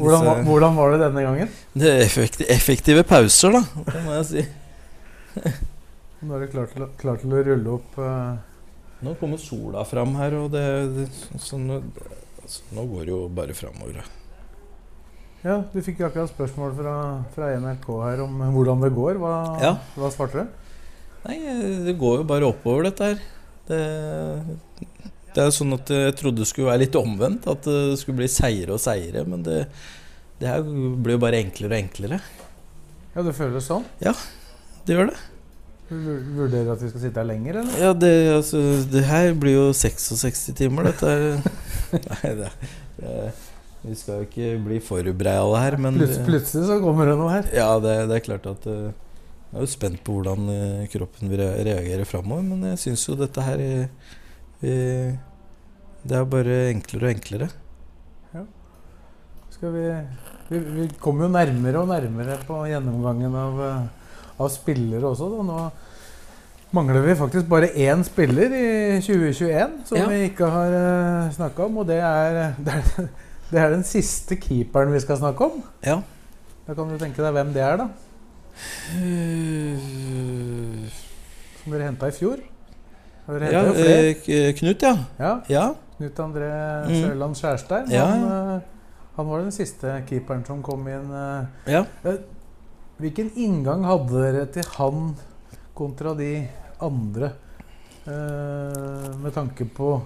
Hvordan, 0.00 0.24
var- 0.26 0.42
hvordan 0.48 0.76
var 0.76 0.92
det 0.94 1.00
denne 1.06 1.22
gangen? 1.26 1.50
Det 1.74 1.90
er 1.94 2.04
effekti 2.06 2.46
effektive 2.52 3.02
pauser, 3.06 3.54
da. 3.58 3.62
Det 3.90 4.04
må 4.06 4.14
jeg 4.18 4.28
si. 4.30 4.44
Nå 6.26 6.36
er 6.36 6.44
du 6.44 6.52
klar 6.52 6.72
klar 7.00 7.20
til 7.22 7.32
å 7.32 7.42
rulle 7.46 7.74
opp 7.78 7.98
uh... 8.02 8.36
Nå 9.00 9.14
kommer 9.16 9.40
sola 9.40 9.80
fram 9.88 10.12
her, 10.18 10.34
og 10.36 10.50
det, 10.52 10.62
det 10.92 11.06
så 11.40 11.56
nå, 11.56 11.78
så 12.44 12.66
nå 12.76 12.82
går 12.90 13.06
det 13.08 13.14
jo 13.14 13.20
bare 13.32 13.54
framover. 13.56 14.02
Ja, 15.40 15.54
du 15.72 15.78
fikk 15.80 16.02
jo 16.02 16.08
akkurat 16.10 16.28
spørsmål 16.28 16.74
fra, 16.76 16.94
fra 17.32 17.48
NRK 17.62 17.86
her 18.04 18.20
om 18.26 18.42
hvordan 18.52 18.82
det 18.84 18.90
går. 18.92 19.16
Hva, 19.22 19.32
Ja. 19.62 19.70
hva 19.96 20.10
svarte 20.12 20.42
du? 20.42 20.58
Nei, 21.24 21.38
det 21.86 21.94
går 22.00 22.18
jo 22.20 22.26
bare 22.28 22.50
oppover, 22.52 22.90
dette 22.90 23.08
her. 23.08 23.22
Det, 23.70 23.80
det 25.32 25.46
er 25.46 25.56
sånn 25.56 25.72
at 25.78 25.88
jeg 25.96 26.18
trodde 26.20 26.42
det 26.44 26.50
skulle 26.50 26.68
være 26.74 26.82
litt 26.84 27.00
omvendt. 27.00 27.48
At 27.48 27.64
det 27.64 27.96
skulle 28.02 28.20
bli 28.20 28.28
seire 28.28 28.76
og 28.76 28.82
seire. 28.84 29.24
Men 29.24 29.46
det, 29.48 29.62
det 30.40 30.48
her 30.48 30.64
blir 30.64 31.18
jo 31.18 31.22
bare 31.22 31.42
enklere 31.44 31.76
og 31.76 31.82
enklere. 31.84 32.20
Ja, 33.14 33.24
det 33.26 33.34
føles 33.36 33.66
sånn? 33.68 33.84
Det 34.00 34.94
gjør 34.94 35.10
det. 35.10 35.18
Du 35.90 35.96
vurderer 36.36 36.68
at 36.70 36.82
vi 36.84 36.88
skal 36.92 37.02
sitte 37.02 37.18
her 37.18 37.26
lenger, 37.26 37.56
eller? 37.60 37.78
Ja, 37.82 37.90
det, 37.98 38.10
altså, 38.30 38.60
det 38.92 39.02
her 39.08 39.32
blir 39.34 39.56
jo 39.56 39.64
66 39.74 40.44
timer, 40.58 40.86
dette 40.86 41.10
her. 41.10 41.40
Nei, 42.06 42.30
det, 42.38 42.50
det 43.00 43.14
Vi 43.82 43.96
skal 43.98 44.20
jo 44.20 44.28
ikke 44.28 44.52
bli 44.68 44.78
for 44.86 45.10
breiale 45.18 45.64
her, 45.64 45.76
men 45.82 45.98
Plut, 45.98 46.14
plutselig 46.28 46.68
så 46.68 46.78
kommer 46.84 47.10
det 47.10 47.16
noe 47.18 47.32
her. 47.34 47.50
Ja, 47.56 47.72
det, 47.82 47.96
det 48.06 48.20
er 48.20 48.26
klart 48.28 48.46
at 48.46 48.68
eh, 48.70 48.92
Jeg 49.50 49.58
er 49.58 49.66
jo 49.66 49.72
spent 49.72 50.04
på 50.06 50.14
hvordan 50.20 50.46
eh, 50.54 50.86
kroppen 50.94 51.32
vil 51.32 51.42
reagere 51.42 52.06
framover, 52.06 52.46
men 52.52 52.70
jeg 52.70 52.84
syns 52.84 53.08
jo 53.08 53.18
dette 53.18 53.48
her 53.48 53.64
eh, 53.64 54.14
vi, 54.62 54.76
Det 56.06 56.20
er 56.20 56.30
bare 56.36 56.60
enklere 56.70 57.08
og 57.08 57.16
enklere. 57.16 57.50
Ja. 58.36 58.46
Skal 59.58 59.74
vi, 59.74 59.88
vi, 60.50 60.58
vi 60.58 60.88
kommer 61.00 61.26
jo 61.26 61.30
nærmere 61.34 61.80
og 61.84 61.88
nærmere 61.92 62.36
på 62.46 62.60
gjennomgangen 62.68 63.34
av, 63.38 63.60
eh, 63.66 64.36
av 64.40 64.50
spillere 64.52 65.06
også. 65.12 65.28
Da. 65.36 65.42
Nå 65.46 65.70
mangler 66.76 67.02
vi 67.06 67.14
faktisk 67.18 67.48
bare 67.50 67.68
én 67.74 68.02
spiller 68.06 68.52
i 68.54 69.00
2021 69.02 69.80
som 69.88 69.98
Ja. 69.98 70.06
vi 70.10 70.20
ikke 70.28 70.46
har 70.50 70.70
uh, 70.76 71.30
snakka 71.34 71.64
om. 71.66 71.78
Og 71.82 71.86
det 71.90 71.98
er, 72.02 72.54
det, 72.66 72.74
er, 72.76 73.08
det 73.50 73.58
er 73.64 73.70
den 73.74 73.84
siste 73.86 74.36
keeperen 74.38 74.92
vi 74.94 75.00
skal 75.02 75.18
snakke 75.22 75.44
om. 75.50 75.62
Ja. 75.86 76.00
Da 76.66 76.74
kan 76.78 76.88
du 76.92 76.98
tenke 77.00 77.22
deg 77.24 77.32
hvem 77.34 77.52
det 77.54 77.62
er, 77.66 77.76
da. 77.80 77.88
Eh, 78.94 80.88
Som 81.62 81.72
dere 81.74 81.86
henta 81.90 82.08
i 82.10 82.14
fjor. 82.16 82.40
Ja, 83.30 83.62
eh, 83.78 84.50
Knut, 84.58 84.82
ja. 84.82 84.94
Ja, 85.18 85.32
Ja. 85.48 85.64
Knut 86.00 86.16
André 86.18 86.48
Mm. 86.88 86.94
Sørland 87.04 87.36
Skjærstein. 87.36 87.90
Ja, 87.92 88.06
Han, 88.06 88.22
eh, 88.56 88.60
han 89.20 89.30
var 89.30 89.44
den 89.44 89.54
siste 89.54 90.00
keeperen 90.08 90.42
som 90.48 90.64
kom 90.64 90.88
inn. 90.90 91.12
eh, 91.12 91.76
ja. 91.76 91.84
Hvilken 93.00 93.30
inngang 93.40 93.86
hadde 93.88 94.24
dere 94.24 94.48
til 94.52 94.66
han 94.76 95.14
kontra 95.78 96.16
de 96.18 96.34
andre? 96.80 97.32
eh, 98.06 99.16
med 99.16 99.34
tanke 99.34 99.64
på 99.64 100.00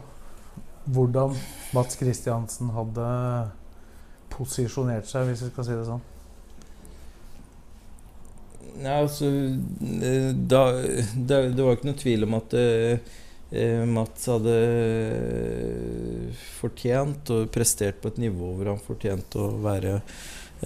hvordan 0.84 1.36
Mats 1.74 1.96
Kristiansen 1.96 2.72
hadde 2.74 3.06
posisjonert 4.34 5.08
seg, 5.08 5.28
hvis 5.28 5.44
vi 5.46 5.52
skal 5.52 5.66
si 5.68 5.78
det 5.78 5.86
sånn. 5.88 6.02
Nei, 8.74 8.94
altså 8.98 9.28
eh, 9.30 10.32
da, 10.34 10.64
det, 11.14 11.38
det 11.54 11.62
var 11.62 11.76
ikke 11.76 11.92
noe 11.92 12.00
tvil 12.00 12.26
om 12.26 12.38
at 12.40 12.56
eh, 12.58 12.96
eh, 12.96 13.12
Mats 13.86 14.28
hadde 14.30 14.54
eh, 14.60 16.44
fortjent 16.58 17.30
og 17.34 17.50
prestert 17.54 18.00
på 18.02 18.10
et 18.12 18.22
nivå 18.26 18.54
hvor 18.56 18.72
han 18.72 18.80
fortjente 18.82 19.40
å 19.40 19.50
være 19.64 19.98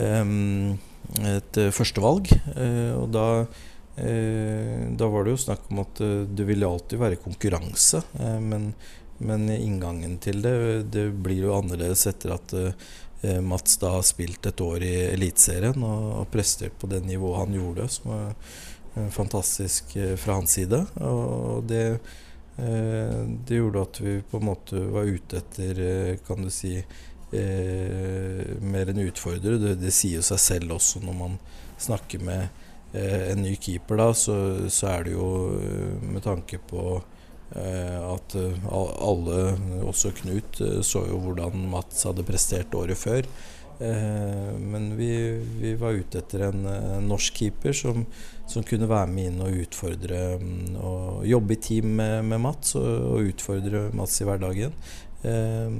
em, 0.00 0.78
et 1.24 1.58
eh, 1.60 1.72
førstevalg. 1.74 2.30
Eh, 2.54 2.92
og 2.98 3.10
da 3.14 3.26
eh, 3.96 4.86
da 4.98 5.10
var 5.10 5.26
det 5.26 5.34
jo 5.34 5.42
snakk 5.48 5.68
om 5.72 5.82
at 5.84 6.00
eh, 6.04 6.22
det 6.28 6.46
ville 6.48 6.68
alltid 6.68 7.02
være 7.02 7.20
konkurranse. 7.24 8.02
eh, 8.20 8.38
men, 8.40 8.72
men 9.18 9.48
inngangen 9.50 10.18
til 10.22 10.42
det 10.44 10.54
det 10.94 11.08
blir 11.18 11.48
jo 11.48 11.56
annerledes 11.56 12.06
etter 12.10 12.36
at 12.36 12.54
eh, 12.54 12.88
eh, 13.26 13.40
Mats 13.42 13.76
da 13.82 13.96
har 13.96 14.06
spilt 14.06 14.46
et 14.46 14.62
år 14.62 14.84
i 14.86 14.94
Eliteserien 15.10 15.82
og, 15.82 16.08
og 16.22 16.30
prestert 16.32 16.78
på 16.78 16.90
det 16.90 17.02
nivået 17.06 17.42
han 17.42 17.58
gjorde, 17.58 17.88
som 17.90 18.12
var 18.12 18.30
eh, 18.30 19.10
fantastisk 19.14 19.96
eh, 19.98 20.14
fra 20.20 20.38
hans 20.38 20.54
side. 20.58 20.84
Og 21.02 21.66
det, 21.68 21.84
eh, 21.98 22.16
det 22.58 23.58
gjorde 23.60 23.84
at 23.86 24.00
vi 24.02 24.16
på 24.26 24.40
en 24.40 24.48
måte 24.48 24.80
var 24.90 25.06
ute 25.06 25.38
etter, 25.38 25.78
eh, 25.78 26.16
kan 26.26 26.42
du 26.42 26.50
si, 26.50 26.74
eh, 26.78 28.46
mer 28.60 28.90
enn 28.90 29.04
utfordrer. 29.04 29.58
Det, 29.62 29.76
det 29.82 29.92
sier 29.94 30.18
jo 30.18 30.26
seg 30.26 30.42
selv 30.42 30.78
også 30.78 31.02
når 31.04 31.18
man 31.20 31.36
snakker 31.78 32.24
med 32.24 32.48
eh, 32.92 33.30
en 33.32 33.44
ny 33.44 33.54
keeper, 33.56 34.00
da, 34.00 34.10
så, 34.16 34.38
så 34.72 34.90
er 34.96 35.06
det 35.06 35.14
jo 35.14 35.28
eh, 35.60 35.94
med 36.02 36.24
tanke 36.26 36.58
på 36.70 36.96
eh, 37.54 38.00
at 38.00 38.34
eh, 38.38 38.66
alle, 38.72 39.38
også 39.86 40.14
Knut, 40.22 40.60
eh, 40.64 40.80
så 40.82 41.06
jo 41.08 41.20
hvordan 41.28 41.68
Mats 41.70 42.02
hadde 42.08 42.26
prestert 42.26 42.74
året 42.74 42.98
før. 42.98 43.28
Eh, 43.78 44.50
men 44.58 44.90
vi, 44.98 45.12
vi 45.60 45.76
var 45.78 45.94
ute 45.94 46.18
etter 46.18 46.48
en, 46.48 46.66
eh, 46.66 46.98
norsk 47.06 47.44
keeper 47.44 47.76
som, 47.76 48.02
som 48.48 48.64
kunne 48.66 48.88
være 48.88 49.10
med 49.12 49.30
inn 49.30 49.42
og 49.44 49.58
utfordre 49.64 50.22
mm, 50.40 50.78
og 50.80 51.26
jobbe 51.28 51.54
i 51.54 51.60
team 51.68 51.92
med, 52.00 52.22
med 52.30 52.40
Mats 52.42 52.74
og, 52.80 52.88
og 52.88 53.28
utfordre 53.32 53.88
Mats 53.96 54.16
i 54.22 54.28
hverdagen. 54.28 54.74
Eh, 55.26 55.70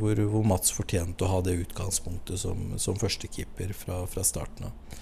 hvor, 0.00 0.22
hvor 0.32 0.46
Mats 0.48 0.72
fortjente 0.72 1.26
å 1.26 1.30
ha 1.34 1.40
det 1.44 1.58
utgangspunktet 1.60 2.40
som, 2.40 2.72
som 2.80 2.98
førstekeeper 2.98 3.74
fra, 3.76 4.02
fra 4.10 4.24
starten 4.24 4.70
av. 4.70 4.98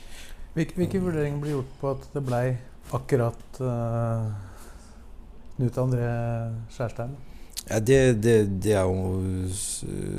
Hvilke, 0.56 0.74
hvilke 0.74 1.00
vurderinger 1.02 1.38
ble 1.42 1.54
gjort 1.54 1.74
på 1.78 1.92
at 1.94 2.06
det 2.10 2.24
blei 2.26 2.44
akkurat 2.96 3.60
uh, 3.62 4.32
Knut 5.54 5.76
André 5.78 6.08
Skjærstein? 6.74 7.14
Ja, 7.70 7.78
det, 7.78 7.98
det, 8.18 8.34
det 8.64 8.72
er 8.74 8.82
jo, 8.82 9.44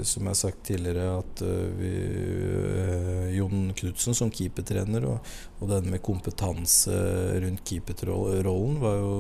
som 0.08 0.24
jeg 0.24 0.30
har 0.30 0.38
sagt 0.40 0.62
tidligere, 0.70 1.18
at 1.20 1.42
øh, 1.44 1.74
vi, 1.76 1.90
øh, 1.92 3.26
Jon 3.36 3.74
Knutsen 3.76 4.16
som 4.16 4.32
keepertrener 4.32 5.04
og, 5.10 5.34
og 5.60 5.74
den 5.74 5.90
med 5.92 6.00
kompetanse 6.00 6.96
rundt 7.44 7.66
keeperrollen 7.68 8.80
var 8.80 8.96
jo 9.02 9.12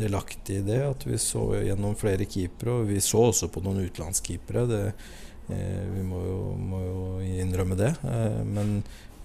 delaktig 0.00 0.62
i 0.62 0.64
det. 0.70 0.80
At 0.86 1.04
vi 1.04 1.20
så 1.20 1.44
gjennom 1.66 1.98
flere 2.00 2.24
keepere, 2.24 2.78
og 2.80 2.88
vi 2.94 3.02
så 3.04 3.26
også 3.28 3.50
på 3.52 3.60
noen 3.66 3.84
utenlandskeepere. 3.84 4.64
Det, 4.72 4.82
eh, 5.52 5.84
vi 5.92 6.08
må 6.08 6.24
jo, 6.24 6.40
må 6.56 6.82
jo 6.86 6.98
innrømme 7.44 7.76
det. 7.76 7.92
Eh, 8.08 8.40
men, 8.56 8.78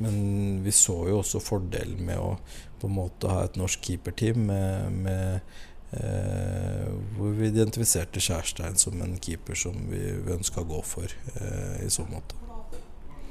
men 0.04 0.22
vi 0.68 0.76
så 0.76 1.06
jo 1.08 1.24
også 1.24 1.40
fordelen 1.40 2.04
med 2.04 2.20
å 2.20 2.36
på 2.82 2.90
en 2.90 3.00
måte 3.00 3.32
ha 3.32 3.46
et 3.46 3.56
norsk 3.62 3.80
keeperteam 3.86 4.44
med, 4.52 5.04
med 5.08 5.40
Eh, 5.40 5.71
hvor 5.92 7.34
vi 7.36 7.50
identifiserte 7.52 8.22
Skjærstein 8.24 8.78
som 8.80 9.02
en 9.04 9.18
keeper 9.20 9.58
som 9.60 9.76
vi, 9.92 10.00
vi 10.24 10.36
ønska 10.38 10.64
å 10.64 10.70
gå 10.70 10.82
for 10.88 11.12
eh, 11.36 11.82
i 11.86 11.90
så 11.92 12.06
måte. 12.08 12.38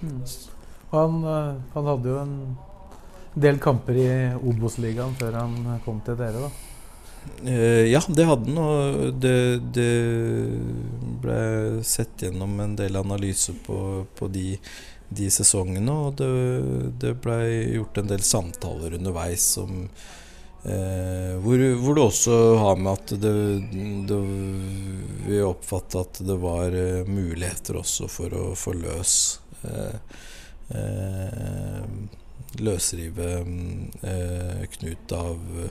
Mm. 0.02 0.20
Han, 0.90 1.22
eh, 1.24 1.54
han 1.74 1.88
hadde 1.88 2.12
jo 2.12 2.18
en 2.20 2.34
del 3.40 3.60
kamper 3.62 3.96
i 3.96 4.10
Obos-ligaen 4.36 5.16
før 5.16 5.40
han 5.40 5.56
kom 5.86 6.02
til 6.04 6.18
dere, 6.20 6.44
da. 6.44 6.52
Eh, 7.44 7.88
ja, 7.88 8.00
det 8.08 8.28
hadde 8.28 8.48
han, 8.48 8.60
og 8.60 9.18
det, 9.20 9.34
det 9.76 9.90
ble 11.24 11.40
sett 11.86 12.26
gjennom 12.26 12.60
en 12.60 12.76
del 12.76 12.96
analyser 13.00 13.56
på, 13.64 14.06
på 14.16 14.28
de, 14.32 14.54
de 15.08 15.32
sesongene, 15.32 15.98
og 16.08 16.16
det, 16.20 16.32
det 17.00 17.16
ble 17.24 17.42
gjort 17.76 18.00
en 18.00 18.16
del 18.16 18.24
samtaler 18.24 19.00
underveis 19.00 19.52
som 19.56 19.86
Eh, 19.86 20.19
hvor, 20.62 21.62
hvor 21.80 21.94
det 21.96 22.02
også 22.04 22.34
har 22.60 22.76
med 22.76 22.92
at 22.92 23.12
det, 23.22 23.30
det 24.08 24.18
Vi 25.24 25.38
oppfatta 25.42 26.02
at 26.04 26.20
det 26.26 26.36
var 26.42 26.74
eh, 26.76 27.06
muligheter 27.08 27.78
også 27.80 28.08
for 28.12 28.34
å 28.36 28.50
få 28.58 28.74
løs 28.76 29.14
eh, 29.64 29.96
eh, 30.76 31.86
Løsrive 32.60 33.30
eh, 34.02 34.68
Knut 34.74 35.12
av 35.16 35.70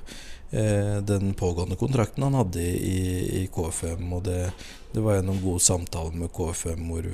eh, 0.50 0.98
den 1.06 1.34
pågående 1.38 1.76
kontrakten 1.76 2.24
han 2.24 2.40
hadde 2.40 2.64
i, 2.64 3.00
i 3.44 3.48
KFM. 3.54 4.14
Og 4.16 4.24
det, 4.26 4.52
det 4.94 5.04
var 5.06 5.20
gjennom 5.20 5.42
gode 5.44 5.62
samtaler 5.66 6.16
med 6.24 6.34
KFM 6.34 6.88
hvor, 6.90 7.10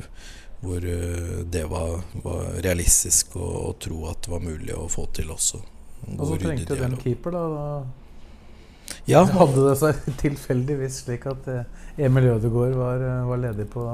hvor 0.62 0.90
det 1.58 1.66
var, 1.72 1.98
var 2.24 2.60
realistisk 2.64 3.36
å, 3.36 3.48
å, 3.66 3.74
tro 3.82 4.06
at 4.12 4.24
det 4.24 4.36
var 4.38 4.46
mulig 4.46 4.78
å 4.78 4.88
få 4.92 5.10
til 5.18 5.34
også. 5.36 5.66
Og 6.18 6.28
så 6.30 6.42
trengte 6.42 6.78
den 6.80 6.98
keeper, 7.02 7.36
da. 7.36 7.46
da 7.54 8.98
ja. 9.10 9.24
Hadde 9.40 9.70
det 9.70 9.80
seg 9.82 10.06
tilfeldigvis 10.26 11.02
slik 11.06 11.26
at 11.32 11.50
Emil 11.98 12.32
Ødegaard 12.36 12.78
var, 12.78 13.10
var 13.32 13.44
ledig 13.48 13.68
på 13.74 13.88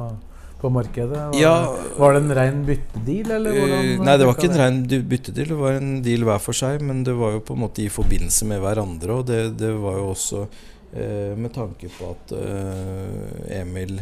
på 0.61 0.69
markedet? 0.69 1.17
Var, 1.17 1.41
ja, 1.41 1.75
var, 1.97 2.13
det 2.13 2.21
en 2.21 2.35
rein 2.37 2.59
byttedeal? 2.65 3.31
Eller 3.37 3.57
hvordan, 3.57 3.87
uh, 3.87 4.03
nei, 4.05 4.17
det 4.19 4.27
var 4.27 4.37
ikke 4.37 4.49
en 4.51 4.59
rein 4.61 4.81
byttedeal. 5.09 5.49
Det 5.53 5.59
var 5.61 5.79
en 5.79 5.93
deal 6.05 6.25
hver 6.27 6.43
for 6.43 6.57
seg, 6.57 6.83
men 6.85 7.01
det 7.07 7.15
var 7.17 7.35
jo 7.37 7.43
på 7.47 7.57
en 7.57 7.63
måte 7.63 7.85
i 7.85 7.89
forbindelse 7.91 8.47
med 8.51 8.61
hverandre. 8.63 9.17
Og 9.17 9.25
det, 9.29 9.41
det 9.61 9.71
var 9.81 9.97
jo 9.97 10.07
også 10.11 10.43
eh, 10.45 11.33
med 11.37 11.53
tanke 11.55 11.89
på 11.95 12.11
at 12.13 12.35
eh, 12.37 13.61
Emil 13.61 13.97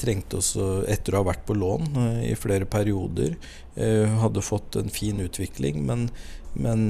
trengte 0.00 0.40
også, 0.40 0.86
etter 0.90 1.14
å 1.14 1.22
ha 1.22 1.30
vært 1.30 1.44
på 1.48 1.56
lån 1.56 2.22
i 2.26 2.34
flere 2.38 2.68
perioder, 2.70 3.36
hadde 3.76 4.44
fått 4.44 4.78
en 4.80 4.90
fin 4.92 5.20
utvikling, 5.20 5.82
men, 5.86 6.08
men 6.56 6.88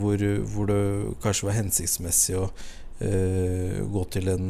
hvor, 0.00 0.22
hvor 0.52 0.70
det 0.70 0.80
kanskje 1.24 1.50
var 1.50 1.58
hensiktsmessig 1.60 2.38
å 2.40 2.50
gå 2.96 4.02
til 4.08 4.30
en, 4.32 4.46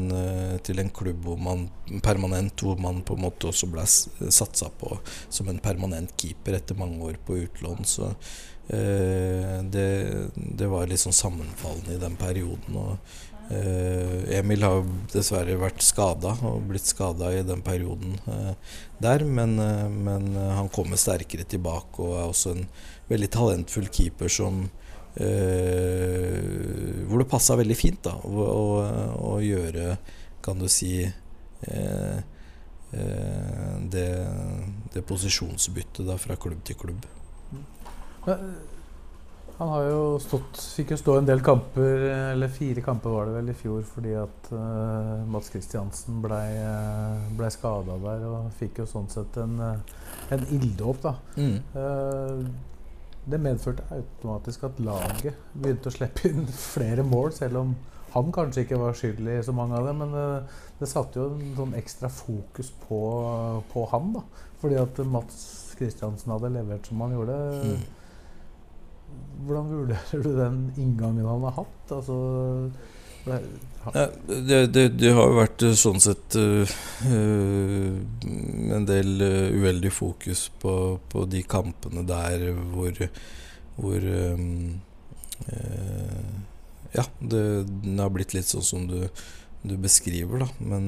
til 0.63 0.79
en, 0.79 0.91
klubb 0.95 1.25
hvor 1.25 1.35
man 1.35 1.65
permanent 1.99 2.61
Hvor 2.63 2.79
man 2.79 3.01
på 3.03 3.17
en 3.17 3.25
måte 3.25 3.49
også 3.49 3.67
ble 3.67 3.83
satsa 3.83 4.69
på 4.71 4.93
som 5.27 5.49
en 5.51 5.59
permanent 5.59 6.13
keeper 6.15 6.55
etter 6.55 6.79
mange 6.79 7.01
år 7.09 7.19
på 7.27 7.41
utlån. 7.43 7.83
Så 7.83 8.13
det, 8.67 9.87
det, 10.35 10.67
var 10.67 10.87
litt 10.87 11.03
sånn 11.03 11.15
sammenfallende 11.15 11.97
i 11.97 12.01
den 12.01 12.15
perioden. 12.19 12.79
Og 12.79 13.36
Emil 13.47 14.63
har 14.65 14.81
dessverre 15.13 15.55
vært 15.59 15.83
skada 15.85 16.33
og 16.49 16.65
blitt 16.67 16.89
skada 16.89 17.29
i 17.31 17.45
den 17.47 17.61
perioden 17.63 18.17
der, 18.99 19.23
men, 19.23 19.55
men 20.03 20.33
han 20.35 20.67
kommer 20.73 20.99
sterkere 20.99 21.45
tilbake 21.47 22.03
og 22.03 22.17
er 22.17 22.25
også 22.27 22.55
en 22.57 22.65
veldig 23.07 23.29
talentfull 23.37 23.87
keeper 23.87 24.31
som 24.31 24.65
hvor 27.07 27.23
det 27.23 27.29
passa 27.31 27.55
veldig 27.57 27.77
fint 27.79 28.03
da, 28.05 28.13
å, 28.21 28.43
å, 29.17 29.31
gjøre, 29.41 29.95
kan 30.45 30.59
du 30.61 30.67
si 30.69 30.91
uh, 31.07 32.19
det, 32.91 34.07
det, 34.93 35.01
posisjonsbyttet 35.07 36.05
da, 36.07 36.17
fra 36.21 36.37
klubb 36.39 36.63
til 36.67 36.77
klubb. 36.79 37.05
Han 39.57 39.71
har 39.73 39.87
jo 39.87 40.01
stått 40.21 40.59
Fikk 40.77 40.93
jo 40.93 40.99
stå 41.01 41.15
en 41.17 41.27
del 41.29 41.41
kamper, 41.45 42.03
eller 42.33 42.51
fire 42.53 42.83
kamper 42.85 43.13
var 43.13 43.29
det 43.29 43.35
vel 43.39 43.51
i 43.51 43.57
fjor, 43.57 43.81
fordi 43.89 44.13
at 44.19 44.51
Mats 45.31 45.49
Kristiansen 45.53 46.21
blei 46.21 46.51
ble 47.37 47.49
skada 47.53 47.97
der 48.03 48.25
og 48.29 48.51
fikk 48.59 48.83
jo 48.83 48.87
sånn 48.89 49.09
sett 49.09 49.39
en, 49.41 49.57
en 49.57 50.47
ilddåp, 50.53 51.01
da. 51.01 51.15
Mm. 51.41 52.51
Det 53.27 53.41
medførte 53.43 53.83
automatisk 53.91 54.67
at 54.69 54.77
laget 54.79 55.41
begynte 55.57 55.89
å 55.89 55.95
slippe 55.97 56.29
inn 56.29 56.45
flere 56.47 57.03
mål, 57.03 57.33
selv 57.35 57.63
om 57.63 57.73
han 58.13 58.31
kanskje 58.31 58.63
ikke 58.63 58.79
var 58.79 58.95
skyldig 58.95 59.39
i 59.39 59.43
så 59.43 59.53
mange 59.55 59.77
av 59.77 59.89
dem. 59.89 59.99
Men 60.03 60.13
det, 60.15 60.27
det 60.79 60.89
satte 60.89 61.19
jo 61.19 61.27
en 61.33 61.55
sånn 61.57 61.75
ekstra 61.77 62.09
fokus 62.13 62.71
på, 62.85 63.01
på 63.73 63.85
han, 63.91 64.13
da. 64.15 64.23
Fordi 64.61 64.79
at 64.79 65.01
Mats 65.05 65.39
Kristiansen 65.77 66.33
hadde 66.33 66.53
levert 66.55 66.87
som 66.89 67.03
han 67.03 67.13
gjorde. 67.17 67.37
Mm. 67.61 67.83
Hvordan 69.47 69.67
vurderer 69.71 70.23
du 70.23 70.31
den 70.35 70.61
inngangen 70.75 71.27
han 71.27 71.45
har 71.47 71.59
hatt? 71.61 71.91
Altså 71.95 72.15
ja, 73.93 74.07
det, 74.27 74.67
det, 74.67 74.89
det, 74.89 75.11
har 75.15 75.29
jo 75.29 75.37
vært 75.37 75.63
eh, 75.63 75.75
sånn 75.77 75.99
sett 76.03 76.35
uh, 76.39 76.75
en 78.75 78.87
del 78.87 79.23
uh, 79.23 79.55
uheldig 79.55 79.91
fokus 79.95 80.47
på, 80.61 80.73
på, 81.11 81.25
de 81.29 81.43
kampene 81.47 82.03
der 82.07 82.49
hvor, 82.73 82.99
hvor 83.77 84.07
um, 84.35 84.79
uh, 85.47 86.27
Ja, 86.95 87.05
det, 87.19 87.43
det, 87.83 87.97
har 87.99 88.13
blitt 88.15 88.35
litt 88.35 88.49
sånn 88.49 88.65
som 88.65 88.87
du, 88.89 89.01
du 89.63 89.75
beskriver, 89.79 90.45
da. 90.45 90.49
Men, 90.59 90.87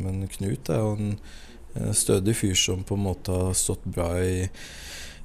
men, 0.00 0.24
Knut 0.32 0.70
er 0.72 0.80
jo 0.80 0.94
en 0.96 1.94
stødig 1.94 2.34
fyr 2.40 2.56
som 2.58 2.82
på 2.84 2.96
en 2.96 3.04
måte 3.04 3.36
har 3.36 3.52
stått 3.54 3.84
bra 3.84 4.14
i 4.24 4.48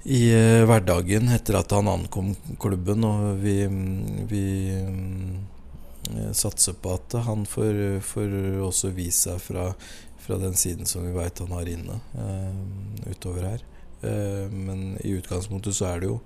i 0.06 0.22
hverdagen 0.70 1.32
etter 1.34 1.58
at 1.58 1.74
han 1.74 1.90
ankom 1.90 2.36
klubben, 2.62 3.04
og 3.08 3.40
vi, 3.42 3.58
vi 4.30 4.46
Eh, 6.14 6.32
satser 6.32 6.74
på 6.74 6.94
at 6.94 7.14
han 7.26 7.46
får, 7.50 8.00
får 8.06 8.34
også 8.66 8.92
vise 8.94 9.30
seg 9.30 9.40
fra, 9.42 9.70
fra, 10.22 10.38
den 10.42 10.54
siden 10.58 10.86
som 10.90 11.06
vi 11.06 11.14
veit 11.16 11.40
han 11.42 11.54
har 11.56 11.70
inne 11.70 11.98
uh, 12.18 13.10
utover 13.10 13.50
her. 13.54 13.66
Men 14.06 15.00
i 15.02 15.16
utgangspunktet 15.18 15.74
så 15.74 15.88
er 15.88 16.04
det 16.04 16.10
jo 16.12 16.18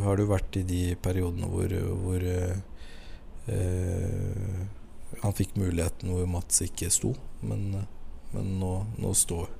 Har 0.00 0.16
det 0.16 0.24
jo 0.24 0.30
vært 0.32 0.56
i 0.58 0.62
de 0.66 0.80
periodene 0.98 1.46
hvor, 1.46 1.74
hvor 2.02 2.24
han 5.20 5.36
fikk 5.38 5.54
muligheten 5.60 6.10
hvor 6.10 6.26
Mats 6.32 6.64
ikke 6.66 6.90
sto. 6.90 7.12
Men, 7.46 7.84
men 8.32 8.50
nå, 8.58 8.72
nå, 8.98 9.12
står, 9.14 9.52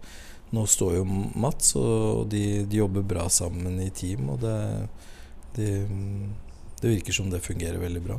nå, 0.55 0.67
står, 0.67 0.97
jo 0.99 1.05
Mats, 1.39 1.75
og 1.79 2.27
de, 2.33 2.65
de, 2.67 2.81
jobber 2.81 3.07
bra 3.07 3.29
sammen 3.31 3.79
i 3.83 3.91
team. 3.95 4.33
Og 4.35 4.41
det, 4.43 4.57
de, 5.57 5.71
det 6.81 6.97
virker 6.97 7.17
som 7.17 7.31
det 7.31 7.43
fungerer 7.45 7.81
veldig 7.83 8.03
bra. 8.09 8.19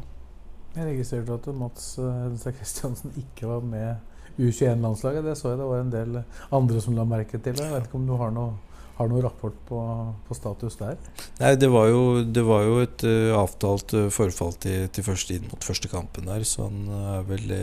Jeg 0.71 0.87
registrerte 0.87 1.35
at 1.35 1.51
Mats 1.57 1.93
Hedenstad 1.99 2.55
Christiansen 2.55 3.11
ikke 3.19 3.49
var 3.49 3.63
med 3.65 4.39
U21-landslaget. 4.39 5.25
Det 5.25 5.37
så 5.39 5.51
jeg 5.51 5.59
det 5.59 5.69
var 5.69 5.83
en 5.83 5.93
del 5.93 6.19
andre 6.55 6.83
som 6.83 6.95
la 6.95 7.07
merke 7.07 7.39
til 7.39 7.57
det. 7.57 7.65
Jeg 7.65 7.73
vet 7.75 7.89
ikke 7.89 7.99
om 7.99 8.07
du 8.07 8.15
har 8.21 8.31
noe, 8.35 8.55
har 8.95 9.11
noe 9.11 9.23
rapport 9.25 9.57
på, 9.67 9.81
på, 10.27 10.37
status 10.37 10.79
der? 10.79 10.95
Nei, 11.41 11.53
det 11.59 11.67
var 11.73 11.91
jo, 11.91 12.01
det 12.23 12.45
var 12.47 12.63
jo 12.67 12.79
et 12.85 13.03
uh, 13.07 13.35
avtalt 13.41 13.97
uh, 13.97 14.07
forfall 14.13 14.55
til, 14.63 14.87
til 14.93 15.07
første, 15.07 15.35
inn 15.35 15.51
mot 15.51 15.67
første 15.67 15.91
kampen 15.91 16.31
der, 16.31 16.47
så 16.47 16.69
han 16.69 16.87
er 17.01 17.27
vel 17.27 17.55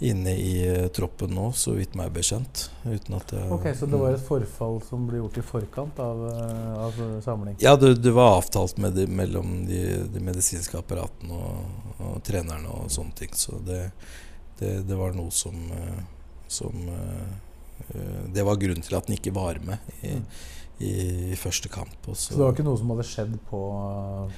inne 0.00 0.32
i 0.36 0.52
uh, 0.70 0.86
troppen 0.96 1.32
nå, 1.34 1.50
så 1.52 1.74
vidt 1.76 1.96
meg 1.98 2.12
bekjent. 2.14 2.66
Uten 2.84 3.16
at 3.18 3.34
jeg, 3.36 3.48
ok, 3.52 3.66
Så 3.76 3.88
det 3.90 4.00
var 4.00 4.16
et 4.16 4.24
forfall 4.24 4.78
som 4.86 5.04
ble 5.08 5.20
gjort 5.20 5.40
i 5.40 5.44
forkant 5.44 6.00
av, 6.02 6.22
uh, 6.26 6.86
av 6.86 7.02
samling? 7.24 7.58
Ja, 7.62 7.76
det, 7.80 7.94
det, 8.00 8.14
var 8.16 8.38
avtalt 8.38 8.80
med 8.80 8.96
de, 8.96 9.06
mellom 9.06 9.60
de, 9.68 9.82
de, 10.10 10.24
medisinske 10.24 10.80
apparatene 10.80 11.36
og, 11.36 11.90
og, 11.98 12.16
trenerne 12.26 12.72
og 12.72 12.88
sånne 12.92 13.16
ting. 13.20 13.36
Så 13.36 13.60
det, 13.66 13.82
det, 14.60 14.78
det 14.88 14.98
var 14.98 15.16
noe 15.16 15.32
som, 15.34 15.56
som 16.48 16.88
Det 18.30 18.42
var 18.44 18.58
grunnen 18.60 18.84
til 18.84 18.96
at 18.96 19.06
den 19.08 19.16
ikke 19.16 19.32
var 19.34 19.60
med. 19.64 19.92
i 20.02 20.16
mm 20.20 20.24
i, 20.80 20.92
i 21.32 21.36
første 21.36 21.68
kamp. 21.68 21.96
Så. 22.06 22.14
så. 22.14 22.34
det 22.34 22.44
var 22.44 22.54
ikke 22.54 22.66
noe 22.66 22.80
som 22.80 22.92
hadde 22.94 23.06
skjedd 23.08 23.34
på, 23.50 23.60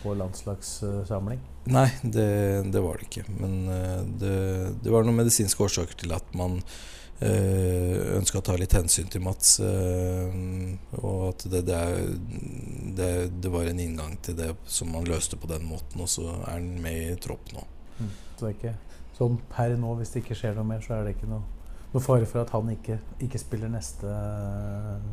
på 0.03 0.15
landslagssamling? 0.19 1.43
Nei, 1.71 1.87
det, 2.03 2.31
det, 2.75 2.83
var 2.83 2.99
det 2.99 3.07
ikke. 3.07 3.27
Men 3.39 3.55
eh, 3.71 4.01
det, 4.19 4.35
det, 4.83 4.91
var 4.91 5.07
noen 5.07 5.21
medisinske 5.21 5.63
årsaker 5.63 6.01
til 6.03 6.15
at 6.17 6.35
man 6.39 6.59
øh, 7.23 8.19
ønska 8.19 8.41
å 8.41 8.47
ta 8.49 8.59
litt 8.59 8.75
hensyn 8.75 9.11
til 9.13 9.23
Mats. 9.23 9.55
Øh, 9.63 10.35
og 10.99 11.29
at 11.31 11.47
det, 11.53 11.63
det, 12.99 13.53
var 13.55 13.71
en 13.71 13.85
inngang 13.87 14.19
til 14.27 14.39
det 14.43 14.51
som 14.67 14.91
man 14.95 15.07
løste 15.07 15.39
på 15.39 15.51
den 15.51 15.69
måten. 15.71 16.03
Og 16.03 16.11
så 16.11 16.27
er 16.41 16.57
han 16.57 16.73
med 16.83 17.15
i 17.15 17.19
tropp 17.23 17.55
nå. 17.55 17.67
Mm. 18.01 18.13
Så 18.35 18.43
det 18.43 18.51
er 18.51 18.59
ikke 18.59 18.77
sånn 19.15 19.39
per 19.53 19.79
nå, 19.79 19.95
hvis 20.01 20.11
det 20.11 20.25
ikke 20.25 20.43
skjer 20.43 20.59
noe 20.59 20.67
mer, 20.67 20.83
så 20.83 20.99
er 20.99 21.07
det 21.07 21.15
ikke 21.15 21.31
noe 21.31 21.62
noe 21.93 22.01
fare 22.03 22.29
for 22.29 22.41
at 22.41 22.53
han 22.55 22.71
ikke, 22.73 22.97
ikke 23.27 23.41
spiller 23.41 23.69
neste, 23.73 24.13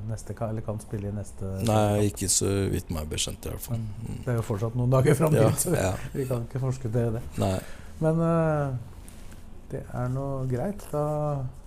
neste, 0.07 0.35
Eller 0.47 0.63
kan 0.63 0.79
spille 0.79 1.11
i 1.11 1.15
neste 1.15 1.49
Nei, 1.67 2.07
ikke 2.07 2.29
så 2.31 2.51
vidt 2.71 2.93
meg 2.95 3.09
bekjent, 3.11 3.43
i 3.45 3.51
hvert 3.51 3.65
fall. 3.65 3.81
Mm. 3.81 4.21
Det 4.23 4.31
er 4.31 4.39
jo 4.39 4.45
fortsatt 4.47 4.77
noen 4.79 4.93
dager 4.93 5.17
fram 5.19 5.35
dit, 5.35 5.43
ja, 5.43 5.51
så 5.59 5.75
ja. 5.75 5.91
vi 6.17 6.27
kan 6.29 6.47
ikke 6.47 6.63
forskuttere 6.63 7.17
det. 7.17 7.23
Nei. 7.41 7.57
Men 7.99 8.23
uh, 8.23 8.77
det 9.69 9.83
er 9.85 10.11
nå 10.13 10.25
greit. 10.49 10.83
Da 10.93 11.05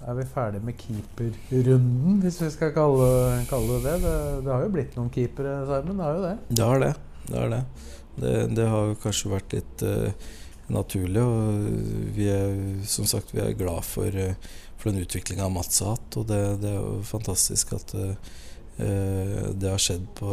er 0.09 0.19
vi 0.19 0.27
ferdig 0.33 0.63
med 0.65 0.79
keeperrunden, 0.81 2.21
hvis 2.25 2.41
vi 2.43 2.51
skal 2.55 2.73
kalle, 2.75 3.09
kalle 3.51 3.81
det 3.85 3.99
det. 4.03 4.13
det. 4.43 4.51
har 4.51 4.65
jo 4.65 4.73
blitt 4.75 4.97
noen 4.99 5.13
keepere, 5.13 5.61
Simon. 5.69 6.01
Det 6.01 6.07
har 6.09 6.17
jo 6.17 6.23
det. 6.25 6.37
Det 6.49 6.71
har 6.71 6.87
det. 6.87 6.95
Det 7.29 7.37
har 7.39 7.53
det. 7.53 7.65
Det, 8.13 8.33
det 8.57 8.65
har 8.69 8.97
kanskje 9.05 9.37
vært 9.37 9.55
litt 9.61 9.85
uh, 9.87 10.33
naturlig, 10.73 11.23
og 11.23 12.13
vi 12.17 12.29
er 12.33 12.53
som 12.89 13.09
sagt 13.09 13.35
vi 13.35 13.43
er 13.45 13.57
glad 13.59 13.85
for 13.87 14.09
uh, 14.13 14.35
for 14.83 14.91
den 14.91 15.01
utviklinga 15.01 15.49
Mats 15.49 15.81
har 15.81 15.95
hatt. 15.95 16.17
Og 16.19 16.27
det, 16.27 16.41
det, 16.63 16.73
er 16.73 16.81
jo 16.81 17.03
fantastisk 17.07 17.75
at 17.77 17.95
uh, 17.95 18.33
det 18.79 19.71
har 19.71 19.83
skjedd 19.83 20.09
på, 20.19 20.33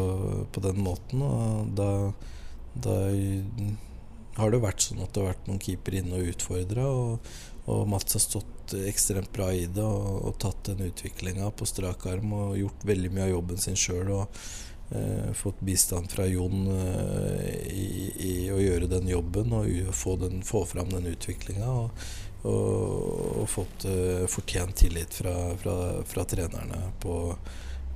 på, 0.51 0.63
den 0.65 0.81
måten. 0.81 1.21
Og 1.21 1.69
da, 1.77 1.91
da, 2.73 2.95
har 4.39 4.53
det 4.53 4.63
vært 4.63 4.85
sånn 4.85 5.03
at 5.03 5.13
det 5.13 5.21
har 5.21 5.33
vært 5.33 5.51
noen 5.51 5.61
keepere 5.61 6.01
inne 6.01 6.17
og 6.17 6.31
utfordra. 6.33 6.87
Og, 6.87 7.29
og, 7.67 7.83
Mats 7.91 8.17
har 8.17 8.25
stått 8.25 8.73
ekstremt 8.89 9.29
bra 9.35 9.51
i 9.53 9.67
det 9.69 9.85
og, 9.85 10.09
og 10.31 10.39
tatt 10.41 10.71
den 10.71 10.87
utviklinga 10.89 11.51
på 11.53 11.69
strak 11.69 12.07
arm 12.09 12.33
og 12.37 12.57
gjort 12.57 12.89
veldig 12.89 13.13
mye 13.13 13.27
av 13.27 13.33
jobben 13.35 13.61
sin 13.61 13.77
sjøl. 13.77 14.15
Og 14.17 14.41
fått 15.37 15.59
bistand 15.61 16.09
fra 16.09 16.23
Jon 16.25 16.63
uh, 16.65 17.43
i, 17.69 18.09
i, 18.25 18.31
å 18.49 18.57
gjøre 18.57 18.87
den 18.89 19.11
jobben 19.11 19.53
og 19.53 19.93
få, 19.93 20.15
den, 20.17 20.41
få 20.41 20.63
fram 20.65 20.89
den 20.89 21.11
utviklinga. 21.11 21.69
Og 21.69 21.91
og, 22.47 23.41
og 23.41 23.47
fått 23.51 23.85
uh, 23.89 24.25
fortjent 24.31 24.77
tillit 24.79 25.13
fra, 25.13 25.33
fra, 25.59 25.75
fra 26.07 26.25
trenerne 26.29 26.91
på, 27.03 27.15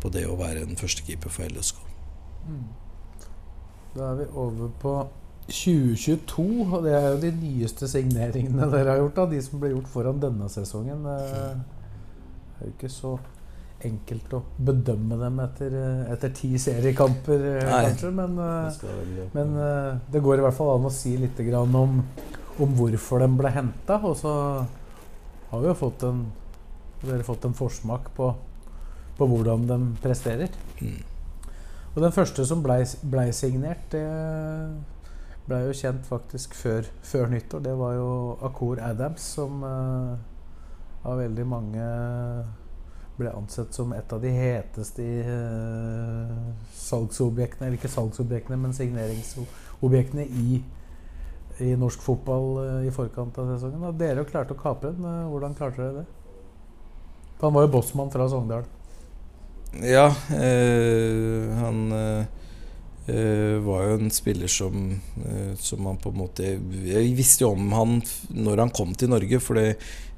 på, 0.01 0.11
det 0.11 0.25
å 0.27 0.37
være 0.39 0.65
den 0.67 0.79
første 0.79 1.05
keeper 1.07 1.31
for 1.31 1.47
LSK. 1.47 1.79
Mm. 2.47 2.65
Da 3.93 4.09
er 4.09 4.17
vi 4.19 4.29
over 4.41 4.73
på 4.81 4.95
2022, 5.47 6.47
og 6.65 6.83
det 6.85 6.95
er 6.97 7.07
jo 7.11 7.21
de 7.21 7.31
nyeste 7.37 7.87
signeringene 7.91 8.67
dere 8.71 8.95
har 8.95 9.03
gjort. 9.03 9.15
da, 9.21 9.29
De 9.31 9.41
som 9.43 9.61
ble 9.61 9.73
gjort 9.75 9.91
foran 9.91 10.19
denne 10.23 10.49
sesongen. 10.51 11.05
Det 11.07 12.59
er 12.59 12.67
jo 12.67 12.73
ikke 12.73 12.91
så 12.91 13.17
enkelt 13.87 14.33
å 14.37 14.43
bedømme 14.57 15.17
dem 15.19 15.41
etter, 15.43 15.75
etter 16.13 16.31
ti 16.35 16.53
seriekamper, 16.61 17.43
Nei, 17.67 17.81
kanskje. 17.89 18.13
Men, 18.15 18.37
det, 18.39 19.27
men 19.35 19.57
det 20.13 20.21
går 20.23 20.39
i 20.39 20.45
hvert 20.45 20.57
fall 20.57 20.75
an 20.77 20.87
å 20.89 20.93
si 20.93 21.17
litt 21.19 21.41
om 21.57 21.91
om 22.61 22.73
hvorfor 22.77 23.23
den 23.23 23.37
ble 23.39 23.51
henta. 23.53 23.99
Og 24.05 24.17
så 24.19 24.33
har 25.51 25.61
vi 25.61 25.69
jo 25.69 25.77
fått 25.77 26.05
en, 26.07 26.25
dere 27.03 27.25
fått 27.25 27.47
en 27.47 27.57
forsmak 27.57 28.11
på, 28.17 28.29
på 29.17 29.29
hvordan 29.29 29.67
de 29.69 29.79
presterer. 30.03 30.53
Mm. 30.81 31.01
Og 31.93 32.01
den 32.01 32.15
første 32.15 32.45
som 32.49 32.63
blei 32.65 32.81
ble 33.05 33.27
signert, 33.37 33.85
det 33.93 34.03
blei 35.45 35.59
jo 35.67 35.75
kjent 35.77 36.05
faktisk 36.07 36.55
før, 36.57 36.87
før, 37.05 37.27
nyttår. 37.33 37.65
Det 37.67 37.73
var 37.77 37.97
jo 37.97 38.09
Akur 38.47 38.81
Adams, 38.81 39.25
som 39.35 39.61
uh, 39.61 40.15
av 41.03 41.19
veldig 41.19 41.45
mange 41.45 41.87
ble 43.17 43.31
ansett 43.33 43.75
som 43.75 43.93
et 43.93 44.13
av 44.13 44.21
de 44.23 44.31
heteste 44.33 45.03
i 45.03 45.19
uh, 45.25 46.53
salgsobjektene, 46.77 47.67
eller 47.67 47.77
ikke 47.77 47.91
salgsobjektene, 47.91 48.57
men 48.59 48.75
signeringsobjektene 48.77 50.29
i 50.29 50.63
i 51.61 51.75
norsk 51.77 52.01
fotball 52.01 52.47
uh, 52.57 52.79
i 52.81 52.91
forkant 52.91 53.35
av 53.37 53.51
sesongen. 53.51 53.83
Og 53.85 53.97
dere 53.99 54.23
klarte 54.25 54.55
å 54.55 54.57
kapre 54.57 54.89
den. 54.95 55.05
Uh, 55.05 55.27
hvordan 55.29 55.53
klarte 55.57 55.83
dere 55.83 55.99
det? 55.99 56.05
For 57.37 57.45
han 57.45 57.57
var 57.59 57.67
jo 57.67 57.73
bossmann 57.75 58.09
fra 58.13 58.25
Sogndal. 58.31 58.65
Ja, 59.73 60.05
han 60.29 61.79
var 63.65 63.87
jo 63.87 63.95
en 63.95 64.11
spiller 64.13 64.51
som, 64.53 64.83
som 65.57 65.87
han 65.89 65.97
på 65.97 66.11
en 66.13 66.19
måte 66.19 66.51
Jeg 66.85 67.15
visste 67.17 67.41
jo 67.41 67.55
om 67.55 67.73
han 67.73 67.95
når 68.29 68.61
han 68.61 68.73
kom 68.77 68.93
til 68.93 69.09
Norge, 69.09 69.39
fordi 69.41 69.65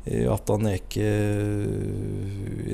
at 0.06 0.52
han 0.54 0.68
ikke 0.70 1.06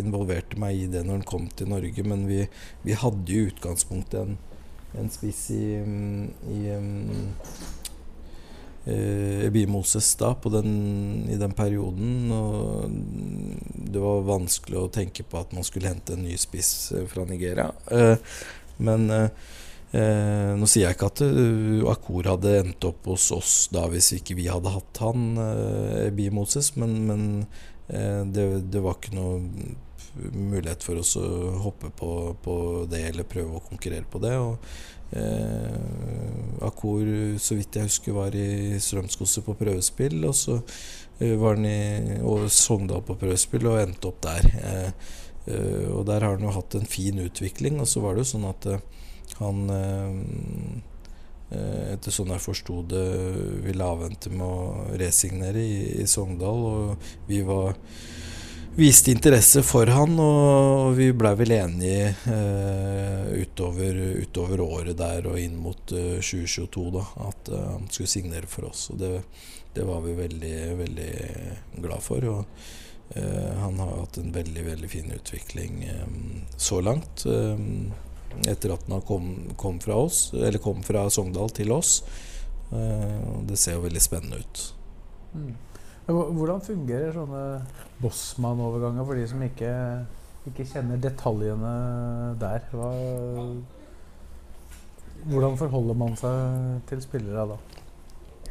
involverte 0.02 0.60
meg 0.60 0.76
i 0.76 0.88
det 0.92 1.06
når 1.06 1.22
han 1.22 1.30
kom 1.30 1.46
til 1.56 1.70
Norge. 1.72 2.04
Men 2.04 2.26
vi, 2.28 2.42
vi 2.84 2.98
hadde 2.98 3.32
i 3.32 3.46
utgangspunktet 3.48 4.20
en, 4.26 4.36
en 5.00 5.12
spiss 5.14 5.46
i, 5.56 5.64
i 6.52 6.60
um, 6.76 7.14
Ebi 8.84 9.68
Moses 9.70 10.10
da, 10.20 10.34
den, 10.58 11.30
i 11.30 11.38
den 11.40 11.56
perioden. 11.56 12.32
Og 12.36 12.92
det 13.92 14.02
var 14.02 14.28
vanskelig 14.28 14.82
å 14.82 14.92
tenke 14.92 15.24
på 15.24 15.40
at 15.40 15.56
man 15.56 15.68
skulle 15.68 15.92
hente 15.92 16.18
en 16.18 16.26
ny 16.26 16.36
spiss 16.42 16.92
eh, 16.98 17.08
fra 17.10 17.26
Nigeria. 17.30 17.70
Eh, 17.94 18.18
men 18.82 19.08
eh, 19.92 20.00
eh, 20.02 20.52
nå 20.58 20.70
sier 20.70 20.88
jeg 20.88 20.98
ikke 20.98 21.12
at 21.12 21.24
uh, 21.26 21.92
Akor 21.92 22.30
hadde 22.34 22.56
endt 22.62 22.88
opp 22.88 23.10
hos 23.12 23.30
oss 23.36 23.54
da 23.74 23.86
hvis 23.92 24.14
ikke 24.18 24.38
vi 24.40 24.48
hadde 24.52 24.74
hatt 24.74 25.04
han, 25.04 25.32
uh, 25.40 26.08
Ebi 26.08 26.30
Moses, 26.34 26.74
men, 26.80 26.98
men 27.10 27.28
uh, 27.92 28.24
det, 28.26 28.48
det, 28.72 28.84
var 28.84 28.98
ikke 28.98 29.18
noe 29.18 29.42
mulighet 30.36 30.84
for 30.84 31.00
oss 31.00 31.16
å 31.20 31.28
hoppe 31.64 31.92
på, 31.96 32.12
på, 32.44 32.56
det 32.92 33.06
eller 33.12 33.28
prøve 33.28 33.60
å 33.60 33.68
konkurrere 33.68 34.08
på 34.12 34.20
det. 34.24 34.36
Og 34.40 34.58
Eh, 35.12 36.64
Akor, 36.64 37.04
så 37.40 37.58
vidt 37.58 37.76
jeg 37.76 37.90
husker, 37.90 38.16
var 38.16 38.36
i 38.38 38.80
Strømskose 38.80 39.44
på 39.44 39.56
prøvespill. 39.60 40.20
Og 40.28 40.36
så 40.38 40.60
eh, 41.20 41.36
var 41.40 41.58
han 41.58 41.68
i 41.68 42.20
og 42.24 42.48
Sogndal 42.54 43.04
på 43.08 43.18
prøvespill 43.20 43.68
og 43.72 43.82
endte 43.82 44.12
opp 44.12 44.22
der. 44.24 44.48
Eh, 44.62 44.90
eh, 45.52 45.88
og 45.92 46.06
der 46.10 46.24
har 46.24 46.38
han 46.38 46.48
jo 46.48 46.56
hatt 46.56 46.80
en 46.80 46.90
fin 46.90 47.20
utvikling. 47.24 47.82
Og 47.84 47.90
så 47.92 48.04
var 48.04 48.16
det 48.16 48.26
jo 48.26 48.32
sånn 48.34 48.48
at 48.52 48.70
eh, 48.72 48.86
han 49.42 49.76
eh, 49.76 50.80
etter 51.52 52.14
sånn 52.16 52.32
jeg 52.32 52.44
forsto 52.46 52.82
det, 52.88 53.06
ville 53.66 53.88
avvente 53.88 54.32
med 54.32 54.46
å 54.48 54.98
resignere 55.00 55.60
i, 55.60 56.02
i 56.02 56.08
Sogndal. 56.08 56.66
Og 56.72 57.08
vi 57.28 57.42
var 57.48 57.76
viste 58.76 59.12
interesse 59.12 59.64
for 59.68 59.90
han, 59.92 60.16
og 60.20 60.94
vi 60.96 61.10
blei 61.16 61.34
vel 61.40 61.56
enige 61.58 62.14
eh, 62.32 63.42
utover, 63.44 63.98
utover, 64.24 64.64
året 64.64 65.00
der 65.00 65.28
og 65.28 65.40
inn 65.42 65.58
mot 65.60 65.92
eh, 65.92 66.22
2022 66.24 66.86
da, 66.96 67.04
at 67.28 67.52
eh, 67.52 67.66
han 67.74 67.90
skulle 67.92 68.14
signere 68.14 68.48
for 68.52 68.70
oss. 68.70 68.88
Og 68.94 69.02
det, 69.02 69.12
det 69.76 69.88
var 69.88 70.06
vi 70.06 70.16
veldig, 70.16 70.56
veldig 70.80 71.12
glad 71.84 72.06
for. 72.06 72.30
Og 72.32 73.18
eh, 73.18 73.52
han 73.60 73.80
har 73.84 73.98
hatt 73.98 74.22
en 74.22 74.32
veldig, 74.36 74.64
veldig 74.72 74.92
fin 74.92 75.12
utvikling 75.20 75.84
eh, 75.92 76.16
så 76.56 76.80
langt. 76.86 77.26
Eh, 77.28 77.68
etter 78.50 78.76
at 78.76 78.86
han 78.90 79.04
kom, 79.08 79.32
kom, 79.60 79.80
fra 79.84 79.98
oss, 80.06 80.30
eller 80.34 80.62
kom 80.64 80.84
fra 80.86 81.08
Sogndal 81.10 81.52
til 81.56 81.74
oss. 81.76 82.02
det 82.72 83.58
ser 83.60 83.76
jo 83.76 83.84
veldig 83.84 84.02
spennende 84.04 84.40
ut. 84.40 84.64
Mm. 85.36 85.52
Hvordan 86.12 86.64
fungerer 86.64 87.14
sånne 87.16 87.44
Bossmann-overganger 88.02 89.06
for 89.06 89.20
de 89.20 89.28
som 89.30 89.44
ikke, 89.46 89.74
ikke, 90.50 90.66
kjenner 90.74 91.00
detaljene 91.02 91.74
der? 92.42 92.66
Hva, 92.74 92.90
hvordan 95.30 95.58
forholder 95.60 95.98
man 95.98 96.18
seg 96.20 96.82
til 96.90 97.04
spillere 97.04 97.46
da? 97.54 97.60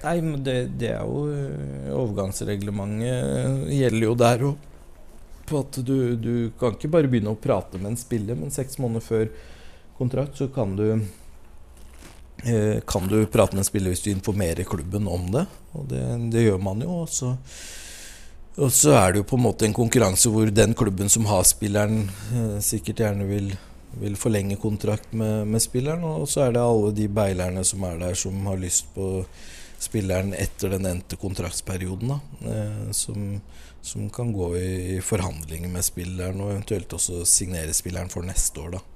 Nei, 0.01 0.17
men 0.25 0.41
det, 0.45 0.57
det 0.81 0.95
er 0.95 1.05
jo 1.05 1.27
eh, 1.29 1.91
Overgangsreglementet 1.93 3.67
gjelder 3.75 4.07
jo 4.07 4.17
der 4.17 4.45
òg. 4.49 4.69
På 5.51 5.65
at 5.65 5.81
du, 5.83 5.97
du 6.15 6.35
kan 6.61 6.77
ikke 6.77 6.93
bare 6.95 7.11
begynne 7.11 7.35
å 7.35 7.41
prate 7.41 7.81
med 7.81 7.93
en 7.93 7.99
spiller, 8.01 8.39
men 8.39 8.55
seks 8.55 8.79
måneder 8.81 9.05
før 9.05 9.27
kontrakt 10.01 10.41
så 10.41 10.49
kan 10.53 10.75
du 10.79 10.87
Eh, 12.45 12.81
kan 12.81 13.09
du 13.09 13.27
prate 13.27 13.55
med 13.55 13.61
en 13.61 13.69
spiller 13.69 13.93
hvis 13.93 14.05
du 14.05 14.11
informerer 14.11 14.65
klubben 14.65 15.09
om 15.09 15.29
det. 15.33 15.45
Og 15.77 15.87
det, 15.91 16.03
det 16.33 16.47
gjør 16.47 16.61
man 16.63 16.83
jo. 16.85 17.03
Og 17.03 17.09
så, 17.13 17.35
og 18.57 18.73
så, 18.73 18.95
er 18.97 19.13
det 19.13 19.23
jo 19.23 19.29
på 19.33 19.39
en 19.39 19.47
måte 19.49 19.69
en 19.69 19.77
konkurranse 19.77 20.33
hvor 20.33 20.51
den 20.55 20.75
klubben 20.75 21.13
som 21.13 21.29
har 21.31 21.45
spilleren, 21.49 22.07
eh, 22.33 22.59
sikkert 22.65 23.05
gjerne 23.05 23.29
vil, 23.29 23.53
vil 24.01 24.19
forlenge 24.21 24.59
kontrakt 24.61 25.13
med, 25.13 25.47
med, 25.49 25.63
spilleren. 25.63 26.05
Og 26.07 26.29
så 26.31 26.47
er 26.47 26.57
det 26.57 26.65
alle 26.65 26.93
de 26.97 27.09
beilerne 27.21 27.65
som 27.67 27.85
er 27.89 28.01
der, 28.01 28.17
som 28.19 28.47
har 28.49 28.61
lyst 28.61 28.89
på 28.95 29.25
spilleren 29.81 30.35
etter 30.37 30.73
den 30.75 30.89
endte 30.89 31.17
kontraktsperioden. 31.21 32.15
Da, 32.15 32.49
eh, 32.55 32.87
som, 32.97 33.35
som, 33.83 34.09
kan 34.13 34.33
gå 34.33 34.55
i, 34.57 34.73
forhandlinger 35.05 35.73
med 35.73 35.85
spilleren 35.85 36.41
og 36.41 36.55
eventuelt 36.55 36.97
også 36.97 37.21
signere 37.29 37.77
spilleren 37.77 38.13
for 38.13 38.25
neste 38.25 38.65
år. 38.65 38.79
da, 38.79 38.87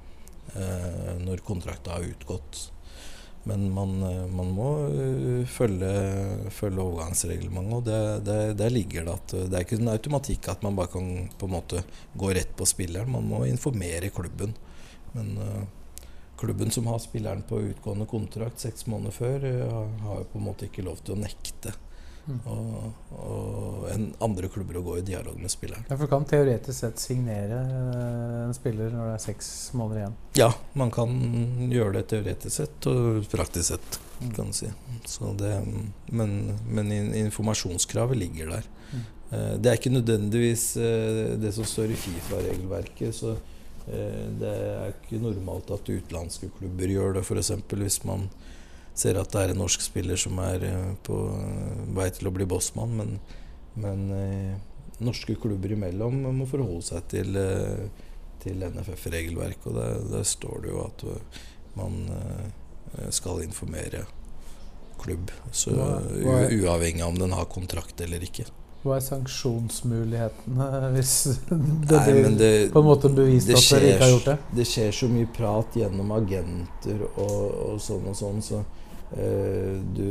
når 0.55 1.43
kontrakten 1.47 1.93
har 1.93 2.07
utgått. 2.07 2.69
Men 3.47 3.71
man, 3.73 4.03
eh, 4.03 4.27
man 4.27 4.51
må 4.57 4.69
uh, 4.89 5.47
følge, 5.47 5.93
følge 6.51 6.81
overgangsreglementet. 6.81 7.77
Og 7.77 7.85
det, 7.85 8.01
det, 8.25 8.39
der 8.61 8.73
ligger 8.73 9.05
det 9.05 9.17
at 9.19 9.35
eh, 9.37 9.47
det 9.51 9.59
er 9.59 9.67
ikke 9.67 9.81
en 9.83 9.93
automatikk 9.93 10.49
at 10.55 10.65
man 10.65 10.79
bare 10.79 10.93
kan 10.95 11.11
på 11.39 11.49
en 11.49 11.57
måte 11.59 11.83
gå 12.17 12.33
rett 12.39 12.55
på 12.57 12.69
spilleren. 12.69 13.13
Man 13.13 13.29
må 13.29 13.43
informere 13.45 14.09
klubben. 14.15 14.57
Men 15.15 15.37
klubben 16.41 16.73
som 16.75 16.89
har 16.91 16.99
spilleren 16.99 17.45
på 17.47 17.61
utgående 17.69 18.09
kontrakt 18.11 18.65
seks 18.65 18.89
måneder 18.91 19.15
før, 19.15 19.45
har 19.71 19.93
har 20.09 20.25
på 20.33 20.41
en 20.41 20.49
måte 20.49 20.67
ikke 20.67 20.83
lov 20.89 21.05
til 21.05 21.15
å 21.15 21.21
nekte. 21.21 21.77
Og, 22.25 22.93
og 23.13 23.89
en 23.93 24.07
andre 24.25 24.49
klubber 24.53 24.79
å 24.81 24.83
gå 24.85 24.97
i 24.99 25.05
dialog 25.05 25.37
med 25.41 25.53
spilleren. 25.53 25.85
for 25.91 26.09
kan 26.09 26.25
teoretisk 26.29 26.79
sett 26.79 27.03
signere 27.03 27.59
eh, 27.69 28.39
en 28.47 28.55
spiller 28.57 28.95
når 28.95 29.11
det 29.11 29.17
er 29.19 29.25
seks 29.27 29.49
måneder 29.77 30.01
igjen? 30.01 30.15
Ja, 30.41 30.51
man 30.81 30.93
kan 30.95 31.13
gjøre 31.73 31.99
det 31.99 32.07
teoretisk 32.15 32.57
sett 32.57 32.89
og 32.89 33.27
praktisk 33.33 33.75
sett, 33.75 33.99
mm. 34.23 34.31
kan 34.39 34.53
du 34.53 34.57
si. 34.57 34.71
Det, 35.43 35.53
men, 36.17 36.39
men, 36.65 36.95
informasjonskravet 37.27 38.23
ligger 38.23 38.55
der. 38.57 38.71
Mm. 38.93 39.03
Eh, 39.29 39.51
det 39.61 39.71
er 39.73 39.81
ikke 39.81 39.93
nødvendigvis 39.93 40.69
eh, 40.81 41.35
det 41.41 41.53
som 41.57 41.69
står 41.69 41.93
i 41.93 42.01
Fifa-regelverket. 42.07 43.13
så 43.15 43.37
det 43.85 44.49
er 44.49 44.95
ikke 44.95 45.19
normalt 45.21 45.69
at 45.75 45.85
utenlandske 45.85 46.47
klubber 46.57 46.89
gjør 46.89 47.19
det, 47.19 47.21
f.eks. 47.21 47.51
hvis 47.69 47.99
man 48.09 48.23
ser 48.95 49.19
at 49.19 49.33
det 49.35 49.43
er 49.43 49.53
en 49.53 49.63
norsk 49.65 49.83
spiller 49.83 50.19
som 50.21 50.39
er 50.43 50.65
eh, 50.69 50.91
på 51.07 51.19
eh, 51.35 51.85
vei 51.97 52.09
til 52.15 52.31
å 52.31 52.35
bli 52.35 52.47
bossmann, 52.49 52.95
men, 53.01 53.15
men 53.81 54.05
eh, 54.15 54.57
norske 55.05 55.37
klubber 55.43 55.75
imellom 55.75 56.21
må 56.39 56.47
forholde 56.49 56.87
seg 56.87 57.09
til, 57.11 57.39
til 58.45 58.67
NFF-regelverket. 58.71 59.67
Og 59.73 59.79
der, 59.81 60.05
der, 60.13 60.27
står 60.29 60.61
det 60.63 60.71
jo 60.71 60.85
at 60.85 61.07
man 61.75 61.97
skal 63.11 63.43
informere 63.43 64.05
klubb, 65.03 65.33
så 65.51 65.75
uavhengig 65.75 67.03
av 67.03 67.11
om 67.11 67.19
den 67.19 67.35
har 67.35 67.51
kontrakt 67.51 67.99
eller 68.07 68.23
ikke. 68.23 68.47
Hva 68.85 68.99
er 68.99 69.03
sanksjonsmulighetene 69.03 70.69
hvis 70.95 71.13
det 71.49 71.59
blir 71.59 72.31
det, 72.39 72.53
på 72.71 72.83
en 72.85 72.87
måte 72.87 73.11
bevist 73.11 73.49
at 73.51 73.67
dere 73.73 73.95
ikke 73.95 74.05
har 74.05 74.13
gjort 74.13 74.31
det? 74.31 74.39
Det 74.61 74.67
skjer 74.69 74.95
så 74.95 75.11
mye 75.11 75.31
prat 75.35 75.79
gjennom 75.81 76.13
agenter 76.15 77.03
og, 77.09 77.39
og 77.73 77.83
sånn 77.83 78.11
og 78.13 78.19
sånn, 78.19 78.43
så 78.45 78.61
du, 79.15 80.09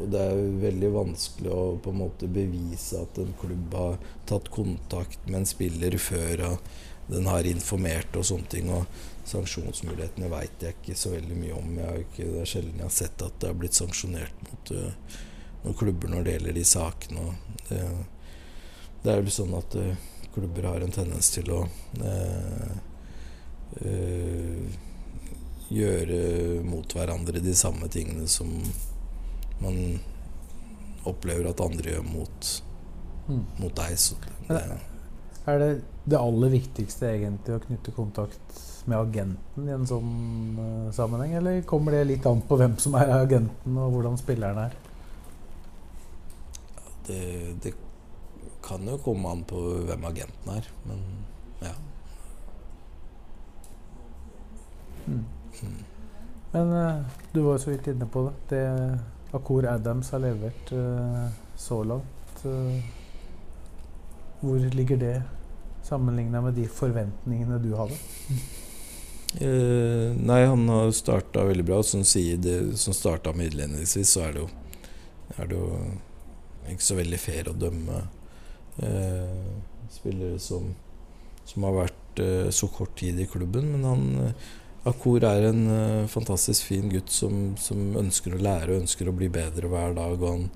og 0.00 0.06
det 0.12 0.20
er 0.20 0.30
jo 0.32 0.60
veldig 0.62 0.90
vanskelig 0.94 1.50
å 1.52 1.64
på 1.84 1.92
en 1.92 1.98
måte 2.00 2.28
bevise 2.32 3.02
at 3.02 3.18
en 3.20 3.34
klubb 3.40 3.74
har 3.76 3.98
tatt 4.30 4.48
kontakt 4.54 5.26
med 5.28 5.42
en 5.42 5.50
spiller 5.50 5.96
før 6.00 6.46
og 6.48 6.70
den 7.10 7.26
har 7.26 7.46
informert 7.48 8.16
og 8.16 8.24
sånne 8.26 8.50
ting. 8.50 8.70
Og 8.72 8.84
sanksjonsmulighetene 9.30 10.30
veit 10.32 10.62
jeg 10.64 10.76
ikke 10.78 10.96
så 10.98 11.12
veldig 11.14 11.38
mye 11.38 11.56
om. 11.58 11.72
Ikke, 12.04 12.28
det 12.28 12.44
er 12.44 12.52
sjelden 12.52 12.78
jeg 12.80 12.86
har 12.86 12.96
sett 13.00 13.26
at 13.26 13.40
det 13.42 13.50
har 13.50 13.58
blitt 13.58 13.78
sanksjonert 13.78 14.46
mot 14.46 14.72
uh, 14.76 15.16
noen 15.64 15.78
klubber 15.82 16.12
når 16.12 16.26
det 16.26 16.36
gjelder 16.36 16.58
de 16.58 16.66
sakene. 16.72 17.26
Det, 17.68 17.80
det, 19.02 19.10
er 19.12 19.18
jo 19.20 19.34
sånn 19.34 19.56
at 19.58 19.70
uh, 19.80 20.06
klubber 20.34 20.70
har 20.70 20.86
en 20.86 20.94
tendens 20.94 21.32
til 21.34 21.50
å 21.54 21.64
uh, 22.04 22.70
gjøre 25.70 26.62
mot 26.66 26.94
hverandre 26.96 27.42
de 27.42 27.54
samme 27.54 27.88
tingene 27.92 28.26
som 28.30 28.50
man 29.60 30.00
opplever 31.08 31.50
at 31.50 31.62
andre 31.62 31.94
gjør 31.94 32.06
mot, 32.06 32.50
mm. 33.28 33.44
mot 33.60 33.74
deg. 33.76 33.96
Så 34.00 34.18
det, 34.48 34.60
er 35.48 35.62
det 35.62 35.70
det 36.10 36.18
aller 36.18 36.52
viktigste 36.52 37.08
egentlig 37.12 37.56
å 37.56 37.62
knytte 37.62 37.94
kontakt 37.94 38.60
med 38.88 38.98
agenten 38.98 39.68
i 39.68 39.74
en 39.74 39.86
sånn 39.88 40.12
uh, 40.58 40.92
sammenheng, 40.96 41.36
eller 41.38 41.60
kommer 41.68 41.94
det 41.94 42.06
litt 42.08 42.26
an 42.26 42.40
på 42.46 42.56
hvem 42.58 42.78
som 42.80 42.96
er 42.98 43.12
agenten, 43.20 43.76
og 43.76 43.92
hvordan 43.94 44.16
spilleren 44.20 44.62
er? 44.64 44.78
Det, 47.06 47.20
det 47.62 47.74
kan 48.64 48.86
jo 48.88 48.96
komme 49.04 49.34
an 49.34 49.44
på 49.48 49.60
hvem 49.88 50.08
agenten 50.08 50.54
er, 50.56 50.70
men 50.88 51.04
ja. 51.60 51.74
Mm. 55.06 55.24
Men 56.52 56.72
uh, 56.72 57.02
du 57.32 57.40
var 57.40 57.52
jo 57.58 57.62
så 57.62 57.70
vidt 57.70 57.90
inne 57.92 58.06
på 58.10 58.24
det. 58.26 58.32
Det 58.50 59.34
Akor 59.36 59.66
Adams 59.70 60.10
har 60.10 60.22
levert 60.24 60.72
uh, 60.72 61.28
så 61.56 61.82
langt, 61.86 62.42
uh, 62.44 62.80
hvor 64.40 64.58
ligger 64.74 64.96
det 64.96 65.22
sammenligna 65.86 66.40
med 66.42 66.58
de 66.58 66.66
forventningene 66.68 67.60
du 67.62 67.74
hadde? 67.76 67.98
nei, 69.30 70.40
han 70.42 70.64
har 70.66 70.88
starta 70.90 71.44
veldig 71.46 71.64
bra. 71.68 71.76
Som, 71.86 72.02
sier 72.04 72.38
det, 72.42 72.56
som 72.82 72.94
starta 72.96 73.30
med 73.32 73.52
innledningsvis, 73.52 74.16
så 74.16 74.24
er 74.26 74.32
det, 74.34 74.42
jo, 74.42 74.48
er 75.36 75.50
det 75.50 75.58
jo 75.60 75.68
ikke 76.72 76.86
så 76.88 76.96
veldig 76.98 77.20
fair 77.22 77.50
å 77.52 77.54
dømme 77.54 78.00
spillere 79.94 80.40
som, 80.42 80.72
som 81.46 81.68
har 81.68 81.76
vært 81.78 82.24
så 82.56 82.70
kort 82.74 82.96
tid 82.98 83.22
i 83.22 83.28
klubben. 83.30 83.70
Men 83.70 83.86
han 83.86 84.34
Akur 84.88 85.24
er 85.28 85.44
en 85.50 85.64
uh, 85.68 86.06
fantastisk 86.08 86.70
fin 86.70 86.88
gutt 86.88 87.12
som, 87.12 87.52
som, 87.60 87.80
ønsker 88.00 88.32
å 88.32 88.40
lære 88.40 88.72
og 88.72 88.86
ønsker 88.86 89.10
å 89.10 89.16
bli 89.16 89.28
bedre 89.32 89.68
hver 89.68 89.92
dag. 89.96 90.16
Og 90.16 90.30
han 90.30 90.46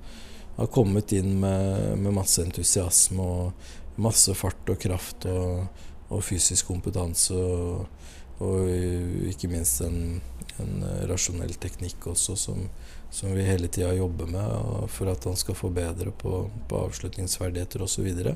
har 0.55 0.71
kommet 0.73 1.13
inn 1.13 1.35
med, 1.43 1.99
med 2.01 2.15
masse 2.15 2.41
entusiasme 2.41 3.21
og 3.21 3.99
masse 4.01 4.33
fart 4.35 4.73
og 4.73 4.81
kraft 4.81 5.27
og, 5.29 5.67
og 6.09 6.25
fysisk 6.25 6.71
kompetanse. 6.71 7.37
Og, 7.37 7.85
og 8.41 9.29
ikke 9.29 9.51
minst 9.51 9.85
en, 9.85 10.17
en, 10.59 10.73
rasjonell 11.07 11.53
teknikk 11.61 12.09
også, 12.11 12.35
som, 12.35 12.65
som 13.13 13.31
vi 13.37 13.45
hele 13.45 13.69
tida 13.69 13.93
jobber 13.95 14.27
med 14.33 14.89
for 14.91 15.13
at 15.13 15.29
han 15.29 15.37
skal 15.39 15.55
få 15.55 15.69
bedre 15.75 16.11
på, 16.11 16.47
på 16.65 16.81
avslutningsferdigheter 16.89 17.85
osv. 17.85 18.09
Uh, 18.09 18.33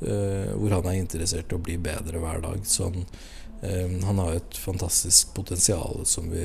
eh, 0.00 0.54
hvor 0.56 0.80
han 0.80 0.88
er 0.88 1.02
interessert 1.02 1.52
i 1.52 1.60
å 1.60 1.66
bli 1.68 1.76
bedre 1.76 2.24
hver 2.24 2.40
dag. 2.48 2.64
Så 2.64 2.88
han, 2.88 3.04
han 3.62 4.18
har 4.20 4.36
et 4.36 4.58
fantastisk 4.60 5.32
potensial 5.34 6.02
som 6.06 6.28
vi, 6.30 6.44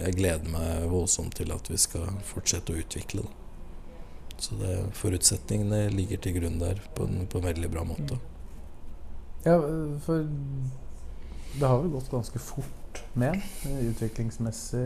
jeg 0.00 0.14
gleder 0.16 0.48
meg 0.50 0.86
voldsomt 0.90 1.36
til 1.36 1.52
at 1.52 1.68
vi 1.68 1.76
skal 1.78 2.08
fortsette 2.26 2.72
å 2.72 2.80
utvikle. 2.80 3.26
Så 4.38 4.56
det, 4.58 4.72
forutsetningene 4.94 5.88
ligger 5.92 6.20
til 6.22 6.38
grunn 6.38 6.58
der 6.62 6.80
på 6.94 7.06
en, 7.08 7.26
på 7.28 7.40
en, 7.40 7.48
veldig 7.50 7.70
bra 7.72 7.84
måte. 7.86 8.18
Ja, 9.44 9.58
for 10.04 10.26
det 11.58 11.66
har 11.66 11.80
vel 11.82 11.92
gått 11.94 12.10
ganske 12.12 12.42
fort 12.42 13.02
med 13.18 13.40
utviklingsmessig 13.64 14.84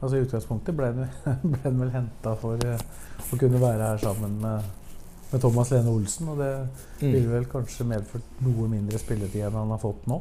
Altså 0.00 0.16
I 0.16 0.22
utgangspunktet 0.24 0.76
ble 0.76 0.86
den 0.96 1.80
vel 1.82 1.90
henta 1.92 2.32
for 2.40 2.60
eh, 2.64 2.80
å 3.20 3.38
kunne 3.40 3.60
være 3.60 3.90
her 3.90 3.98
sammen 4.00 4.38
med 4.40 4.79
med 5.30 5.42
Thomas 5.42 5.70
Lene 5.74 5.94
Olsen. 5.94 6.28
Og 6.32 6.42
det 6.42 6.50
mm. 7.00 7.08
ville 7.08 7.30
vel 7.30 7.48
kanskje 7.50 7.88
medført 7.88 8.44
noe 8.44 8.68
mindre 8.70 9.00
spilletid 9.00 9.46
enn 9.46 9.58
han 9.62 9.74
har 9.74 9.82
fått 9.82 10.06
nå. 10.10 10.20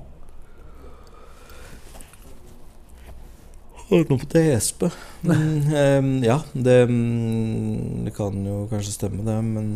Nå 3.89 4.19
på 4.21 4.37
jeg 4.37 4.53
Espe. 4.53 4.91
Men, 5.25 5.45
um, 5.65 6.09
ja, 6.21 6.37
det, 6.53 6.77
mm, 6.91 8.05
det, 8.05 8.13
kan 8.13 8.35
jo 8.45 8.67
kanskje 8.69 8.93
stemme, 8.93 9.23
det. 9.25 9.37
Men 9.45 9.69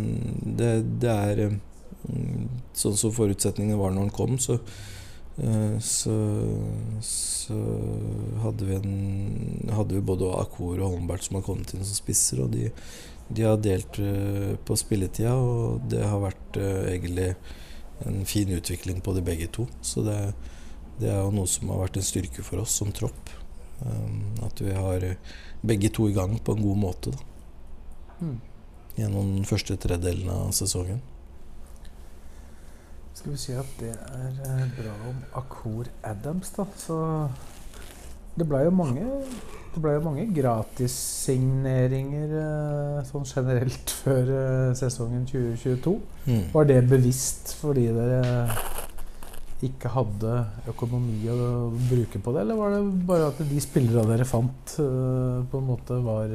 det, 0.57 0.73
det 1.01 1.13
er 1.13 1.45
Sånn 2.75 2.97
som 2.99 3.13
forutsetningene 3.15 3.79
var 3.79 3.93
når 3.93 4.09
han 4.09 4.11
kom, 4.11 4.33
så, 4.41 4.57
uh, 5.39 5.75
så, 5.79 6.15
så 6.99 7.59
hadde 8.43 8.67
vi 8.67 8.75
en 8.75 9.69
Hadde 9.71 9.95
vi 9.95 10.03
både 10.03 10.33
Akor 10.35 10.81
og 10.81 10.97
Holmbert 10.97 11.23
som 11.23 11.39
har 11.39 11.45
kommet 11.47 11.71
inn 11.73 11.85
som 11.85 11.95
spisser, 11.95 12.43
og 12.43 12.51
de 12.53 12.67
de 13.35 13.45
har 13.47 13.61
delt 13.61 13.99
uh, 13.99 14.55
på 14.65 14.77
spilletida, 14.79 15.33
og 15.35 15.85
det 15.91 16.03
har 16.05 16.21
vært 16.23 16.59
uh, 16.59 16.85
egentlig 16.91 17.33
en 18.07 18.23
fin 18.27 18.49
utvikling 18.51 19.01
på 19.03 19.13
de 19.15 19.23
begge 19.25 19.47
to. 19.53 19.67
Så 19.81 20.03
det, 20.05 20.17
det, 20.99 21.09
er 21.11 21.21
jo 21.21 21.33
noe 21.35 21.49
som 21.49 21.71
har 21.73 21.85
vært 21.85 21.99
en 21.99 22.07
styrke 22.07 22.45
for 22.45 22.63
oss 22.63 22.75
som 22.81 22.93
tropp. 22.95 23.31
Um, 23.83 24.33
at 24.45 24.61
vi 24.63 24.73
har 24.75 25.07
begge 25.63 25.91
to 25.93 26.09
i 26.09 26.15
gang 26.15 26.37
på 26.39 26.55
en 26.55 26.65
god 26.65 26.81
måte. 26.83 27.13
Da. 27.13 27.29
Mm. 28.23 28.37
Gjennom 28.97 29.33
den 29.39 29.49
første 29.49 29.77
tredelen 29.81 30.29
av 30.29 30.51
sesongen. 30.55 31.01
Skal 33.13 33.33
vi 33.33 33.39
si 33.39 33.53
at 33.57 33.73
det 33.79 33.93
er 33.93 34.69
bra 34.77 34.93
om 35.09 35.19
Akor 35.37 35.89
Adams, 36.03 36.49
da. 36.55 36.65
Så 36.77 36.97
det 38.37 38.47
blei 38.49 38.63
jo 38.65 38.73
mange 38.73 39.05
det 39.73 39.81
ble 39.81 39.95
jo 39.95 40.03
mange 40.05 40.27
gratisigneringer 40.35 42.33
uh, 42.37 42.99
sånn 43.07 43.25
generelt 43.25 43.93
før 44.03 44.29
uh, 44.29 44.69
sesongen 44.77 45.25
2022. 45.29 45.97
Mm. 46.27 46.45
Var 46.53 46.69
det 46.69 46.79
bevisst 46.91 47.55
fordi 47.59 47.89
dere 47.95 48.21
ikke 49.63 49.87
hadde 49.93 50.31
økonomi 50.67 51.23
å 51.31 51.35
bruke 51.87 52.19
på 52.19 52.33
det, 52.35 52.41
eller 52.43 52.57
var 52.59 52.73
det 52.73 52.81
bare 53.07 53.29
at 53.31 53.37
de 53.47 53.61
spillerne 53.63 54.11
dere 54.11 54.27
fant, 54.27 54.75
uh, 54.83 55.39
på 55.47 55.61
en 55.61 55.69
måte 55.69 55.97
var 56.03 56.27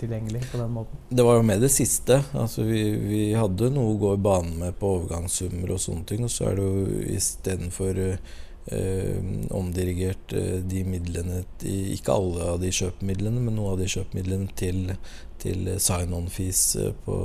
tilgjengelig 0.00 0.42
på 0.50 0.60
den 0.60 0.74
måten? 0.74 0.98
Det 1.08 1.24
var 1.24 1.38
jo 1.38 1.46
med 1.46 1.62
det 1.62 1.70
siste. 1.72 2.18
Altså, 2.34 2.66
vi, 2.66 2.82
vi 2.98 3.22
hadde 3.38 3.70
noe 3.72 3.94
å 3.94 4.00
gå 4.02 4.10
i 4.16 4.24
banen 4.28 4.58
med 4.64 4.76
på 4.80 4.90
overgangssummer 4.98 5.72
og 5.76 5.80
sånne 5.86 6.04
ting, 6.10 6.26
og 6.26 6.34
så 6.34 6.50
er 6.50 6.58
det 6.58 6.66
jo 6.66 7.00
istedenfor 7.14 8.02
uh, 8.02 8.12
eh, 8.18 8.36
omdirigert 8.68 10.32
eh, 10.32 10.58
de 10.60 10.82
midlene 10.84 11.42
Ikke 11.64 12.12
alle 12.12 12.50
av 12.52 12.58
de 12.60 12.72
kjøpemidlene, 12.74 13.40
men 13.40 13.56
noen 13.56 13.74
av 13.74 13.80
de 13.80 13.88
kjøpemidlene 13.88 14.52
til, 14.58 14.92
til 15.40 15.70
sign-on-fees 15.80 16.64
eh, 16.82 16.90
på, 17.06 17.16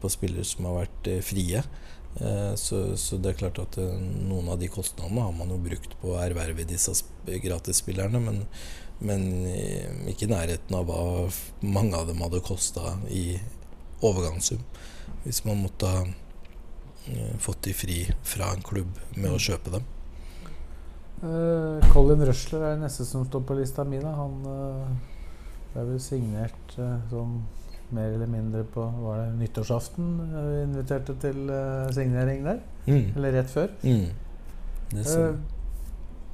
på, 0.00 0.10
spillere 0.12 0.44
som 0.48 0.68
har 0.68 0.82
vært 0.82 1.10
eh, 1.12 1.22
frie. 1.24 1.62
Eh, 2.20 2.52
så, 2.60 2.82
så, 3.00 3.16
det 3.16 3.32
er 3.32 3.40
klart 3.40 3.62
at 3.64 3.80
eh, 3.80 3.96
noen 4.28 4.52
av 4.52 4.60
de 4.60 4.68
kostnadene 4.72 5.24
har 5.24 5.34
man 5.36 5.54
jo 5.54 5.60
brukt 5.62 5.96
på 6.02 6.12
å 6.14 6.20
erverve 6.20 6.68
disse 6.68 6.94
gratisspillerne, 7.24 8.20
men, 8.20 8.44
men 9.00 9.28
ikke 10.10 10.28
i 10.28 10.32
nærheten 10.34 10.76
av 10.76 10.88
hva 10.88 11.02
mange 11.64 11.96
av 11.96 12.08
dem 12.10 12.20
hadde 12.24 12.44
kosta 12.44 12.98
i 13.08 13.38
overgangssum. 14.04 14.60
Hvis 15.24 15.44
man 15.48 15.62
måtte 15.64 15.88
ha 15.88 16.08
fått 17.40 17.62
de 17.64 17.72
fri 17.72 18.02
fra 18.26 18.50
en 18.52 18.60
klubb 18.60 18.98
med 19.16 19.32
å 19.32 19.40
kjøpe 19.40 19.72
dem. 19.72 19.86
Uh, 21.22 21.82
Colin 21.90 22.22
Rushler 22.26 22.62
er 22.62 22.76
neste 22.78 23.06
som 23.06 23.24
står 23.26 23.42
på 23.46 23.56
lista 23.58 23.84
mi. 23.84 23.98
Da. 24.02 24.12
Han 24.18 24.36
uh, 24.46 25.16
ble 25.72 25.86
vel 25.92 26.02
signert 26.02 26.76
uh, 26.78 26.98
sånn 27.10 27.40
mer 27.94 28.12
eller 28.12 28.28
mindre 28.28 28.66
på 28.68 28.82
Var 28.84 29.20
det 29.22 29.28
nyttårsaften 29.38 30.08
vi 30.28 30.56
inviterte 30.66 31.14
til 31.22 31.46
signering 31.96 32.42
der? 32.44 32.58
Mm. 32.84 33.14
Eller 33.16 33.38
rett 33.38 33.48
før. 33.48 33.70
Mm. 33.80 34.10
Det, 34.92 35.04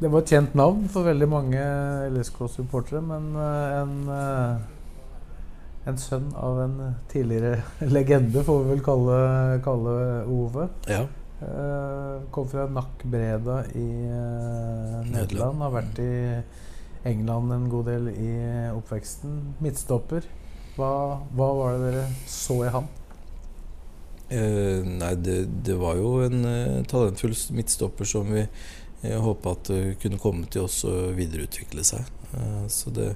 det, 0.01 0.11
var 0.11 0.19
et 0.25 0.33
kjent 0.35 0.57
navn 0.59 0.89
for 0.91 1.07
veldig 1.07 1.29
mange 1.31 1.63
LSK-supportere, 2.11 3.05
men 3.07 3.31
en 3.39 3.95
en 5.85 5.99
sønn 6.01 6.31
av 6.41 6.59
en 6.63 6.77
tidligere 7.13 7.61
legende, 7.95 8.43
får 8.45 8.63
vi 8.63 8.73
vel 8.73 8.85
kalle, 8.85 9.19
kalle 9.65 9.97
Ove. 10.33 10.69
Ja. 10.89 11.05
Uh, 11.45 12.23
kom 12.31 12.49
fra 12.49 12.67
Nack 12.67 13.03
Breda 13.05 13.65
i 13.75 13.89
uh, 14.09 15.01
Nederland. 15.11 15.61
Har 15.61 15.75
vært 15.75 15.99
i 16.01 16.13
England 17.05 17.53
en 17.53 17.67
god 17.69 17.91
del 17.91 18.09
i 18.15 18.31
oppveksten. 18.73 19.37
Midtstopper. 19.65 20.25
Hva, 20.79 20.91
hva 21.37 21.49
var 21.59 21.77
det 21.77 21.91
dere 21.91 22.05
så 22.31 22.63
i 22.65 22.71
han? 22.73 22.89
Uh, 24.31 24.81
nei, 24.89 25.13
det, 25.21 25.37
det, 25.67 25.77
var 25.79 26.01
jo 26.01 26.17
en 26.25 26.49
talentfull 26.89 27.37
midtstopper 27.55 28.09
som 28.09 28.33
vi 28.33 28.47
uh, 28.47 29.19
håpa 29.27 29.53
at 29.59 29.73
kunne 30.01 30.23
komme 30.23 30.49
til 30.49 30.65
oss 30.65 30.81
og 30.89 31.13
videreutvikle 31.19 31.85
seg. 31.85 32.09
så 32.73 32.91
det 32.91 33.13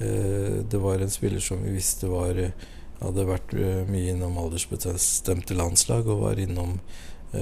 eh, 0.00 0.62
det 0.64 0.78
var 0.80 1.02
en 1.02 1.10
spiller 1.12 1.42
som 1.44 1.60
vi 1.60 1.74
visste 1.74 2.08
var 2.08 2.38
hadde 3.00 3.26
vært 3.28 3.52
mye 3.90 4.14
innom 4.14 4.38
aldersbestemte 4.40 5.56
landslag 5.58 6.08
og 6.08 6.22
var 6.22 6.40
innom 6.40 6.78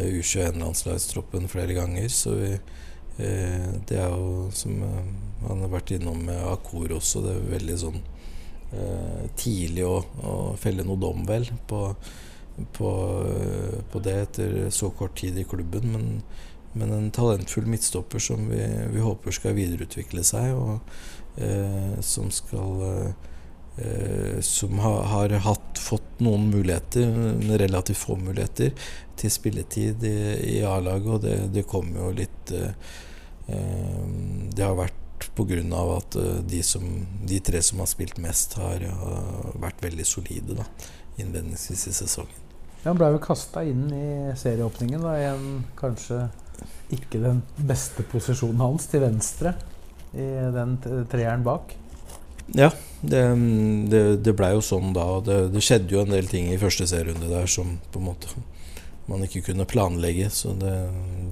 U21-landslagstroppen 0.00 1.48
flere 1.50 1.76
ganger. 1.76 2.08
Så 2.12 2.34
vi, 2.38 2.50
det 3.16 3.98
er 4.00 4.10
jo 4.10 4.48
som 4.54 4.80
han 5.44 5.60
har 5.62 5.70
vært 5.70 5.94
innom 5.94 6.24
med 6.26 6.40
Akor 6.50 6.96
også. 6.96 7.22
Det 7.24 7.34
er 7.34 7.52
veldig 7.54 7.78
sånn 7.84 8.00
tidlig 9.38 9.84
å, 9.86 10.00
å 10.26 10.34
felle 10.58 10.82
noe 10.82 10.98
dom, 10.98 11.20
vel, 11.28 11.46
på, 11.70 11.84
på, 12.74 12.90
på, 13.92 14.02
det 14.02 14.14
etter 14.24 14.56
så 14.74 14.90
kort 14.98 15.14
tid 15.20 15.38
i 15.38 15.46
klubben. 15.46 15.92
Men 15.94 16.08
men 16.74 16.92
en 16.92 17.10
talentfull 17.14 17.66
midtstopper 17.70 18.18
som 18.18 18.48
vi, 18.50 18.62
vi 18.90 19.02
håper 19.02 19.34
skal 19.34 19.54
videreutvikle 19.54 20.24
seg, 20.26 20.56
og 20.58 21.38
eh, 21.38 22.00
som 22.02 22.32
skal 22.34 22.82
eh, 22.88 23.28
Som 24.46 24.78
har, 24.78 25.00
har 25.10 25.32
hatt, 25.42 25.80
fått 25.82 26.20
noen 26.22 26.44
muligheter, 26.52 27.10
relativt 27.58 27.98
få 27.98 28.14
muligheter, 28.20 28.70
til 29.18 29.32
spilletid 29.32 30.04
i, 30.06 30.18
i 30.56 30.60
A-laget, 30.66 31.08
og 31.10 31.22
det, 31.24 31.34
det 31.54 31.66
kommer 31.70 32.06
jo 32.06 32.12
litt 32.18 32.54
eh, 32.54 32.70
eh 33.48 34.04
Det 34.54 34.64
har 34.64 34.76
vært 34.78 35.28
pga. 35.34 35.82
at 35.96 36.16
eh, 36.16 36.40
de, 36.50 36.62
som, 36.62 36.84
de, 37.26 37.40
tre 37.40 37.62
som 37.62 37.78
har 37.78 37.90
spilt 37.90 38.18
mest, 38.18 38.58
har, 38.58 38.80
har 38.80 39.52
vært 39.60 39.82
veldig 39.82 40.06
solide 40.06 40.58
da, 40.58 40.66
innledningsvis 41.16 41.86
i 41.88 41.92
sesongen. 41.92 42.40
Ja, 42.82 42.90
han 42.90 42.98
ble 42.98 43.12
jo 43.14 43.22
kasta 43.22 43.64
inn 43.64 43.86
i 43.92 44.34
serieåpningen 44.36 45.00
da, 45.00 45.14
i 45.16 45.28
en 45.30 45.64
kanskje 45.78 46.26
ikke 46.92 47.20
den 47.22 47.40
beste 47.56 48.04
posisjonen 48.06 48.60
hans 48.60 48.86
til 48.90 49.02
venstre 49.02 49.54
i 50.12 50.26
den 50.54 50.76
treeren 51.10 51.42
bak. 51.46 51.72
Ja, 52.52 52.70
det, 53.00 53.22
det, 53.90 54.02
det 54.24 54.34
blei 54.36 54.52
jo 54.54 54.62
sånn 54.64 54.92
da. 54.96 55.06
Det, 55.24 55.38
det, 55.54 55.62
skjedde 55.64 55.94
jo 55.96 56.02
en 56.04 56.12
del 56.12 56.28
ting 56.30 56.50
i 56.52 56.60
første 56.60 56.86
serierunde 56.88 57.30
der 57.30 57.48
som 57.50 57.78
på 57.92 58.02
en 58.02 58.08
måte 58.10 58.44
man 59.08 59.24
ikke 59.24 59.44
kunne 59.50 59.68
planlegge. 59.68 60.30
Så 60.32 60.54
det, 60.60 60.76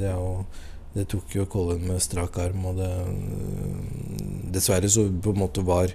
det, 0.00 0.12
jo, 0.12 0.44
det 0.96 1.08
tok 1.12 1.36
jo 1.36 1.48
Colin 1.52 1.86
med 1.88 2.02
strak 2.04 2.38
arm. 2.42 2.66
Og 2.70 2.80
det, 2.80 2.92
dessverre 4.56 4.90
så 4.92 5.06
på 5.12 5.34
en 5.34 5.42
måte 5.44 5.64
var 5.66 5.94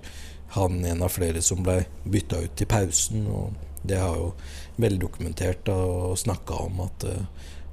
han 0.55 0.79
en 0.85 1.03
av 1.03 1.11
flere 1.13 1.41
som 1.43 1.63
blei 1.65 1.81
bytta 2.05 2.43
ut 2.45 2.55
til 2.57 2.69
pausen. 2.69 3.27
Og 3.27 3.85
det 3.87 3.99
har 4.01 4.15
jo 4.17 4.31
veldokumentert 4.81 5.69
og 5.73 6.17
snakka 6.19 6.53
om 6.67 6.81
at 6.85 7.05
uh, 7.09 7.21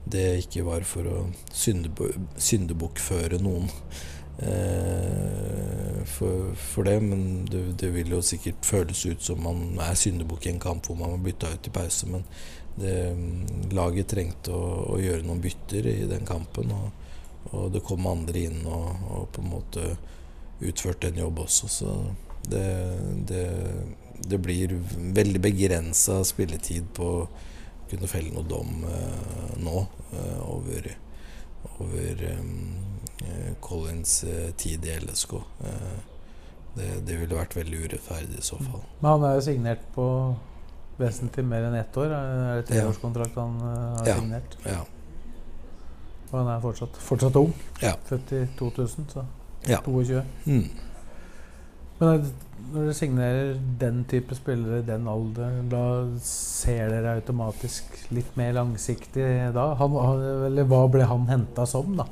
det 0.05 0.45
ikke 0.45 0.67
var 0.67 0.85
for 0.85 1.09
å 1.09 1.21
Syndebokføre 1.55 3.39
noen 3.41 3.71
eh, 3.71 4.03
for, 6.11 6.55
for, 6.59 6.85
det. 6.85 6.97
Men 7.01 7.45
det, 7.51 7.63
det, 7.81 7.91
vil 7.95 8.11
jo 8.17 8.23
sikkert 8.23 8.67
føles 8.67 9.05
ut 9.07 9.23
som 9.23 9.43
man 9.45 9.79
er 9.83 9.95
syndebukk 9.99 10.47
i 10.47 10.55
en 10.55 10.63
kamp 10.63 10.89
hvor 10.89 10.99
man 10.99 11.15
var 11.15 11.23
bytta 11.25 11.53
ut 11.55 11.69
i 11.71 11.75
pause. 11.75 12.11
Men 12.11 12.27
det, 12.81 12.95
laget 13.75 14.11
trengte 14.11 14.55
å, 14.55 14.67
å, 14.95 14.99
gjøre 15.03 15.25
noen 15.27 15.43
bytter 15.45 15.91
i 15.93 16.01
den 16.11 16.27
kampen. 16.29 16.73
Og, 16.75 17.09
og 17.53 17.73
det 17.75 17.85
kom 17.87 18.07
andre 18.11 18.47
inn 18.49 18.63
og, 18.65 18.89
og, 19.11 19.27
på 19.35 19.45
en 19.45 19.53
måte 19.53 19.89
utførte 20.65 21.11
en 21.11 21.23
jobb 21.25 21.45
også. 21.45 21.71
Så 21.71 21.97
det, 22.51 22.67
det, 23.29 23.47
det 24.25 24.41
blir 24.43 24.77
veldig 25.17 25.43
begrensa 25.43 26.21
spilletid 26.27 26.91
på 26.97 27.11
å 27.23 27.27
kunne 27.91 28.09
felle 28.09 28.33
noe 28.33 28.49
dom 28.49 28.85
eh, 28.89 29.55
nå 29.61 29.77
eh, 30.17 30.41
over, 30.49 30.89
over 31.77 32.23
um, 32.39 32.94
Collins 33.65 34.25
tid 34.61 34.85
i 34.85 34.97
LSK. 35.01 35.37
Det, 36.75 36.89
det, 37.07 37.17
ville 37.21 37.37
vært 37.39 37.55
veldig 37.55 37.85
urettferdig 37.85 38.41
i 38.41 38.45
så 38.45 38.59
fall. 38.59 38.83
Men 38.99 39.11
han 39.13 39.27
er 39.29 39.37
jo 39.37 39.45
signert 39.47 39.85
på 39.95 40.07
vesentlig 40.99 41.45
mer 41.47 41.69
enn 41.69 41.77
ett 41.79 41.99
år. 42.01 42.15
Er 42.15 42.59
det 42.59 42.67
treårskontrakt 42.71 43.39
han 43.39 43.61
har 43.63 44.11
ja. 44.11 44.17
signert? 44.19 44.57
Ja. 44.67 44.81
Og 46.31 46.41
han 46.41 46.51
er 46.51 46.65
fortsatt, 46.65 46.99
fortsatt 47.09 47.39
ung. 47.39 47.55
Ja. 47.83 47.95
Født 48.09 48.35
i 48.35 48.43
2000, 48.59 49.07
så 49.13 49.25
ja. 49.69 49.79
22. 49.87 50.25
Mm. 50.51 50.67
Men 51.99 52.09
når 52.09 52.25
dere 52.75 52.95
signerer 52.97 53.55
den 53.81 54.03
type 54.11 54.35
spillere 54.35 54.81
i 54.83 54.87
den 54.89 55.07
alderen, 55.09 55.69
da 55.71 55.85
ser 56.27 56.91
dere 56.91 57.15
automatisk 57.21 57.97
litt 58.15 58.35
mer 58.41 58.55
langsiktig 58.59 59.29
da? 59.55 59.71
Han, 59.79 59.95
eller 60.51 60.67
hva 60.69 60.85
ble 60.91 61.07
han 61.09 61.29
henta 61.31 61.67
som, 61.71 61.95
da? 61.99 62.09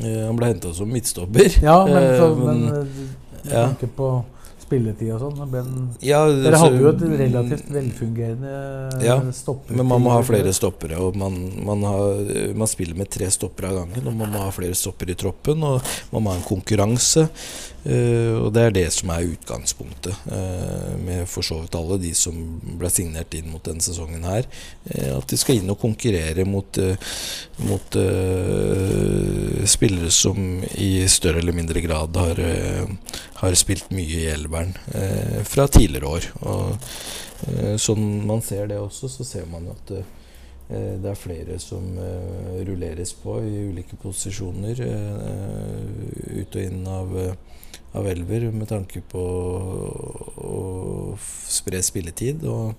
Eh, 0.00 0.26
han 0.26 0.36
ble 0.38 0.52
henta 0.52 0.74
som 0.74 0.90
midtstopper. 0.90 1.58
Ja, 1.62 1.82
men, 1.86 2.06
så, 2.18 2.30
eh, 2.30 2.38
men, 2.38 2.62
men 2.68 3.50
ja. 3.50 3.66
tenker 3.68 3.92
på 3.96 4.14
spilletid 4.64 5.10
og 5.14 5.20
sånn. 5.20 5.74
Ja, 6.04 6.22
Dere 6.28 6.60
hadde 6.60 6.80
jo 6.80 6.90
et 6.90 7.02
relativt 7.20 7.68
velfungerende 7.74 9.04
ja, 9.04 9.18
stopper. 9.36 9.76
Men 9.76 9.88
man 9.90 10.02
må 10.04 10.14
ha 10.14 10.22
flere 10.26 10.54
stoppere. 10.56 10.98
Og 11.04 11.18
man, 11.20 11.36
man, 11.66 11.84
har, 11.88 12.32
man, 12.56 12.70
spiller 12.70 12.98
med 12.98 13.12
tre 13.12 13.28
stoppere 13.34 13.72
av 13.72 13.82
gangen. 13.82 14.08
Og 14.08 14.16
man 14.22 14.32
må 14.32 14.46
ha 14.46 14.50
flere 14.54 14.76
stoppere 14.78 15.14
i 15.14 15.20
troppen. 15.20 15.64
Og 15.68 15.94
man 16.14 16.24
må 16.24 16.32
ha 16.32 16.40
en 16.40 16.48
konkurranse. 16.48 17.28
Uh, 17.84 18.46
og 18.46 18.52
det 18.56 18.62
er 18.64 18.72
det 18.72 18.84
som 18.94 19.10
er 19.12 19.26
utgangspunktet 19.28 20.14
uh, 20.30 20.94
med 21.04 21.26
for 21.28 21.44
så 21.44 21.58
vidt 21.60 21.76
alle 21.76 21.98
de 22.00 22.14
som 22.16 22.38
ble 22.80 22.88
signert 22.88 23.36
inn 23.36 23.50
mot 23.52 23.60
denne 23.66 23.84
sesongen 23.84 24.24
her. 24.24 24.48
Uh, 24.88 25.18
at 25.18 25.28
de 25.28 25.38
skal 25.40 25.60
inn 25.60 25.72
og 25.72 25.80
konkurrere 25.82 26.46
mot, 26.48 26.80
mot 27.68 27.98
spillere 29.68 30.10
som 30.14 30.64
i 30.80 31.04
større 31.12 31.42
eller 31.42 31.56
mindre 31.56 31.82
grad 31.84 32.16
har, 32.16 32.40
har 33.40 33.56
spilt 33.58 33.92
mye 33.94 34.24
i 34.24 34.28
elveren 34.32 34.72
fra 35.48 35.66
tidligere 35.68 36.10
år. 36.16 36.28
Og 36.48 37.78
sånn 37.80 38.04
man 38.28 38.42
ser 38.44 38.68
det 38.70 38.80
også, 38.80 39.10
så 39.12 39.26
ser 39.28 39.48
man 39.50 39.68
jo 39.68 39.74
at 39.76 39.96
det 40.68 41.10
er 41.10 41.18
flere 41.18 41.58
som 41.60 41.90
rulleres 42.64 43.10
på 43.20 43.34
i 43.44 43.66
ulike 43.68 43.98
posisjoner 44.00 44.78
ut 44.80 46.56
og 46.56 46.62
inn 46.62 46.86
av 46.88 47.12
av 47.94 48.08
elver 48.10 48.48
med 48.50 48.68
tanke 48.70 49.02
på 49.06 49.22
å 50.44 50.62
spre 51.20 51.80
spilletid. 51.84 52.44
Og 52.50 52.74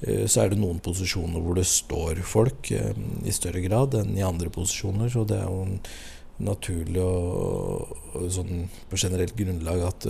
eh, 0.00 0.24
så 0.24 0.44
er 0.44 0.52
det 0.52 0.60
noen 0.60 0.80
posisjoner 0.84 1.44
hvor 1.44 1.58
det 1.58 1.66
står 1.68 2.22
folk 2.26 2.72
eh, 2.74 2.96
i 3.26 3.34
større 3.36 3.62
grad 3.64 3.98
enn 4.00 4.16
i 4.16 4.24
andre 4.26 4.52
posisjoner. 4.52 5.12
Så 5.12 5.26
det 5.28 5.40
er 5.42 5.50
jo 5.50 5.78
naturlig 6.46 7.00
og, 7.00 7.92
sånn 8.32 8.66
på 8.90 8.98
generelt 9.00 9.32
grunnlag 9.36 9.86
at 9.86 10.04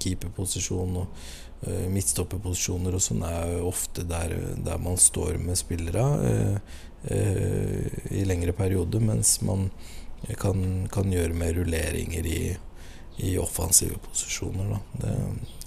keeperposisjon 0.00 0.94
og 1.02 1.26
midtstopperposisjoner 1.92 2.94
og 2.96 3.02
sånn 3.02 3.24
er 3.26 3.56
ofte 3.66 4.04
der, 4.06 4.34
der, 4.62 4.78
man 4.82 4.98
står 5.00 5.40
med 5.42 5.58
spillere 5.58 6.04
uh, 6.22 6.76
i 7.06 8.24
lengre 8.26 8.54
perioder, 8.56 9.02
mens 9.02 9.36
man 9.46 9.68
kan, 10.40 10.86
kan 10.90 11.12
gjøre 11.12 11.36
mer 11.38 11.52
rulleringer 11.54 12.26
i 12.26 12.40
i 13.16 13.38
offensive 13.38 13.94
posisjoner. 14.08 14.64
Da. 14.70 14.78
Det, 14.92 15.14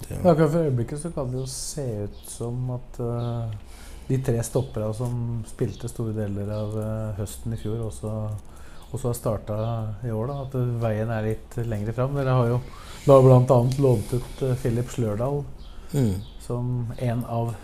det, 0.08 0.28
Akkurat 0.28 0.52
for 0.52 0.60
øyeblikket 0.60 1.02
så 1.02 1.10
kan 1.10 1.30
det 1.30 1.40
jo 1.40 1.46
se 1.50 1.86
ut 2.04 2.20
som 2.30 2.70
at 2.76 3.00
uh, 3.02 3.50
de 4.06 4.18
tre 4.26 4.42
stopperne 4.46 4.92
som 4.94 5.16
spilte 5.50 5.90
store 5.90 6.14
deler 6.14 6.52
av 6.54 6.76
uh, 6.78 7.18
høsten 7.18 7.56
i 7.56 7.58
fjor, 7.58 7.82
også, 7.88 8.12
også 8.90 9.10
har 9.10 9.18
starta 9.18 9.58
i 10.06 10.14
år. 10.14 10.30
Da, 10.30 10.38
at 10.46 10.58
veien 10.84 11.10
er 11.14 11.26
litt 11.26 11.58
lengre 11.66 11.96
fram. 11.96 12.14
Dere 12.18 12.38
har 12.38 12.52
jo 12.54 12.60
da 13.06 13.16
bl.a. 13.24 13.60
lånt 13.82 14.14
ut 14.14 14.44
Philip 14.60 14.90
Slørdal 14.92 15.42
mm. 15.92 16.14
som 16.46 16.92
en 16.98 17.24
av 17.24 17.54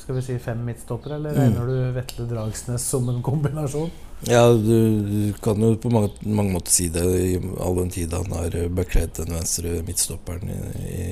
skal 0.00 0.16
vi 0.16 0.22
si 0.22 0.38
fem 0.42 0.64
midtstoppere, 0.64 1.16
eller 1.20 1.30
mm. 1.30 1.40
regner 1.40 1.66
du 1.66 1.92
Vetle 1.94 2.24
Dragsnes 2.26 2.86
som 2.88 3.08
en 3.08 3.22
kombinasjon? 3.22 3.90
Ja, 4.28 4.48
du, 4.52 5.00
du, 5.00 5.32
kan 5.32 5.62
jo 5.62 5.76
på 5.80 5.90
mange, 5.90 6.10
mange, 6.20 6.52
måter 6.52 6.72
si 6.74 6.88
det, 6.92 7.04
i 7.04 7.36
all 7.60 7.76
den 7.78 7.92
tid 7.94 8.12
han 8.12 8.32
har 8.34 8.56
bekledd 8.74 9.14
den 9.16 9.32
venstre 9.36 9.78
midtstopperen 9.86 10.50
i, 10.50 10.58
i, 10.82 11.06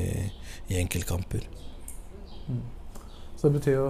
i 0.68 0.80
enkeltkamper. 0.80 1.46
Mm. 2.48 2.64
Så 3.36 3.48
det 3.48 3.60
betyr 3.60 3.76
jo 3.76 3.88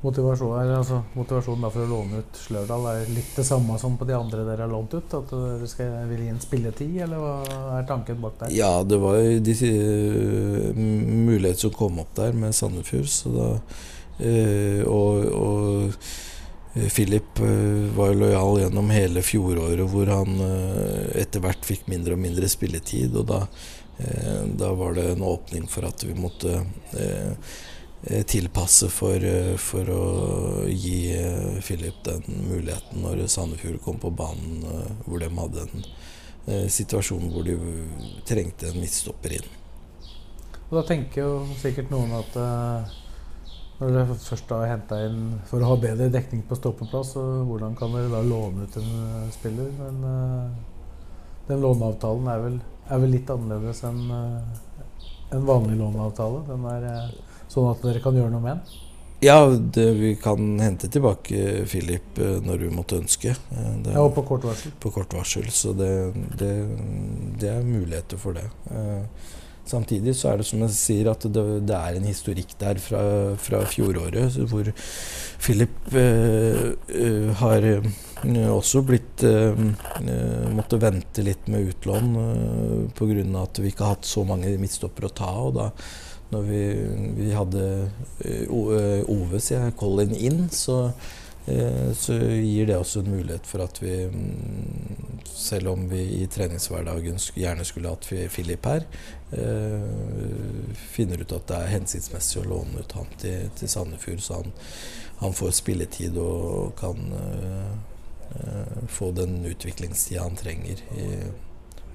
motivasjon, 0.00 0.70
altså, 0.76 1.00
Motivasjonen 1.18 1.72
for 1.74 1.82
å 1.82 1.90
låne 1.90 2.22
ut 2.22 2.38
Slørdal 2.38 2.86
er 2.92 3.10
litt 3.10 3.32
det 3.34 3.44
samme 3.46 3.78
som 3.82 3.96
på 3.98 4.06
de 4.06 4.14
andre 4.14 4.44
dere 4.46 4.64
har 4.66 4.70
lånt 4.70 4.94
ut? 4.94 5.14
At 5.18 5.32
dere 5.32 5.70
skal, 5.70 5.96
vil 6.10 6.22
gi 6.22 6.30
en 6.32 6.42
spilletid, 6.42 6.96
eller 7.06 7.22
hva 7.22 7.34
er 7.80 7.88
tanken 7.88 8.20
bak 8.22 8.38
der? 8.44 8.54
Ja, 8.54 8.70
det 8.86 9.00
var 9.02 9.18
de 9.18 9.56
uh, 9.58 10.78
mulighet 10.78 11.64
som 11.64 11.74
kom 11.74 11.98
opp 12.02 12.14
der 12.18 12.36
med 12.36 12.54
Sandefjord. 12.54 13.10
Så 13.10 13.34
da, 13.34 13.48
uh, 14.22 14.82
og, 14.86 15.26
og 15.34 15.98
Philip 16.94 17.40
eh, 17.42 17.86
var 17.96 18.12
lojal 18.14 18.60
gjennom 18.60 18.90
hele 18.94 19.22
fjoråret, 19.24 19.82
hvor 19.90 20.10
han 20.12 20.36
etter 21.18 21.42
hvert 21.42 21.64
fikk 21.66 21.88
mindre 21.90 22.14
og 22.14 22.20
mindre 22.22 22.46
spilletid. 22.46 23.16
Og 23.18 23.24
da, 23.26 23.40
da 24.60 24.68
var 24.78 24.94
det 24.94 25.08
en 25.16 25.24
åpning 25.26 25.66
for 25.66 25.88
at 25.88 26.04
vi 26.06 26.14
måtte 26.14 26.60
tilpasse 28.30 28.86
for, 28.94 29.24
for 29.58 29.88
å 29.90 30.02
gi 30.70 31.10
Philip 31.66 31.98
den 32.06 32.44
muligheten 32.46 33.02
når 33.02 33.24
Sandefjord 33.26 33.80
kom 33.82 33.98
på 33.98 34.12
banen, 34.14 34.62
hvor 35.02 35.18
de 35.18 35.30
hadde 35.34 35.64
en 35.66 36.70
situasjon 36.70 37.26
hvor 37.34 37.44
de 37.48 37.56
trengte 38.28 38.70
en 38.70 38.78
midtstopper 38.78 39.34
inn. 39.40 39.50
Og 40.68 40.76
da 40.76 40.84
tenker 40.90 41.22
jo 41.22 41.34
sikkert 41.56 41.88
noen 41.92 42.10
at 42.18 42.34
eh, 42.36 42.96
når 43.78 43.92
dere 43.94 44.16
først 44.20 44.50
har 44.52 44.66
henta 44.68 44.98
inn 45.06 45.20
for 45.48 45.64
å 45.64 45.70
ha 45.70 45.76
bedre 45.80 46.10
dekning 46.12 46.42
på 46.48 46.58
stoppeplass, 46.58 47.14
så 47.14 47.22
hvordan 47.48 47.76
kan 47.78 47.94
dere 47.94 48.10
da 48.12 48.20
låne 48.26 48.66
ut 48.66 48.76
en 48.80 48.90
eh, 48.98 49.30
spiller? 49.32 49.70
Men 49.78 50.02
eh, 50.10 50.50
den 51.48 51.64
låneavtalen 51.64 52.28
er 52.28 52.44
vel, 52.44 52.58
er 52.84 53.00
vel 53.04 53.14
litt 53.16 53.32
annerledes 53.32 53.80
enn 53.88 54.02
eh, 54.12 54.98
en 55.38 55.48
vanlig 55.48 55.78
låneavtale. 55.80 56.44
Den 56.50 56.68
er 56.68 56.86
eh, 56.90 57.16
sånn 57.48 57.70
at 57.72 57.82
dere 57.86 58.02
kan 58.04 58.16
gjøre 58.18 58.32
noe 58.34 58.44
med 58.44 58.58
den. 58.58 58.84
Ja, 59.20 59.40
det, 59.50 59.86
vi 59.98 60.12
kan 60.22 60.60
hente 60.62 60.86
tilbake 60.94 61.64
Philip 61.66 62.20
eh, 62.22 62.38
når 62.44 62.62
vi 62.62 62.70
måtte 62.70 63.00
ønske. 63.00 63.34
Eh, 63.34 63.72
Det, 63.82 63.96
Ja, 63.96 64.04
og 64.04 64.14
på 64.14 64.22
kort 64.22 64.46
varsel. 64.46 64.72
på 64.78 64.92
kort 64.94 65.14
varsel, 65.14 65.50
så 65.50 65.74
det, 65.74 66.14
det, 66.38 66.52
det 67.40 67.50
er 67.50 67.66
muligheter 67.66 68.16
for 68.16 68.38
det. 68.38 68.46
Eh, 68.70 69.02
Samtidig 69.68 70.14
så 70.16 70.30
er 70.30 70.40
det 70.40 70.46
som 70.48 70.62
jeg 70.64 70.72
sier 70.72 71.10
at 71.12 71.26
det, 71.28 71.42
det 71.68 71.76
er 71.76 71.98
en 71.98 72.06
historikk 72.08 72.54
der 72.60 72.78
fra, 72.80 73.02
fra 73.36 73.60
fjoråret 73.68 74.38
hvor 74.48 74.70
Philip 75.42 75.92
øh, 75.92 77.34
har 77.36 77.66
også 78.54 78.82
blitt 78.88 79.24
eh, 79.28 79.60
måtte 80.56 80.80
vente 80.80 81.24
litt 81.26 81.50
med 81.52 81.68
utlån 81.74 82.16
øh, 82.22 82.82
pga. 82.96 83.26
at 83.42 83.60
vi 83.60 83.68
ikke 83.68 83.84
har 83.84 83.98
hatt 83.98 84.08
så 84.08 84.24
mange 84.24 84.56
midtstoppere 84.56 85.10
å 85.10 85.16
ta. 85.20 85.32
og 85.36 85.58
da 85.58 85.68
når 86.30 86.42
vi, 86.44 86.62
vi 87.16 87.30
hadde 87.32 87.64
eh, 88.24 88.44
eh, 88.44 89.08
Ove, 89.08 89.40
sier 89.40 89.64
jeg, 89.64 89.76
Colin 89.80 90.12
inn, 90.12 90.44
så, 90.52 90.90
eh, 91.48 91.88
så 91.96 92.18
gir 92.18 92.68
det 92.68 92.76
også 92.76 93.02
en 93.02 93.14
mulighet 93.14 93.48
for 93.48 93.64
at 93.64 93.80
vi, 93.80 93.94
mm, 94.12 95.24
selv 95.24 95.72
om 95.72 95.86
vi 95.88 96.02
i 96.18 96.28
treningshverdagen 96.28 97.20
gjerne 97.32 97.64
skulle 97.64 97.94
hatt 97.94 98.08
Philip 98.08 98.66
her, 98.66 98.84
finner 100.88 101.20
ut 101.20 101.32
at 101.36 101.50
det 101.50 101.56
er 101.58 101.72
hensiktsmessig 101.74 102.40
å 102.40 102.46
låne 102.48 102.80
ut 102.80 102.94
han 102.96 103.10
til, 103.20 103.50
til 103.58 103.68
Sandefjord, 103.68 104.22
så 104.24 104.38
han, 104.40 104.54
han 105.20 105.36
får 105.36 105.52
spilletid 105.58 106.16
og 106.22 106.72
kan 106.80 107.12
få 108.88 109.10
den 109.16 109.42
utviklingstida 109.50 110.24
han 110.24 110.40
trenger. 110.40 110.80
i 110.96 111.10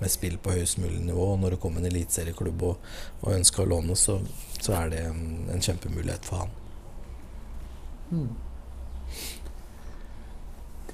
med 0.04 0.12
spill 0.14 0.38
på 0.44 0.54
høyest 0.58 0.82
mulig 0.84 1.02
nivå. 1.08 1.34
Og 1.34 1.40
når 1.42 1.56
det 1.56 1.62
kommer 1.64 1.82
en 1.82 1.90
eliteserieklubb 1.90 2.68
og, 2.70 2.90
og 3.22 3.38
ønsker 3.38 3.64
å 3.64 3.72
låne, 3.76 3.98
så, 4.00 4.20
så 4.60 4.76
er 4.82 4.92
det 4.94 5.06
en, 5.08 5.24
en 5.54 5.64
kjempemulighet 5.64 6.28
for 6.28 6.44
han. 6.44 6.60
Mm. 8.14 8.34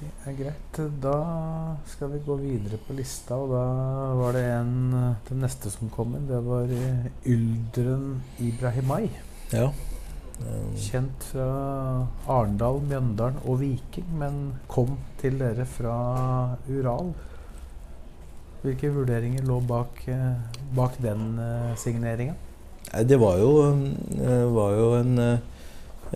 Det 0.00 0.08
er 0.24 0.36
greit. 0.38 0.78
Da 1.02 1.16
skal 1.92 2.14
vi 2.14 2.22
gå 2.24 2.36
videre 2.40 2.78
på 2.80 2.96
lista, 2.96 3.36
og 3.36 3.52
da 3.52 3.64
var 4.16 4.36
det 4.38 4.46
en 4.54 4.76
Den 5.28 5.42
neste 5.44 5.72
som 5.72 5.92
kom 5.92 6.14
inn, 6.16 6.28
det 6.30 6.40
var 6.46 6.72
eh, 6.72 7.10
Yldren 7.28 8.22
Ibrahimai. 8.40 9.10
Ja. 9.52 9.68
Um, 10.40 10.72
Kjent 10.80 11.26
fra 11.28 11.48
Arendal, 12.32 12.80
Mjøndalen 12.88 13.42
og 13.44 13.60
Viking, 13.60 14.08
men 14.22 14.38
kom 14.72 14.96
til 15.20 15.36
dere 15.42 15.68
fra 15.68 15.96
Ural. 16.70 17.12
Hvilke 18.60 18.90
vurderinger 18.92 19.46
lå 19.48 19.60
bak, 19.64 20.02
eh, 20.08 20.34
bak 20.76 20.98
den 21.00 21.38
uh, 21.40 21.72
signeringa? 21.80 22.34
Det 23.06 23.16
var 23.16 23.38
jo, 23.38 23.50
eh, 24.18 24.44
var 24.50 24.72
jo 24.74 24.86
en 24.98 25.18
eh, 25.18 25.38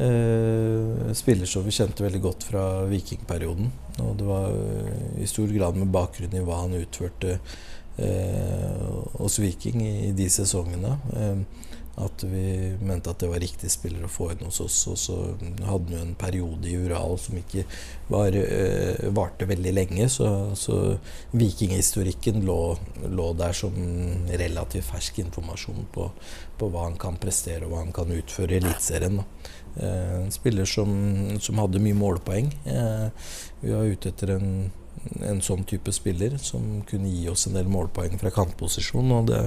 eh, 0.04 1.12
spiller 1.14 1.46
som 1.46 1.64
vi 1.64 1.74
kjente 1.74 2.02
veldig 2.02 2.20
godt 2.24 2.46
fra 2.48 2.64
vikingperioden. 2.90 3.70
Og 4.02 4.16
det 4.18 4.26
var 4.26 4.48
eh, 4.50 5.22
i 5.22 5.28
stor 5.30 5.52
grad 5.54 5.78
med 5.78 5.92
bakgrunn 5.94 6.35
i 6.35 6.42
hva 6.42 6.64
han 6.64 6.74
utførte 6.80 7.37
eh, 7.38 8.80
hos 9.20 9.38
Viking 9.38 9.85
i, 9.85 9.94
i 10.09 10.12
de 10.16 10.26
sesongene. 10.33 10.96
Eh, 11.14 11.70
at 12.02 12.24
vi 12.26 12.74
mente 12.83 13.12
at 13.12 13.20
det 13.22 13.28
var 13.30 13.42
riktig 13.42 13.70
spiller 13.70 14.07
å 14.07 14.11
få 14.11 14.30
inn 14.33 14.44
hos 14.46 14.61
oss. 14.64 14.78
Og 14.90 14.98
så 14.98 15.18
hadde 15.62 15.94
jo 15.94 16.02
en 16.02 16.14
periode 16.18 16.70
i 16.70 16.76
Ural 16.80 17.16
som 17.22 17.38
ikke 17.38 17.64
var, 18.11 18.35
øh, 18.35 19.11
varte 19.14 19.48
veldig 19.48 19.74
lenge. 19.76 20.09
Så, 20.11 20.28
så 20.59 20.78
vikinghistorikken 21.37 22.42
lå, 22.46 22.59
lå 23.07 23.30
der 23.38 23.54
som 23.57 23.76
relativt 24.28 24.90
fersk 24.90 25.22
informasjon 25.22 25.87
på, 25.94 26.11
på 26.59 26.70
hva 26.70 26.88
han 26.88 26.98
kan 27.00 27.20
prestere 27.22 27.66
og 27.66 27.74
hva 27.74 27.85
han 27.85 27.94
kan 27.94 28.11
utføre 28.14 28.57
i 28.57 28.62
Eliteserien. 28.62 29.22
Eh, 29.76 30.14
En 30.24 30.33
spiller 30.35 30.66
som, 30.66 30.90
som 31.40 31.59
hadde 31.62 31.83
mye 31.83 31.98
målpoeng. 31.98 32.50
Eh, 32.66 33.28
vi 33.62 33.74
var 33.74 33.87
ute 33.90 34.11
etter 34.11 34.35
en, 34.37 34.48
en 35.22 35.42
sånn 35.42 35.62
type 35.68 35.92
spiller 35.94 36.38
som 36.42 36.83
kunne 36.88 37.11
gi 37.11 37.28
oss 37.30 37.46
en 37.46 37.59
del 37.59 37.70
målpoeng 37.70 38.18
fra 38.18 38.35
kantposisjon. 38.35 39.14
og 39.14 39.30
det 39.30 39.44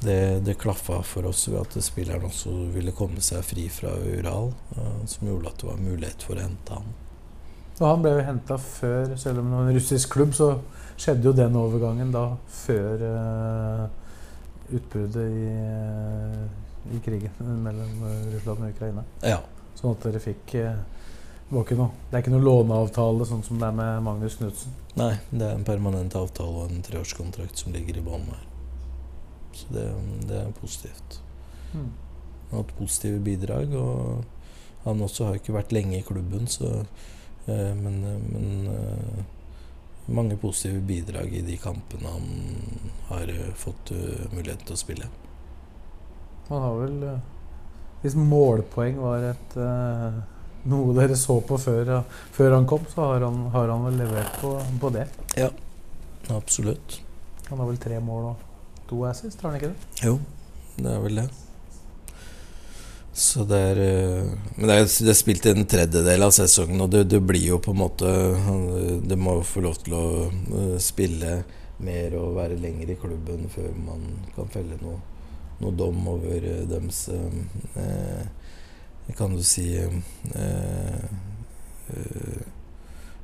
det, 0.00 0.40
det 0.44 0.54
klaffa 0.54 1.02
for 1.02 1.26
oss 1.26 1.48
ved 1.48 1.60
at 1.60 1.76
spilleren 1.84 2.28
også 2.28 2.52
ville 2.74 2.94
komme 2.96 3.22
seg 3.24 3.44
fri 3.46 3.66
fra 3.72 3.94
Ural, 3.96 4.52
eh, 4.76 5.02
som 5.08 5.28
gjorde 5.28 5.52
at 5.52 5.62
det 5.62 5.68
var 5.70 5.82
mulighet 5.82 6.26
for 6.26 6.36
å 6.36 6.46
hente 6.46 6.78
han. 6.78 6.94
Og 7.76 7.86
han 7.90 8.04
ble 8.04 8.14
jo 8.16 8.24
henta 8.24 8.58
før, 8.60 9.16
selv 9.20 9.42
om 9.42 9.50
det 9.50 9.58
var 9.58 9.70
en 9.70 9.76
russisk 9.76 10.12
klubb, 10.16 10.34
så 10.36 10.50
skjedde 10.96 11.28
jo 11.28 11.34
den 11.36 11.56
overgangen 11.60 12.12
da 12.14 12.30
før 12.48 13.02
uh, 13.04 13.82
utbruddet 14.72 15.26
i, 15.28 15.50
uh, 15.52 16.94
i 16.96 17.00
krigen 17.04 17.36
mellom 17.66 18.00
Russland 18.32 18.64
og 18.64 18.70
Ukraina. 18.70 19.04
Ja. 19.20 19.42
Sånn 19.76 19.92
at 19.92 20.08
dere 20.08 20.22
fikk 20.24 20.56
uh, 20.56 20.72
det, 21.46 21.76
er 22.16 22.24
ikke 22.24 22.32
noe 22.32 22.42
låneavtale 22.42 23.28
sånn 23.28 23.44
som 23.46 23.60
det 23.60 23.68
er 23.68 23.76
med 23.76 24.02
Magnus 24.02 24.40
Knutsen. 24.40 24.72
Nei, 24.98 25.12
det 25.30 25.44
er 25.44 25.54
en 25.54 25.68
permanent 25.68 26.16
avtale 26.18 26.64
og 26.64 26.72
en 26.72 26.82
treårskontrakt 26.82 27.60
som 27.60 27.76
ligger 27.76 28.00
i 28.00 28.02
bånn 28.02 28.24
her. 28.32 28.45
Så 29.56 29.72
det, 29.72 29.86
det 30.28 30.40
er 30.42 30.56
positivt. 30.60 31.20
Mm. 31.72 31.92
Han 32.48 32.52
har 32.52 32.62
hatt 32.62 32.74
positive 32.78 33.20
bidrag, 33.24 33.72
og 33.74 34.24
han 34.84 35.02
også 35.02 35.30
har 35.30 35.38
ikke 35.40 35.56
vært 35.56 35.72
lenge 35.74 35.98
i 35.98 36.04
klubben, 36.06 36.46
så 36.46 36.72
eh, 37.46 37.72
Men, 37.74 38.02
men 38.30 38.68
eh, 38.70 39.24
mange 40.06 40.36
positive 40.36 40.80
bidrag 40.86 41.32
i 41.34 41.42
de 41.42 41.56
kampene 41.58 42.12
han 42.12 42.28
har 43.08 43.32
eh, 43.32 43.52
fått 43.58 43.90
eh, 43.96 44.28
mulighet 44.34 44.62
til 44.66 44.76
å 44.76 44.78
spille. 44.78 45.08
Han 46.48 46.62
har 46.62 46.78
vel 46.78 47.02
eh, 47.02 47.24
Hvis 48.04 48.14
målpoeng 48.14 49.00
var 49.02 49.24
et 49.32 49.56
eh, 49.58 50.20
noe 50.70 50.94
dere 50.94 51.16
så 51.18 51.40
på 51.46 51.58
før, 51.58 51.82
ja, 51.96 52.00
før 52.34 52.56
han 52.58 52.66
kom, 52.70 52.86
så 52.90 53.10
har 53.10 53.26
han, 53.26 53.46
har 53.54 53.70
han 53.72 53.86
vel 53.88 53.98
levert 54.02 54.38
på, 54.42 54.52
på 54.82 54.90
det. 54.94 55.06
Absolutt. 56.34 57.00
Han 57.48 57.62
har 57.62 57.68
vel 57.70 57.78
tre 57.82 57.98
mål 58.02 58.30
og 58.32 58.45
to 58.90 59.02
assist, 59.08 59.42
har 59.42 59.52
han 59.52 59.60
ikke 59.60 59.72
det? 59.72 60.06
Jo, 60.06 60.14
det 60.78 60.92
er 60.92 61.02
vel 61.04 61.20
det. 61.22 61.28
Så 63.16 63.46
det 63.48 63.58
er 63.70 63.78
eh, 63.80 64.26
Men 64.58 64.68
det 64.68 64.74
er, 64.76 64.82
det 65.06 65.08
er 65.08 65.16
spilt 65.16 65.46
en 65.48 65.64
tredjedel 65.64 66.20
av 66.26 66.34
sesongen, 66.36 66.82
og 66.84 66.90
det, 66.92 67.06
det 67.08 67.22
blir 67.24 67.46
jo 67.54 67.58
på 67.64 67.72
en 67.72 67.78
måte 67.80 68.04
Du 68.04 69.06
Det 69.08 69.16
må 69.16 69.38
jo 69.38 69.46
få 69.48 69.62
lov 69.64 69.78
til 69.80 69.94
å 69.96 70.02
eh, 70.28 70.74
spille 70.84 71.38
mer 71.80 72.12
og 72.16 72.36
være 72.36 72.56
lenger 72.60 72.90
i 72.92 72.96
klubben 73.00 73.48
før 73.52 73.72
man 73.84 74.00
kan 74.36 74.48
felle 74.52 74.76
noe, 74.80 75.00
noe 75.60 75.72
dom 75.76 76.08
over 76.12 76.44
eh, 76.44 76.64
dems 76.68 77.08
eh, 77.12 77.32
eh, 77.80 78.24
Kan 79.16 79.36
du 79.36 79.42
si 79.44 79.76
eh, 79.80 79.96
eh, 80.36 81.04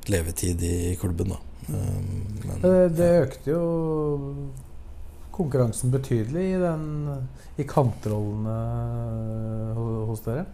levetid 0.08 0.62
i 0.62 0.96
klubben, 1.00 1.28
da. 1.32 1.36
Eh, 1.68 2.00
men, 2.46 2.60
Det, 2.64 2.88
det 2.96 3.10
økte 3.26 3.50
jo 3.58 3.64
konkurransen 5.32 5.90
betydelig 5.92 6.42
i, 6.54 6.58
den, 6.60 6.82
i 7.58 7.64
kantrollene 7.68 8.56
hos 10.08 10.20
dere. 10.26 10.44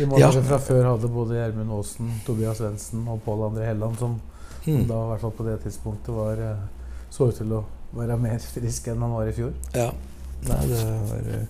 I 0.00 0.06
mål 0.06 0.20
Ja. 0.20 0.30
fra 0.32 0.58
før 0.62 0.84
hadde 0.92 1.08
både 1.10 1.34
Gjermund 1.38 1.72
Aasen, 1.74 2.10
Tobias 2.26 2.58
Svendsen 2.60 3.06
og 3.08 3.22
Pål 3.24 3.46
André 3.50 3.66
Helland, 3.66 3.98
som 3.98 4.20
Mm. 4.66 4.86
da 4.86 4.94
i 4.94 5.08
hvert 5.08 5.20
fall 5.20 5.30
på 5.32 5.44
det 5.46 5.62
tidspunktet 5.64 6.14
var, 6.14 6.32
eh, 6.38 6.56
så 7.10 7.28
ut 7.28 7.36
til 7.36 7.52
å 7.52 7.64
være 7.94 8.18
mer 8.20 8.38
frisk 8.38 8.88
enn 8.88 9.00
han 9.00 9.10
var 9.12 9.26
i 9.28 9.32
fjor. 9.32 9.52
Ja. 9.74 9.90
Nei, 10.48 10.66
det 10.66 10.78
har 10.78 11.40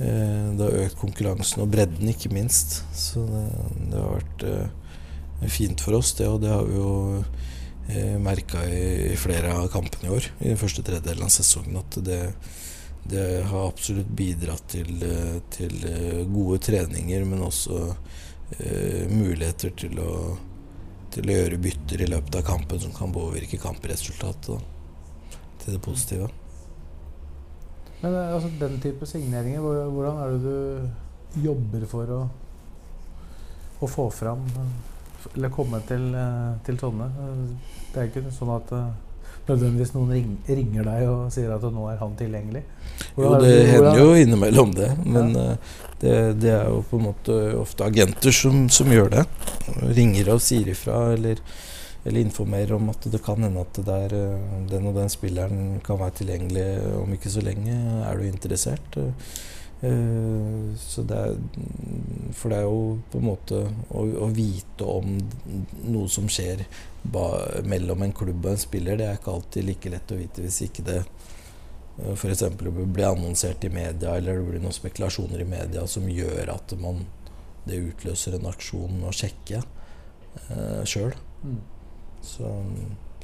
eh, 0.00 0.56
Det 0.56 0.58
har 0.58 0.86
økt 0.86 0.96
konkurransen 0.98 1.62
og 1.62 1.70
bredden, 1.70 2.08
ikke 2.08 2.32
minst. 2.32 2.82
Så 2.94 3.24
det, 3.28 3.44
det 3.90 4.00
har 4.00 4.16
vært 4.18 4.42
eh, 4.48 5.48
fint 5.48 5.80
for 5.80 5.94
oss, 5.94 6.12
det. 6.14 6.26
Og 6.28 6.40
det 6.40 6.50
har 6.50 6.64
vi 6.64 6.74
jo 6.74 7.18
eh, 7.18 7.24
merka 8.18 8.62
i, 8.64 9.12
flere 9.20 9.50
av 9.52 9.66
kampene 9.68 10.08
i 10.08 10.12
år, 10.14 10.28
i 10.40 10.48
den 10.48 10.60
første 10.60 10.82
tredjedelen 10.86 11.26
av 11.26 11.32
sesongen, 11.34 11.76
at 11.82 11.98
det, 12.06 12.20
det 13.04 13.44
har 13.50 13.68
absolutt 13.68 14.08
bidratt 14.16 14.64
til, 14.72 15.02
eh, 15.04 15.36
til 15.52 15.84
eh, 15.88 16.22
gode 16.24 16.60
treninger, 16.64 17.24
men 17.28 17.44
også 17.44 17.80
eh, 18.58 19.10
muligheter 19.10 19.74
til 19.76 20.00
å, 20.00 20.14
til 21.12 21.28
å 21.28 21.36
gjøre 21.36 21.60
bytter 21.66 22.06
i 22.06 22.08
løpet 22.08 22.40
av 22.40 22.46
kampen 22.48 22.80
som 22.80 22.94
kan 22.96 23.12
påvirke 23.12 23.60
kampresultatet. 23.60 24.70
Til 25.64 25.76
det 25.76 25.82
positive. 25.84 26.30
Men 28.00 28.14
eh, 28.14 28.32
altså, 28.36 28.50
den 28.60 28.80
type 28.80 29.06
signeringer, 29.08 29.60
hvordan 29.64 30.24
er 30.24 30.34
det 30.34 30.40
du 30.48 31.44
jobber 31.44 31.86
for 31.90 32.16
å, 32.16 32.24
å 33.84 33.90
få 33.90 34.08
fram 34.12 34.48
eh, 34.48 34.74
Eller 35.34 35.50
komme 35.50 35.80
til, 35.88 36.12
eh, 36.14 36.52
til 36.66 36.78
sånne? 36.80 37.08
Eh, 37.08 37.72
Det 37.94 38.02
er 38.02 38.08
ikke 38.10 38.30
sånn 38.34 38.50
at 38.56 38.72
eh, 38.74 38.86
nødvendigvis 39.46 39.92
noen 39.94 40.10
ring, 40.10 40.30
ringer 40.48 40.86
deg 40.88 41.08
og 41.08 41.32
sier 41.32 41.52
at 41.54 41.62
nå 41.62 41.84
er 41.92 42.00
han 42.00 42.16
tilgjengelig? 42.18 42.64
Jo, 43.14 43.36
det 43.38 43.52
hender 43.70 44.00
jo 44.00 44.08
innimellom 44.18 44.72
det. 44.74 44.88
Men 45.04 45.30
ja. 45.36 45.44
det, 46.00 46.16
det, 46.42 46.50
er 46.56 46.72
jo 46.72 46.80
på 46.90 46.98
en 46.98 47.06
måte 47.10 47.36
ofte 47.60 47.86
agenter 47.86 48.34
som, 48.34 48.66
som 48.68 48.90
gjør 48.90 49.12
det. 49.18 49.24
Ringer 49.94 50.32
og 50.34 50.42
sier 50.42 50.72
ifra 50.72 51.12
eller, 51.14 51.42
eller 52.02 52.24
informerer 52.24 52.74
om 52.78 52.90
at 52.90 53.06
det 53.12 53.22
kan 53.22 53.46
hende 53.46 53.62
at 53.62 53.78
det 53.78 53.86
der, 53.86 54.16
den 54.72 54.90
og 54.90 54.98
den 54.98 55.12
spilleren 55.12 55.78
kan 55.86 56.02
være 56.02 56.18
tilgjengelig 56.22 56.68
om 57.04 57.14
ikke 57.14 57.32
så 57.36 57.44
lenge. 57.44 57.78
Er 58.08 58.18
du 58.18 58.26
interessert? 58.26 58.98
Eh, 59.84 60.76
så 60.76 61.02
det 61.02 61.16
er, 61.18 61.34
for 62.32 62.52
det 62.52 62.58
er 62.58 62.64
jo 62.64 62.98
på 63.12 63.20
en 63.20 63.26
måte 63.26 63.58
å, 63.92 64.04
å 64.24 64.28
vite 64.32 64.86
om 64.88 65.18
noe 65.84 66.08
som 66.08 66.28
skjer 66.30 66.62
ba, 67.02 67.26
mellom 67.68 68.06
en 68.06 68.14
klubb 68.16 68.46
og 68.46 68.54
en 68.54 68.62
spiller, 68.62 68.96
det 68.96 69.08
er 69.10 69.18
ikke 69.18 69.34
alltid 69.34 69.68
like 69.68 69.92
lett 69.92 70.14
å 70.14 70.20
vite 70.20 70.44
hvis 70.44 70.62
ikke 70.68 70.86
det 70.86 71.00
eh, 71.02 72.14
f.eks. 72.14 72.46
blir 72.62 73.10
annonsert 73.10 73.66
i 73.68 73.72
media, 73.74 74.14
eller 74.16 74.40
det 74.40 74.46
blir 74.48 74.64
noen 74.64 74.76
spekulasjoner 74.76 75.44
i 75.44 75.50
media 75.52 75.84
som 75.90 76.08
gjør 76.08 76.54
at 76.54 76.76
man, 76.80 77.04
det 77.68 77.82
utløser 77.90 78.38
en 78.38 78.48
aksjon 78.48 79.04
å 79.04 79.12
sjekke 79.12 79.60
eh, 79.60 80.80
sjøl. 80.88 81.12
Mm. 81.44 81.60
Så, 82.24 82.54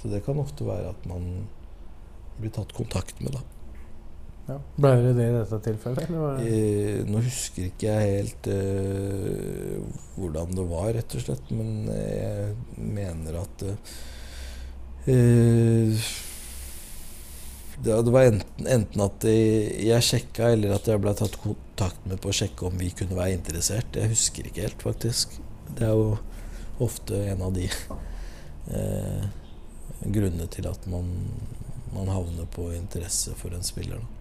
så, 0.03 0.13
det 0.13 0.21
kan 0.27 0.43
ofte 0.43 0.69
være 0.69 0.93
at 0.93 1.09
man 1.09 1.47
blir 2.41 2.53
tatt 2.53 2.77
kontakt 2.77 3.25
med, 3.25 3.33
da. 3.39 3.47
Ja. 4.51 4.57
Ble 4.83 4.91
det 5.05 5.13
det 5.15 5.27
i 5.29 5.35
dette 5.37 5.59
tilfellet? 5.63 6.09
Eh, 6.43 7.03
nå 7.07 7.21
husker 7.23 7.69
ikke 7.69 7.93
jeg 7.93 8.17
helt 8.17 8.49
eh, 8.51 9.77
hvordan 10.17 10.57
det 10.57 10.65
var, 10.73 10.89
rett 10.97 11.15
og 11.15 11.23
slett. 11.23 11.53
Men 11.55 11.87
jeg 11.93 12.57
mener 12.99 13.39
at 13.45 13.65
eh, 15.07 16.11
det, 17.79 17.95
var 18.11 18.27
enten, 18.27 18.67
enten 18.67 19.07
at 19.07 19.29
jeg 19.31 20.09
sjekka, 20.09 20.51
eller 20.57 20.75
at 20.77 20.91
jeg 20.91 21.03
ble 21.05 21.15
tatt 21.17 21.39
kontakt 21.45 22.11
med 22.11 22.19
på 22.21 22.33
å 22.33 22.39
sjekke 22.43 22.67
om 22.67 22.81
vi 22.81 22.91
kunne 22.97 23.19
være 23.19 23.39
interessert. 23.39 23.95
Jeg 23.95 24.17
husker 24.17 24.51
ikke 24.51 24.67
helt, 24.67 24.83
faktisk. 24.83 25.39
Det 25.71 25.87
er 25.87 25.95
jo 25.95 26.17
ofte 26.83 27.23
en 27.31 27.45
av 27.47 27.55
de 27.55 27.69
eh, 28.75 29.27
grunnene 30.01 30.49
til 30.51 30.67
at 30.67 30.91
man, 30.91 31.13
man 31.95 32.11
havner 32.11 32.51
på 32.51 32.73
interesse 32.75 33.37
for 33.39 33.55
en 33.55 33.67
spiller. 33.67 34.01
Da. 34.01 34.20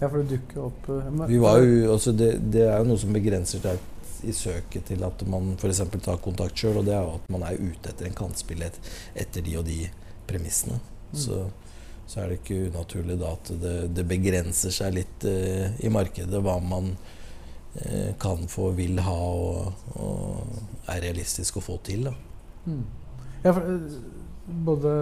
Ja, 0.00 0.08
for 0.08 0.20
det 0.20 0.36
dukker 0.36 0.64
opp 0.66 0.88
Vi 1.30 1.38
var 1.38 1.60
jo, 1.62 1.92
altså 1.92 2.12
det, 2.12 2.32
det, 2.52 2.64
er 2.66 2.80
jo 2.82 2.88
noe 2.90 3.00
som 3.00 3.14
begrenser 3.14 3.62
seg 3.62 3.90
i 4.24 4.32
søket 4.32 4.88
til 4.88 5.04
at 5.04 5.20
man 5.28 5.52
f.eks. 5.58 5.82
tar 6.02 6.22
kontakt 6.24 6.58
sjøl, 6.58 6.80
og 6.80 6.86
det 6.88 6.94
er 6.96 7.04
jo 7.04 7.18
at 7.18 7.28
man 7.32 7.44
er 7.44 7.60
ute 7.60 7.90
etter 7.90 8.08
en 8.08 8.16
kantspiller 8.16 8.72
etter 9.14 9.44
de 9.44 9.58
og 9.60 9.66
de 9.68 9.82
premissene. 10.28 10.78
Mm. 11.12 11.18
Så, 11.20 11.42
så, 12.06 12.20
er 12.20 12.32
det 12.32 12.40
ikke 12.40 12.70
unaturlig 12.70 13.18
da 13.20 13.34
at 13.36 13.52
det, 13.60 13.74
det 13.94 14.06
begrenser 14.08 14.72
seg 14.74 14.96
litt 14.96 15.28
uh, 15.28 15.76
i 15.76 15.92
markedet 15.92 16.40
hva 16.40 16.56
man 16.64 16.94
uh, 16.94 18.10
kan 18.20 18.48
få, 18.48 18.70
vil 18.78 19.02
ha 19.04 19.20
og, 19.20 19.86
og 20.00 20.88
er 20.88 21.04
realistisk 21.04 21.60
å 21.60 21.66
få 21.68 21.78
til. 21.84 22.08
da. 22.08 22.16
Mm. 22.64 22.84
Ja, 23.44 23.52
for, 23.52 23.68
både, 24.64 24.92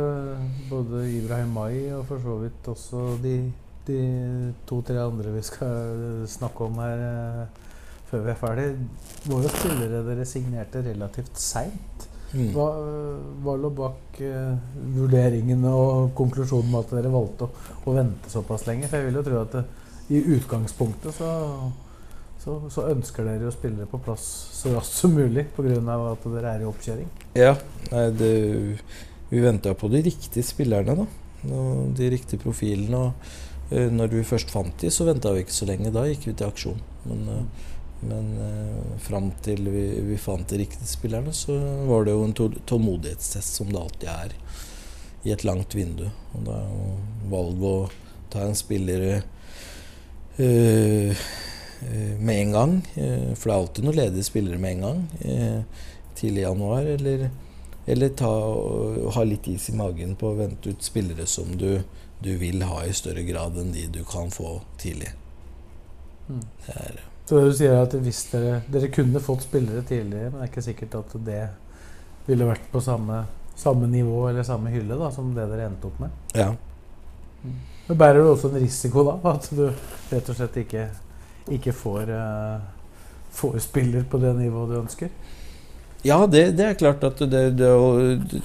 både 0.70 1.06
Ibrahim 1.14 1.54
Mai 1.54 1.92
og 1.94 2.06
for 2.10 2.22
så 2.22 2.38
vidt 2.42 2.68
også 2.74 3.06
de 3.22 3.36
de 3.86 4.52
to-tre 4.68 5.00
andre 5.02 5.34
vi 5.34 5.42
skal 5.46 6.24
snakke 6.30 6.68
om 6.68 6.80
her 6.82 7.02
uh, 7.02 7.68
før 8.10 8.24
vi 8.26 8.32
er 8.32 8.40
ferdig, 8.40 8.64
var 9.24 9.44
jo 9.44 9.50
spillere 9.50 10.02
dere 10.04 10.24
signerte 10.28 10.82
relativt 10.84 11.38
seint. 11.40 12.08
Mm. 12.32 12.48
Hva, 12.54 12.66
hva, 13.44 13.54
lå 13.60 13.70
bak 13.76 14.18
uh, 14.24 14.74
vurderingen 14.96 15.64
og 15.68 16.12
konklusjonen 16.16 16.70
med 16.72 16.84
at 16.84 16.92
dere 16.96 17.12
valgte 17.12 17.48
å, 17.48 17.62
å, 17.84 17.94
vente 17.96 18.32
såpass 18.32 18.66
lenge? 18.68 18.88
For 18.90 19.00
jeg 19.00 19.08
vil 19.08 19.18
jo 19.20 19.24
tro 19.28 19.40
at 19.40 19.56
det, 19.56 19.64
i 20.12 20.20
utgangspunktet 20.34 21.14
så, 21.16 21.30
så, 22.42 22.56
så, 22.72 22.84
ønsker 22.90 23.24
dere 23.24 23.48
å 23.48 23.54
spille 23.54 23.86
på 23.88 24.00
plass 24.04 24.26
så 24.58 24.74
raskt 24.74 24.98
som 24.98 25.14
mulig 25.16 25.46
pga. 25.56 25.78
at 26.10 26.26
dere 26.34 26.52
er 26.52 26.64
i 26.64 26.68
oppkjøring. 26.68 27.08
Ja, 27.38 27.54
nei, 27.92 28.06
det, 28.18 28.32
vi 29.32 29.40
venta 29.40 29.72
på 29.78 29.88
de 29.92 30.02
riktige 30.04 30.44
spillerne, 30.44 31.00
da. 31.00 31.08
Og 31.48 31.96
de 31.96 32.12
riktige 32.12 32.42
profilene. 32.42 33.06
og 33.06 33.48
Eh, 33.51 33.51
når 33.72 34.10
vi 34.12 34.24
først 34.26 34.50
fant 34.52 34.74
de, 34.80 34.90
så 34.92 35.06
venta 35.08 35.32
vi 35.34 35.44
ikke 35.44 35.54
så 35.54 35.68
lenge. 35.68 35.92
Da 35.94 36.04
gikk 36.08 36.26
vi 36.28 36.34
til 36.36 36.50
aksjon. 36.50 36.80
Men, 37.08 37.22
eh, 37.28 37.68
men 38.02 38.32
uh, 38.34 38.96
fram 39.02 39.30
til 39.46 39.68
vi, 39.70 39.84
vi, 40.08 40.16
fant 40.18 40.48
de 40.50 40.58
riktige 40.58 40.90
spillerne, 40.90 41.34
så 41.36 41.54
var 41.86 42.06
det 42.06 42.16
jo 42.16 42.24
en 42.26 42.34
tålmodighetstest, 42.66 43.60
som 43.60 43.70
det 43.70 43.78
alltid 43.78 44.08
er 44.10 44.34
i 45.22 45.34
et 45.34 45.44
langt 45.46 45.76
vindu. 45.78 46.08
Og 46.34 46.48
da 46.48 46.58
er 46.64 46.72
jo 46.72 46.90
valg 47.30 47.62
å 47.62 47.76
ta 48.32 48.42
en 48.48 48.58
spiller 48.58 49.06
øh, 50.42 51.22
med 52.18 52.36
en 52.40 52.52
gang. 52.56 52.74
For 52.90 53.44
det 53.46 53.52
er 53.52 53.58
alltid 53.60 53.86
noen 53.86 54.00
ledige 54.00 54.26
spillere 54.26 54.58
med 54.58 54.76
en 54.76 54.84
gang. 54.88 55.00
tidlig 56.18 56.42
i 56.42 56.46
januar. 56.48 56.82
Eller, 56.96 57.28
eller 57.86 58.14
ta, 58.18 58.32
ha 59.14 59.24
litt 59.24 59.46
is 59.52 59.68
i 59.70 59.76
magen 59.78 60.16
på 60.18 60.32
å 60.32 60.38
vente 60.42 60.74
ut 60.74 60.82
spillere 60.82 61.26
som 61.30 61.54
du 61.58 61.84
du 62.22 62.36
vil 62.40 62.62
ha 62.66 62.82
i 62.86 62.94
større 62.96 63.24
grad 63.26 63.56
enn 63.60 63.72
de 63.74 63.88
du 63.92 64.02
kan 64.08 64.30
få 64.30 64.60
tidlig. 64.80 65.12
Mm. 66.28 66.44
Det 66.66 66.76
er, 66.76 67.00
så 67.26 67.38
det 67.38 67.50
du 67.50 67.56
sier 67.56 67.74
er 67.74 67.86
at 67.86 67.94
hvis 68.04 68.22
dere, 68.32 68.60
dere 68.72 68.90
kunne 68.94 69.22
fått 69.22 69.46
spillere 69.46 69.82
tidligere, 69.88 70.30
men 70.30 70.40
det 70.40 70.46
er 70.46 70.52
ikke 70.52 70.64
sikkert 70.68 70.96
at 70.98 71.14
det 71.26 71.42
ville 72.26 72.48
vært 72.48 72.66
på 72.72 72.82
samme, 72.82 73.22
samme 73.58 73.88
nivå 73.90 74.26
eller 74.28 74.46
samme 74.46 74.72
hylle 74.74 74.98
da, 74.98 75.10
som 75.14 75.32
det 75.36 75.46
dere 75.50 75.68
endte 75.70 75.88
opp 75.90 76.00
med? 76.02 76.16
Ja. 76.38 76.50
Mm. 77.42 77.58
Men 77.88 77.98
bærer 77.98 78.22
du 78.22 78.30
også 78.30 78.52
en 78.52 78.62
risiko 78.62 79.04
da, 79.06 79.16
at 79.32 79.48
du 79.50 79.64
rett 80.12 80.28
og 80.30 80.38
slett 80.38 80.58
ikke, 80.62 80.86
ikke 81.56 81.74
får, 81.74 82.12
uh, 82.14 82.98
får 83.34 83.58
spiller 83.64 84.06
på 84.10 84.20
det 84.22 84.34
nivået 84.38 84.74
du 84.74 84.80
ønsker? 84.82 85.14
Ja, 86.02 86.26
det, 86.26 86.56
det, 86.58 86.64
er 86.66 86.74
klart 86.74 87.04
at 87.06 87.20
det, 87.30 87.42
det, 87.54 87.68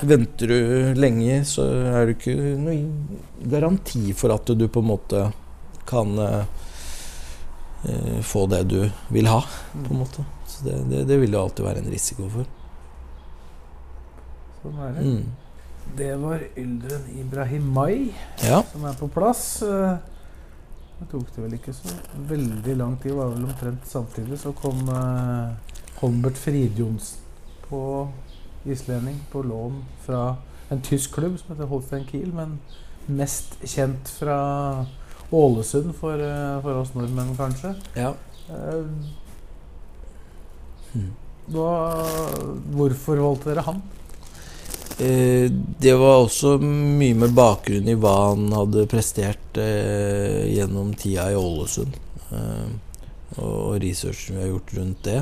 Venter 0.06 0.52
du 0.52 0.93
lenge, 0.93 1.39
så 1.50 1.63
er 1.65 2.06
det 2.06 2.20
ikke 2.20 2.36
noen 2.62 3.17
garanti 3.50 4.13
for 4.17 4.30
at 4.36 4.52
du 4.54 4.67
på 4.70 4.84
en 4.84 4.89
måte 4.91 5.24
kan 5.89 6.13
eh, 6.22 6.46
få 8.22 8.46
det 8.54 8.62
du 8.70 8.84
vil 9.10 9.32
ha, 9.32 9.41
på 9.74 9.89
en 9.89 10.04
måte. 10.04 10.28
Så 10.46 10.67
det, 10.67 11.02
det 11.10 11.17
vil 11.17 11.34
det 11.34 11.41
alltid 11.41 11.65
være 11.65 11.82
en 11.82 11.91
risiko 11.96 12.30
for. 12.38 12.46
Sånn 14.62 14.80
er 14.86 14.93
det. 14.93 15.10
Mm. 15.10 15.26
Det 15.98 16.13
var 16.22 16.50
Yldren 16.60 17.06
Ibrahimai 17.17 18.12
ja. 18.43 18.62
som 18.70 18.86
er 18.86 18.98
på 19.00 19.08
plass. 19.10 19.63
Uh, 19.65 19.96
det 20.98 21.08
tok 21.10 21.32
det 21.34 21.46
vel 21.46 21.56
ikke 21.58 21.74
så 21.74 21.96
veldig 22.30 22.76
lang 22.78 22.98
tid, 23.02 23.15
det 23.15 23.17
var 23.17 23.34
vel 23.34 23.48
omtrent 23.48 23.89
samtidig. 23.89 24.38
Så 24.41 24.54
kom 24.58 24.86
eh, 24.93 25.78
Holmbert 26.02 26.38
Fridjonsen 26.38 27.27
på 27.69 27.82
islending 28.67 29.19
på 29.32 29.43
lån 29.47 29.82
fra 30.06 30.36
en 30.69 30.82
tysk 30.84 31.13
klubb 31.15 31.38
som 31.39 31.53
heter 31.53 31.69
Holstein 31.71 32.08
Kiel, 32.10 32.34
men 32.36 32.58
mest 33.08 33.56
kjent 33.63 34.10
fra 34.19 34.39
Ålesund 35.32 35.93
for, 35.95 36.19
eh, 36.19 36.62
for 36.63 36.82
oss 36.82 36.93
nordmenn, 36.95 37.36
kanskje. 37.38 37.75
Ja. 37.95 38.13
Uh, 38.47 38.88
hva, 41.51 41.71
hvorfor 42.75 43.19
valgte 43.23 43.51
dere 43.51 43.63
han? 43.67 43.82
Eh, 44.97 45.51
det 45.80 45.93
var 45.93 46.23
også 46.23 46.56
mye 46.63 47.15
med 47.21 47.36
bakgrunn 47.38 47.88
i 47.88 47.95
hva 48.01 48.15
han 48.32 48.49
hadde 48.56 48.88
prestert 48.89 49.60
eh, 49.62 50.47
gjennom 50.56 50.95
tida 50.97 51.30
i 51.32 51.38
Ålesund. 51.38 51.99
Eh, 52.34 52.69
og 53.38 53.77
researchen 53.84 54.39
vi 54.39 54.41
har 54.41 54.49
gjort 54.56 54.73
rundt 54.80 55.03
det. 55.06 55.19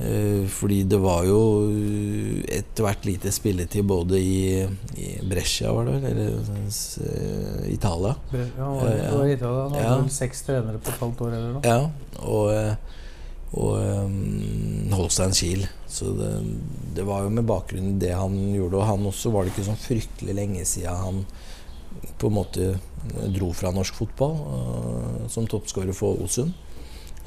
Eh, 0.00 0.30
Eh, 0.40 0.46
fordi 0.48 0.82
det 0.88 0.98
var 1.00 1.24
jo 1.28 1.40
etter 2.48 2.86
hvert 2.86 3.04
lite 3.04 3.32
spilletid 3.34 3.84
både 3.84 4.20
i, 4.20 4.62
i 4.96 5.08
Brescia, 5.28 5.72
var 5.76 5.88
det 5.88 5.96
vel? 5.98 6.06
Eller 6.10 6.38
uh, 6.38 7.66
Italia. 7.68 8.14
Bre 8.30 8.46
ja, 8.46 8.68
og, 8.68 8.80
var 8.84 9.28
Italia. 9.28 9.66
Han 9.66 9.76
hadde 9.76 9.84
ja. 9.84 9.98
vel 10.00 10.14
seks 10.14 10.46
trenere 10.46 10.80
på 10.80 10.92
et 10.92 11.04
halvt 11.04 11.22
år 11.26 11.36
eller 11.36 11.52
noe. 11.56 11.62
Ja, 11.66 11.82
og, 12.24 12.48
og 13.60 14.06
um, 14.06 14.88
Holstein 14.96 15.36
Kiel. 15.36 15.68
Så 15.90 16.14
det, 16.16 16.32
det, 16.96 17.04
var 17.08 17.26
jo 17.26 17.34
med 17.36 17.48
bakgrunn 17.48 17.94
i 17.94 18.00
det 18.00 18.14
han 18.16 18.40
gjorde. 18.54 18.80
Og 18.80 18.88
han 18.88 19.06
også 19.12 19.34
var 19.34 19.44
det 19.44 19.54
ikke 19.54 19.68
sånn 19.68 19.84
fryktelig 19.84 20.38
lenge 20.40 20.66
siden 20.68 21.04
han 21.04 21.24
på 22.20 22.30
en 22.30 22.36
måte 22.36 22.72
dro 23.34 23.50
fra 23.56 23.72
norsk 23.74 23.96
fotball 23.98 24.36
uh, 24.48 25.24
som 25.32 25.48
toppskårer 25.50 25.96
for 25.96 26.16
Ålesund. 26.16 26.56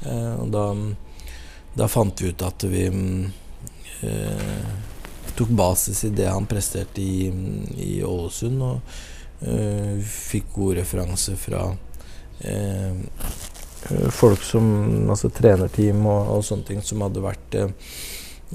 Uh, 0.04 0.42
og 0.42 0.48
da 0.54 0.68
da 1.74 1.88
fant 1.90 2.22
vi 2.22 2.30
ut 2.30 2.42
at 2.46 2.64
vi 2.70 2.86
eh, 2.86 4.66
tok 5.34 5.48
basis 5.48 6.04
i 6.04 6.12
det 6.14 6.28
han 6.30 6.46
presterte 6.46 7.02
i, 7.02 7.26
i 7.82 8.02
Ålesund, 8.06 8.62
og 8.62 9.46
eh, 9.46 9.98
fikk 10.04 10.52
god 10.54 10.78
referanse 10.80 11.36
fra 11.40 11.66
eh, 12.40 12.94
folk 14.14 14.40
som 14.40 14.70
Altså 15.10 15.28
trenerteam 15.28 16.06
og, 16.08 16.36
og, 16.36 16.44
sånne 16.46 16.68
ting 16.70 16.84
som 16.84 17.02
hadde 17.04 17.24
vært 17.24 17.56
eh, 17.58 17.72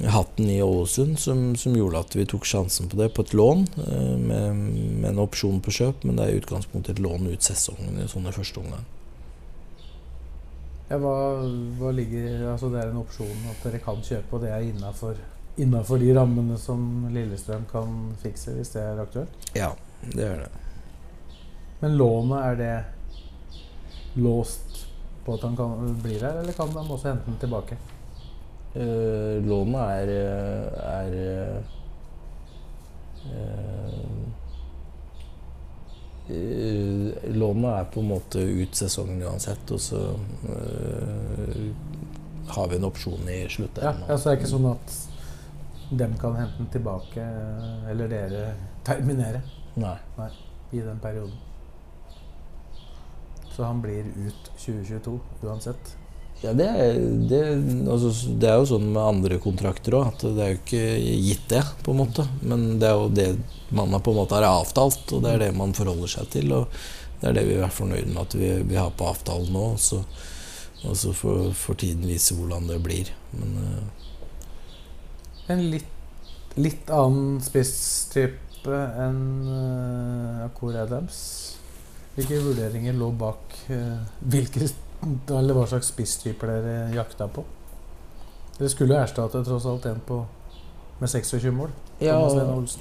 hatten 0.09 0.47
i 0.49 0.61
Ålesund 0.63 1.19
som, 1.19 1.43
som, 1.59 1.75
gjorde 1.75 2.01
at 2.05 2.15
vi 2.15 2.25
tok 2.29 2.47
sjansen 2.47 2.89
på 2.89 2.97
det, 2.99 3.11
på 3.13 3.25
et 3.25 3.35
lån 3.37 3.65
eh, 3.83 4.15
med, 4.15 4.55
med, 4.55 5.09
en 5.11 5.25
opsjon 5.25 5.59
på 5.61 5.75
kjøp. 5.75 6.07
Men 6.07 6.17
det 6.17 6.25
er 6.25 6.33
i 6.33 6.39
utgangspunktet 6.41 6.97
et 6.97 7.03
lån 7.03 7.29
ut 7.29 7.45
sesongen 7.45 7.99
i 7.99 8.07
sånne 8.09 8.33
første 8.35 8.63
omgang. 8.63 8.87
Ja, 10.89 10.97
hva, 10.97 11.15
hva, 11.77 11.91
ligger 11.93 12.47
Altså 12.49 12.71
det 12.73 12.79
er 12.81 12.89
en 12.89 13.03
opsjon 13.03 13.49
at 13.51 13.61
dere 13.65 13.81
kan 13.83 13.99
kjøpe, 14.01 14.35
og 14.35 14.41
det 14.41 14.49
er 14.55 14.65
innafor 15.59 16.01
de 16.01 16.09
rammene 16.17 16.57
som 16.57 17.05
Lillestrøm 17.13 17.67
kan 17.69 17.99
fikse, 18.23 18.55
hvis 18.57 18.73
det 18.73 18.81
er 18.81 19.03
aktuelt? 19.03 19.49
Ja, 19.57 19.69
det 20.07 20.23
gjør 20.23 20.41
det. 20.45 20.49
Men 21.79 21.97
lånet, 21.99 22.39
er 22.39 22.55
det 22.59 24.19
låst 24.19 24.87
på 25.25 25.35
at 25.37 25.45
han 25.45 25.55
kan, 25.59 25.95
blir 26.01 26.23
her, 26.25 26.41
eller 26.41 26.57
kan 26.57 26.73
han 26.73 26.89
også 26.89 27.11
hente 27.11 27.29
den 27.29 27.37
tilbake? 27.43 27.77
Uh, 28.73 29.37
lånet 29.45 29.81
er, 29.93 30.07
er 30.89 31.11
uh, 33.29 34.38
Lånet 36.29 37.71
er 37.73 37.87
på 37.93 38.03
en 38.03 38.11
måte 38.11 38.41
ut 38.41 38.75
sesongen 38.77 39.23
uansett, 39.25 39.71
og 39.73 39.81
så 39.81 40.01
uh, 40.45 41.69
har 42.53 42.67
vi 42.69 42.77
en 42.77 42.87
opsjon 42.89 43.29
i 43.29 43.39
slutten. 43.49 43.83
Ja, 43.83 43.93
ja, 44.07 44.17
så 44.17 44.29
det 44.29 44.35
er 44.35 44.41
ikke 44.41 44.51
sånn 44.51 44.67
at 44.69 44.97
dem 45.89 46.13
kan 46.21 46.37
hente 46.37 46.61
den 46.61 46.69
tilbake, 46.73 47.25
eller 47.89 48.11
dere 48.11 48.43
terminere? 48.85 49.41
Nei. 49.79 49.97
Nei. 50.17 50.29
I 50.71 50.83
den 50.85 50.99
perioden. 51.01 51.37
Så 53.55 53.65
han 53.65 53.81
blir 53.81 54.05
ut 54.15 54.51
2022 54.57 55.17
uansett? 55.43 55.95
Ja, 56.41 56.53
det 56.55 56.67
det, 57.29 57.39
altså, 57.91 58.13
det 58.39 58.47
er, 58.47 58.61
jo 58.61 58.67
sånn 58.69 58.87
med 58.93 59.01
andre 59.03 59.39
kontrakter 59.43 59.97
òg, 59.97 60.13
at 60.13 60.23
det 60.23 60.45
er 60.45 60.53
jo 60.53 60.59
ikke 60.61 60.83
gitt 61.25 61.49
det, 61.51 61.63
på 61.83 61.91
en 61.91 61.99
måte. 61.99 62.23
Men 62.39 62.79
det 62.79 62.87
er 62.87 62.95
jo 62.95 63.09
det 63.11 63.27
man 63.75 63.99
på 63.99 64.13
en 64.13 64.21
måte 64.21 64.37
har 64.37 64.47
avtalt, 64.47 65.03
og 65.11 65.25
det 65.25 65.35
er 65.35 65.43
det 65.43 65.51
man 65.57 65.75
forholder 65.75 66.13
seg 66.15 66.31
til. 66.31 66.55
Og 66.55 66.79
det 67.19 67.29
er 67.29 67.35
det 67.35 67.45
vi 67.49 67.59
er 67.59 67.75
fornøyd 67.75 68.07
med 68.13 68.21
at 68.23 68.37
vi, 68.39 68.53
vi 68.71 68.79
har 68.79 68.95
på 68.95 69.09
avtalen 69.11 69.51
nå. 69.51 69.65
Så, 69.83 69.99
og 70.87 70.95
så 70.95 71.13
får, 71.13 71.51
får, 71.59 71.81
tiden 71.83 72.07
vise 72.07 72.37
hvordan 72.37 72.71
det 72.71 72.79
blir. 72.87 73.11
Men 73.35 73.59
uh, 73.59 74.09
En 75.51 75.67
litt, 75.73 75.91
litt 76.55 76.91
annen 76.93 77.41
spisstype 77.43 78.83
enn 79.03 79.23
uh, 79.43 80.45
Akor 80.47 80.79
Adams. 80.87 81.17
Hvilke 82.15 82.39
vurderinger 82.47 82.95
lå 82.95 83.11
bak 83.19 83.59
uh, 83.73 83.99
hvilke 84.23 84.71
eller 85.01 85.55
hva 85.55 85.67
slags 85.69 85.91
spisstyper 85.93 86.51
dere 86.51 86.89
jakta 86.95 87.29
på? 87.31 87.45
Dere 88.57 88.71
skulle 88.71 88.95
jo 88.95 89.03
erstatte 89.03 89.43
tross 89.47 89.67
alt 89.69 89.85
en 89.87 90.01
på, 90.03 90.23
med 90.99 91.11
26 91.11 91.53
mål. 91.55 91.71
Ja, 91.99 92.15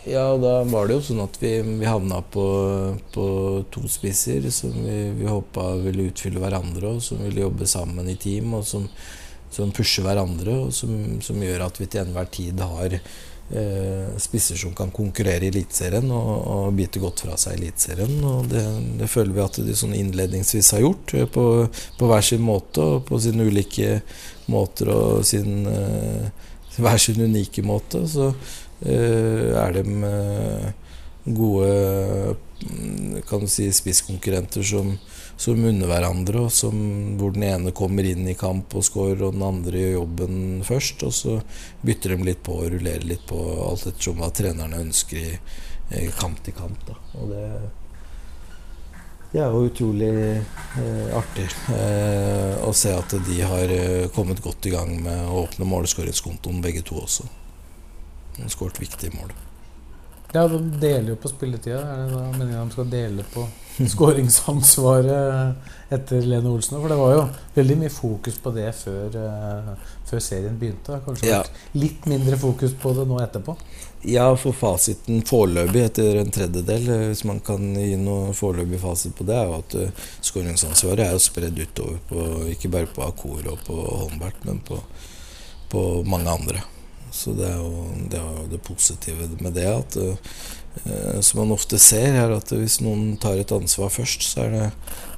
ja, 0.07 0.25
da 0.39 0.53
var 0.71 0.87
det 0.87 0.95
jo 0.95 1.03
sånn 1.09 1.25
at 1.25 1.39
vi, 1.43 1.57
vi 1.81 1.87
havna 1.87 2.21
på, 2.23 2.45
på, 3.15 3.25
to 3.75 3.83
spisser 3.91 4.47
som 4.55 4.77
vi, 4.79 4.99
vi 5.19 5.27
håpa 5.27 5.73
ville 5.83 6.07
utfylle 6.13 6.39
hverandre, 6.43 6.93
og 6.95 7.03
som 7.03 7.25
ville 7.27 7.43
jobbe 7.43 7.67
sammen 7.67 8.11
i 8.11 8.15
team, 8.19 8.55
og 8.55 8.63
som, 8.67 8.87
som 9.55 9.75
pusher 9.75 10.07
hverandre, 10.07 10.55
og 10.69 10.71
som, 10.75 10.93
som, 11.25 11.43
gjør 11.43 11.67
at 11.67 11.83
vi 11.83 11.91
til 11.91 12.05
enhver 12.05 12.31
tid 12.31 12.63
har 12.63 12.95
spisser 14.21 14.59
som 14.61 14.75
kan 14.77 14.91
konkurrere 14.93 15.47
i 15.47 15.49
Eliteserien 15.49 16.11
og, 16.13 16.33
og 16.53 16.75
bite 16.77 17.01
godt 17.01 17.23
fra 17.25 17.37
seg 17.41 17.55
i 17.57 17.63
Eliteserien. 17.63 18.19
Og 18.29 18.51
det, 18.51 18.65
det, 19.01 19.09
føler 19.09 19.33
vi 19.37 19.45
at 19.45 19.61
de 19.65 19.77
sånn 19.77 19.97
innledningsvis 19.97 20.75
har 20.77 20.85
gjort, 20.85 21.15
eh, 21.17 21.29
på, 21.33 21.45
på, 21.99 22.11
hver 22.11 22.27
sin 22.29 22.45
måte 22.45 22.85
og 22.85 23.07
på 23.09 23.21
sine 23.25 23.49
ulike 23.49 24.03
måter 24.53 24.93
og 24.93 25.25
sin 25.29 25.65
eh, 25.71 26.29
hver 26.79 27.01
sin 27.03 27.21
unike 27.25 27.65
måte. 27.67 28.05
Så 28.09 28.31
eh, 28.85 29.57
er 29.57 29.79
de 29.79 29.85
eh, 30.13 30.69
gode 31.39 32.37
kan 33.29 33.45
du 33.45 33.51
si, 33.51 33.69
spisskonkurrenter 33.71 34.65
som 34.67 34.97
som 35.39 35.65
unner 35.65 35.87
hverandre, 35.87 36.41
og 36.49 36.53
som, 36.53 36.79
hvor 37.19 37.31
den 37.35 37.47
ene 37.47 37.73
kommer 37.77 38.07
inn 38.07 38.27
i 38.27 38.37
kamp 38.39 38.75
og 38.75 38.83
scorer, 38.87 39.21
og 39.23 39.37
den 39.37 39.45
andre 39.47 39.85
gjør 39.85 39.93
jobben 40.01 40.39
først. 40.67 41.05
Og 41.07 41.15
så 41.15 41.37
bytter 41.87 42.17
de 42.17 42.27
litt 42.27 42.43
på 42.47 42.57
og 42.59 42.73
rullerer 42.75 43.07
litt 43.07 43.23
på 43.29 43.39
alt 43.69 43.87
ettersom 43.87 44.19
hva 44.19 44.33
trenerne 44.35 44.83
ønsker 44.83 45.21
i, 45.23 45.37
i 46.03 46.09
kamp 46.19 46.43
til 46.43 46.59
kamp. 46.59 46.83
Da. 46.89 46.99
Og 47.21 47.31
det, 47.31 47.45
det 49.31 49.45
er 49.45 49.55
jo 49.55 49.69
utrolig 49.71 50.13
eh, 50.19 51.11
artig 51.15 51.47
eh, 51.77 52.59
å 52.67 52.75
se 52.75 52.97
at 52.99 53.15
de 53.31 53.43
har 53.47 53.75
eh, 53.79 54.09
kommet 54.15 54.43
godt 54.43 54.67
i 54.67 54.75
gang 54.75 54.97
med 55.05 55.23
å 55.29 55.45
åpne 55.45 55.71
målskåringskontoen, 55.71 56.65
begge 56.65 56.83
to 56.83 56.99
også. 57.05 57.31
De 58.35 58.43
har 58.43 58.51
skåret 58.59 58.83
viktige 58.83 59.15
mål. 59.15 59.31
Ja, 60.33 60.49
de 60.49 60.59
deler 60.81 61.15
jo 61.15 61.17
på 61.17 61.31
spilletida. 61.33 61.81
Er 61.81 62.05
det 62.05 62.13
da 62.13 62.27
meningen 62.35 62.69
de 62.69 62.77
skal 62.77 62.91
dele 62.93 63.25
på 63.33 63.47
skåringsansvaret 63.95 65.55
etter 65.89 66.23
Lene 66.27 66.51
Olsen. 66.51 66.81
For 66.81 66.89
det 66.91 66.99
var 66.99 67.15
jo 67.15 67.23
veldig 67.55 67.77
mye 67.83 67.93
fokus 67.93 68.39
på 68.43 68.53
det 68.57 68.69
før, 68.77 69.17
uh, 69.17 69.73
før 70.09 70.23
serien 70.23 70.59
begynte. 70.61 71.01
Kanskje 71.05 71.31
ja. 71.31 71.43
litt 71.79 72.07
mindre 72.11 72.39
fokus 72.41 72.75
på 72.81 72.93
det 72.97 73.07
nå 73.09 73.21
etterpå? 73.25 73.57
Ja, 74.09 74.29
for 74.39 74.55
fasiten 74.55 75.25
foreløpig 75.27 75.83
etter 75.89 76.21
en 76.21 76.31
tredjedel, 76.31 76.85
eh, 76.95 77.07
hvis 77.11 77.25
man 77.27 77.41
kan 77.43 77.73
gi 77.75 77.97
noe 77.99 78.31
foreløpig 78.37 78.79
fasit 78.79 79.17
på 79.19 79.27
det, 79.27 79.35
er 79.35 79.49
jo 79.49 79.59
at 79.59 79.79
uh, 79.81 80.09
skåringsansvaret 80.31 81.07
er 81.09 81.15
jo 81.17 81.25
spredd 81.25 81.59
utover 81.59 82.03
på 82.11 82.27
ikke 82.55 82.73
bare 82.75 82.91
på 82.93 83.07
Akor 83.07 83.55
og 83.55 83.63
på 83.67 83.79
Holmbert, 83.83 84.45
men 84.47 84.61
på, 84.67 84.79
på 85.73 85.87
mange 86.07 86.37
andre. 86.37 86.67
Så 87.19 87.35
det 87.35 87.49
er 87.51 87.59
jo 87.59 87.89
det, 88.11 88.21
er 88.21 88.41
jo 88.43 88.49
det 88.53 88.63
positive 88.63 89.29
med 89.43 89.57
det. 89.59 89.67
at 89.67 89.99
uh, 89.99 90.15
Eh, 90.85 91.21
som 91.21 91.41
man 91.41 91.53
ofte 91.53 91.79
ser, 91.79 92.15
er 92.15 92.33
at 92.37 92.53
hvis 92.53 92.79
noen 92.85 93.17
tar 93.21 93.39
et 93.41 93.53
ansvar 93.55 93.91
først, 93.93 94.25
så 94.31 94.45
er 94.47 94.55
det 94.55 94.67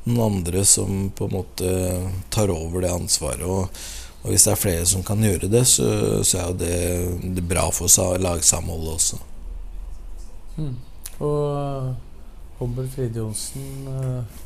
noen 0.06 0.40
andre 0.40 0.64
som 0.68 1.10
på 1.16 1.28
en 1.28 1.36
måte 1.40 1.72
tar 2.32 2.52
over 2.54 2.84
det 2.84 2.92
ansvaret. 2.94 3.44
Og, 3.44 3.82
og 4.22 4.28
hvis 4.32 4.46
det 4.46 4.54
er 4.54 4.62
flere 4.62 4.86
som 4.88 5.04
kan 5.06 5.22
gjøre 5.24 5.50
det, 5.52 5.64
så, 5.68 5.88
så 6.24 6.40
er 6.40 6.46
jo 6.48 6.60
det, 6.60 7.34
det 7.38 7.46
bra 7.48 7.68
for 7.74 7.90
lagsamholdet 8.20 8.94
også. 8.96 9.20
Mm. 10.60 10.76
Og 11.24 12.60
Hobbel 12.60 12.88
Fride 12.92 13.20
Johnsen, 13.20 13.88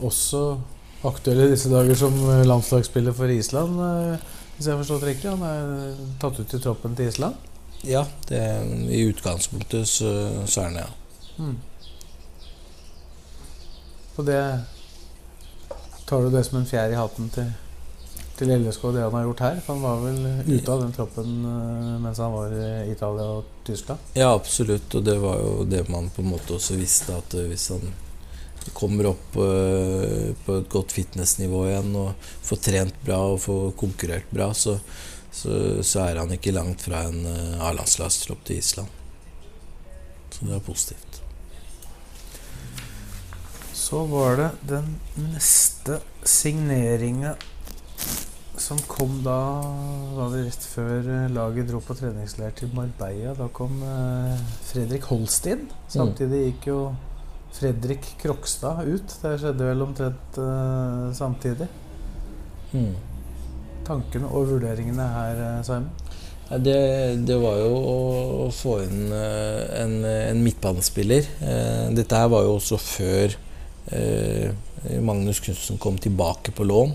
også 0.03 0.57
aktuell 1.05 1.45
i 1.45 1.51
disse 1.53 1.71
dager 1.71 1.99
som 1.99 2.15
landslagsspiller 2.47 3.15
for 3.15 3.31
Island, 3.31 3.79
eh, 3.83 4.33
hvis 4.55 4.67
jeg 4.67 4.75
har 4.75 4.83
forstått 4.83 5.09
riktig? 5.09 5.31
Han 5.31 5.43
er 5.49 5.99
tatt 6.23 6.39
ut 6.41 6.55
i 6.55 6.63
troppen 6.63 6.95
til 6.97 7.11
Island? 7.11 7.51
Ja, 7.85 8.05
det, 8.29 8.41
i 8.91 9.03
utgangspunktet 9.11 9.89
så, 9.89 10.11
så 10.47 10.61
er 10.63 10.71
han 10.71 10.79
det, 10.79 10.85
ja. 10.87 11.45
Mm. 11.45 11.57
Og 14.15 14.27
det 14.29 14.41
tar 16.07 16.23
du 16.23 16.31
det 16.31 16.45
som 16.47 16.61
en 16.61 16.69
fjær 16.69 16.93
i 16.93 16.99
hatten 16.99 17.29
til, 17.35 17.51
til 18.39 18.53
LSK, 18.55 18.87
det 18.95 19.03
han 19.03 19.17
har 19.19 19.27
gjort 19.27 19.43
her? 19.45 19.61
For 19.65 19.75
han 19.75 19.85
var 19.85 20.05
vel 20.05 20.21
ute 20.47 20.71
av 20.71 20.85
den 20.85 20.95
troppen 20.95 21.35
uh, 21.43 21.97
mens 22.03 22.23
han 22.23 22.35
var 22.35 22.55
i 22.55 22.93
Italia 22.93 23.27
og 23.41 23.51
Tyskland? 23.67 24.13
Ja, 24.15 24.31
absolutt. 24.33 24.95
Og 24.95 25.05
det 25.05 25.19
var 25.23 25.43
jo 25.43 25.67
det 25.69 25.83
man 25.91 26.13
på 26.15 26.23
en 26.23 26.31
måte 26.31 26.57
også 26.57 26.79
visste, 26.79 27.19
at 27.19 27.35
hvis 27.35 27.69
han 27.75 27.91
kommer 28.73 29.11
opp 29.13 29.37
uh, 29.37 30.31
på 30.47 30.59
et 30.61 30.71
godt 30.73 30.95
fitnessnivå 30.97 31.67
igjen 31.69 31.93
og 32.01 32.31
får 32.49 32.63
trent 32.69 33.03
bra 33.05 33.21
og 33.35 33.43
får 33.45 33.75
konkurrert 33.81 34.31
bra, 34.33 34.49
så, 34.57 34.79
så, 35.31 35.83
så 35.85 36.07
er 36.07 36.23
han 36.23 36.33
ikke 36.37 36.55
langt 36.57 36.87
fra 36.87 37.05
en 37.11 37.27
A-landslagstropp 37.61 38.47
til 38.49 38.63
Island. 38.63 39.01
Så 40.35 40.49
det 40.49 40.57
er 40.57 40.65
positivt. 40.67 41.21
Så 43.75 44.05
var 44.09 44.39
det 44.41 44.51
den 44.67 44.95
neste 45.21 46.01
signeringa 46.25 47.35
som 48.57 48.79
kom 48.87 49.19
da 49.25 49.39
var 50.15 50.31
det 50.33 50.45
rett 50.47 50.67
før 50.71 51.09
eh, 51.11 51.33
laget 51.35 51.69
dro 51.69 51.81
på 51.83 51.97
treningsleir 51.99 52.55
til 52.57 52.71
Marbella. 52.75 53.35
Da 53.39 53.49
kom 53.53 53.81
uh, 53.83 54.39
Fredrik 54.69 55.09
Holstein. 55.11 55.67
Samtidig 55.91 56.41
gikk 56.47 56.69
jo 56.71 56.79
Fredrik 57.55 58.07
Krokstad 58.23 58.83
ut. 58.87 59.17
Det 59.23 59.37
skjedde 59.43 59.69
vel 59.69 59.85
omtrent 59.85 60.39
uh, 60.41 61.11
samtidig. 61.15 61.69
Mm. 62.75 62.95
Tankene 63.87 64.31
og 64.31 64.49
vurderingene 64.51 65.07
her, 65.15 65.45
Simon? 65.67 65.91
Det, 66.45 66.77
det, 67.25 67.37
var 67.41 67.57
jo 67.57 67.77
å 68.45 68.49
få 68.53 68.79
inn 68.85 69.09
en, 69.13 69.95
en 70.05 70.43
midtbanespiller. 70.45 71.27
Dette 71.97 72.21
her 72.21 72.29
var 72.33 72.45
jo 72.45 72.59
også 72.59 72.79
før 72.81 73.37
Eh, 73.87 74.51
Magnus 75.01 75.41
Knutsen 75.41 75.79
kom 75.79 75.99
tilbake 75.99 76.51
på 76.51 76.65
lån. 76.65 76.93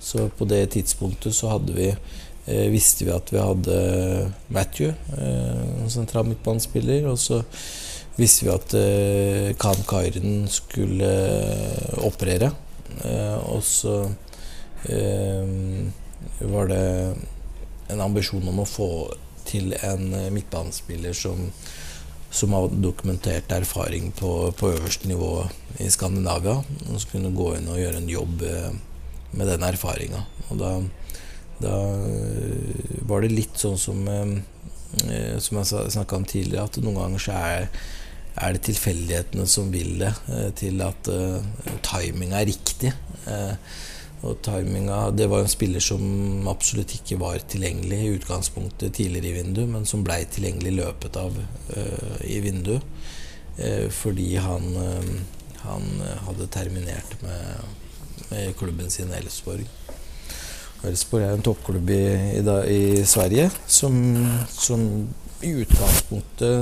Så 0.00 0.28
på 0.28 0.44
det 0.44 0.66
tidspunktet 0.66 1.34
så 1.34 1.48
hadde 1.48 1.74
vi 1.74 1.88
eh, 1.90 2.68
visste 2.70 3.04
vi 3.04 3.14
at 3.14 3.32
vi 3.32 3.42
hadde 3.42 3.78
Matthew, 4.46 4.94
eh, 5.18 5.88
sentral 5.90 6.28
midtbanespiller. 6.28 7.08
Og 7.10 7.18
så 7.18 7.42
visste 8.18 8.46
vi 8.46 8.52
at 8.52 8.74
eh, 8.76 9.50
Khan 9.58 9.84
Kairen 9.88 10.48
skulle 10.50 11.08
eh, 11.08 11.98
operere. 12.06 12.52
Eh, 13.04 13.36
og 13.48 13.62
så 13.64 14.00
var 16.48 16.68
det 16.70 16.84
en 17.88 18.00
ambisjon 18.00 18.46
om 18.48 18.62
å 18.62 18.68
få 18.68 18.90
til 19.48 19.72
en 19.80 20.12
eh, 20.14 20.30
midtbanespiller 20.32 21.16
som, 21.16 21.48
som 22.30 22.54
har 22.56 22.68
dokumentert 22.82 23.52
erfaring 23.52 24.12
på, 24.16 24.32
på 24.58 24.72
øverste 24.74 25.08
nivå 25.08 25.32
i 25.80 25.88
Skandinavia. 25.92 26.58
Og 26.88 27.00
som 27.00 27.14
kunne 27.14 27.34
gå 27.36 27.54
inn 27.56 27.70
og 27.72 27.80
gjøre 27.80 28.02
en 28.02 28.12
jobb 28.12 28.44
eh, 28.48 28.70
med 29.38 29.50
den 29.52 29.64
erfaringa. 29.66 30.24
Og 30.48 30.60
da, 30.60 30.74
da 31.62 31.78
eh, 31.96 32.98
var 33.08 33.24
det 33.24 33.34
litt 33.34 33.58
sånn 33.58 33.78
som 33.80 34.06
Som 35.44 35.58
jeg 35.58 35.90
snakka 35.92 36.16
om 36.16 36.22
tidligere, 36.24 36.62
at 36.64 36.78
noen 36.80 36.96
ganger 36.96 37.20
så 37.20 37.32
er, 37.36 37.66
er 38.38 38.56
det 38.56 38.64
tilfeldighetene 38.68 39.46
som 39.50 39.70
vil 39.72 39.98
det, 40.02 40.12
til 40.58 40.82
at 40.84 41.10
uh, 41.10 41.38
timinga 41.84 42.40
er 42.40 42.50
riktig. 42.50 42.92
Uh, 43.26 43.54
og 44.26 44.40
timinga 44.42 45.12
Det 45.14 45.28
var 45.30 45.44
en 45.44 45.50
spiller 45.50 45.82
som 45.82 46.48
absolutt 46.50 46.96
ikke 46.96 47.20
var 47.20 47.38
tilgjengelig 47.46 47.98
i 48.02 48.14
utgangspunktet 48.16 48.96
tidligere 48.98 49.30
i 49.30 49.36
vinduet, 49.42 49.70
men 49.70 49.86
som 49.86 50.02
blei 50.06 50.24
tilgjengelig 50.26 50.74
løpet 50.80 51.18
av 51.20 51.38
i 52.26 52.40
vinduet. 52.42 52.82
Uh, 53.58 53.86
fordi 53.90 54.32
han, 54.42 54.72
han 55.62 55.88
hadde 56.26 56.50
terminert 56.54 57.18
med, 57.22 57.76
med 58.30 58.56
klubben 58.58 58.90
sin 58.90 59.14
Elfsborg. 59.14 59.66
Elfsborg 60.86 61.24
er 61.26 61.34
en 61.34 61.42
toppklubb 61.42 61.90
i, 61.90 62.02
i, 62.38 62.42
i 62.70 62.82
Sverige 63.06 63.48
som, 63.66 63.96
som, 64.52 64.84
i 65.46 65.50
utgangspunktet 65.62 66.56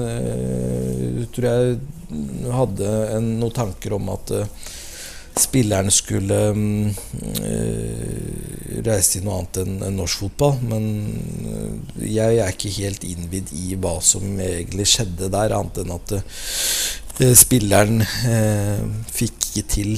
tror 1.34 1.46
jeg 1.48 1.78
hadde 2.52 2.90
en, 3.16 3.30
noen 3.40 3.54
tanker 3.56 3.96
om 3.96 4.10
at 4.12 4.32
spilleren 5.36 5.90
skulle 5.92 6.36
um, 6.56 6.88
reise 8.86 9.16
til 9.16 9.24
noe 9.26 9.40
annet 9.40 9.60
enn 9.62 9.74
en 9.84 9.98
norsk 10.00 10.24
fotball. 10.24 10.58
Men 10.70 10.86
eh, 11.50 12.04
jeg 12.16 12.40
er 12.40 12.52
ikke 12.52 12.74
helt 12.78 13.06
innvidd 13.06 13.52
i 13.56 13.76
hva 13.80 13.98
som 14.04 14.24
egentlig 14.40 14.88
skjedde 14.90 15.30
der, 15.32 15.56
annet 15.56 15.82
enn 15.82 15.96
at 15.96 16.16
uh, 16.18 17.32
spilleren 17.36 18.04
uh, 18.04 18.84
fikk 19.12 19.50
ikke 19.50 19.66
til 19.72 19.92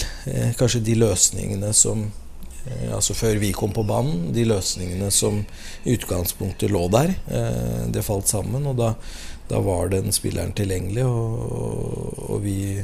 kanskje 0.59 0.85
de 0.87 0.95
løsningene 0.99 1.73
som 1.75 2.07
Altså 2.95 3.15
før 3.17 3.39
vi 3.41 3.53
kom 3.57 3.73
på 3.75 3.85
banen, 3.87 4.29
de 4.35 4.45
løsningene 4.49 5.11
som 5.15 5.41
i 5.85 5.97
utgangspunktet 5.97 6.73
lå 6.73 6.85
der. 6.93 7.15
det 7.93 8.05
falt 8.07 8.29
sammen, 8.29 8.67
og 8.69 8.79
da, 8.79 8.93
da 9.51 9.61
var 9.65 9.93
den 9.93 10.13
spilleren 10.15 10.55
tilgjengelig, 10.57 11.05
og, 11.07 12.25
og, 12.29 12.39
vi 12.45 12.79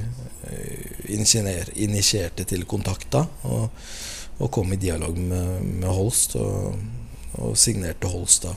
initierte 1.14 2.44
til 2.48 2.64
kontakta 2.68 3.24
og, 3.48 3.70
og, 4.38 4.50
kom 4.52 4.72
i 4.74 4.80
dialog 4.80 5.18
med, 5.18 5.64
med 5.80 5.88
Holst 5.88 6.36
og, 6.40 6.74
og, 7.38 7.56
signerte 7.58 8.10
Holst 8.10 8.48
da 8.48 8.54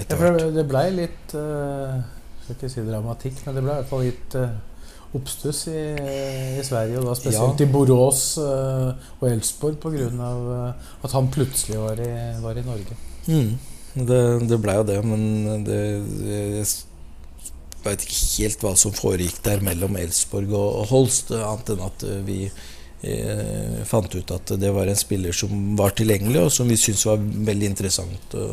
etter 0.00 0.20
hvert. 0.20 0.40
Ja, 0.42 0.50
det 0.52 0.66
blei 0.68 0.88
litt 0.92 1.32
jeg 1.32 2.02
Skal 2.44 2.56
ikke 2.58 2.68
si 2.68 2.84
dramatikk, 2.84 3.38
men 3.46 3.56
det 3.56 3.62
ble 3.64 3.72
i 3.72 3.78
hvert 3.78 3.88
fall 3.88 4.02
litt 4.04 4.36
oppstuss 5.14 5.66
i, 5.70 5.82
i, 6.58 6.64
Sverige, 6.66 7.00
og 7.00 7.08
da 7.08 7.18
spesielt 7.18 7.60
ja. 7.60 7.66
i 7.66 7.72
Borås 7.72 8.22
uh, 8.42 8.90
og 9.20 9.28
Elsborg 9.30 9.78
pga. 9.82 10.08
Uh, 10.14 10.90
at 11.06 11.14
han 11.14 11.30
plutselig 11.34 11.78
var 11.80 12.00
i, 12.02 12.10
var 12.42 12.58
i 12.58 12.66
Norge. 12.66 12.98
Mm. 13.28 13.54
Det, 13.94 14.22
det 14.50 14.58
blei 14.58 14.74
jo 14.80 14.86
det, 14.88 14.98
men 15.06 15.64
det, 15.66 15.80
jeg 16.26 16.66
veit 17.84 18.04
ikke 18.04 18.22
helt 18.42 18.64
hva 18.64 18.72
som 18.78 18.94
foregikk 18.96 19.42
der 19.44 19.62
mellom 19.64 19.98
Elsborg 20.00 20.54
og 20.56 20.86
Holst, 20.90 21.34
annet 21.36 21.74
enn 21.74 21.84
at 21.84 22.06
eh, 22.08 22.22
vi 22.26 22.38
eh, 22.48 23.82
fant 23.88 24.16
ut 24.16 24.34
at 24.34 24.54
det 24.60 24.72
var 24.74 24.90
en 24.90 24.98
spiller 24.98 25.36
som 25.36 25.76
var 25.78 25.94
tilgjengelig, 25.96 26.46
og 26.46 26.54
som 26.54 26.70
vi 26.70 26.80
syntes 26.80 27.06
var 27.06 27.22
veldig 27.22 27.70
interessant 27.70 28.38
å, 28.38 28.46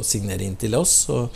å 0.00 0.06
signere 0.06 0.46
inn 0.46 0.58
til 0.60 0.74
oss. 0.80 1.04
Og, 1.12 1.28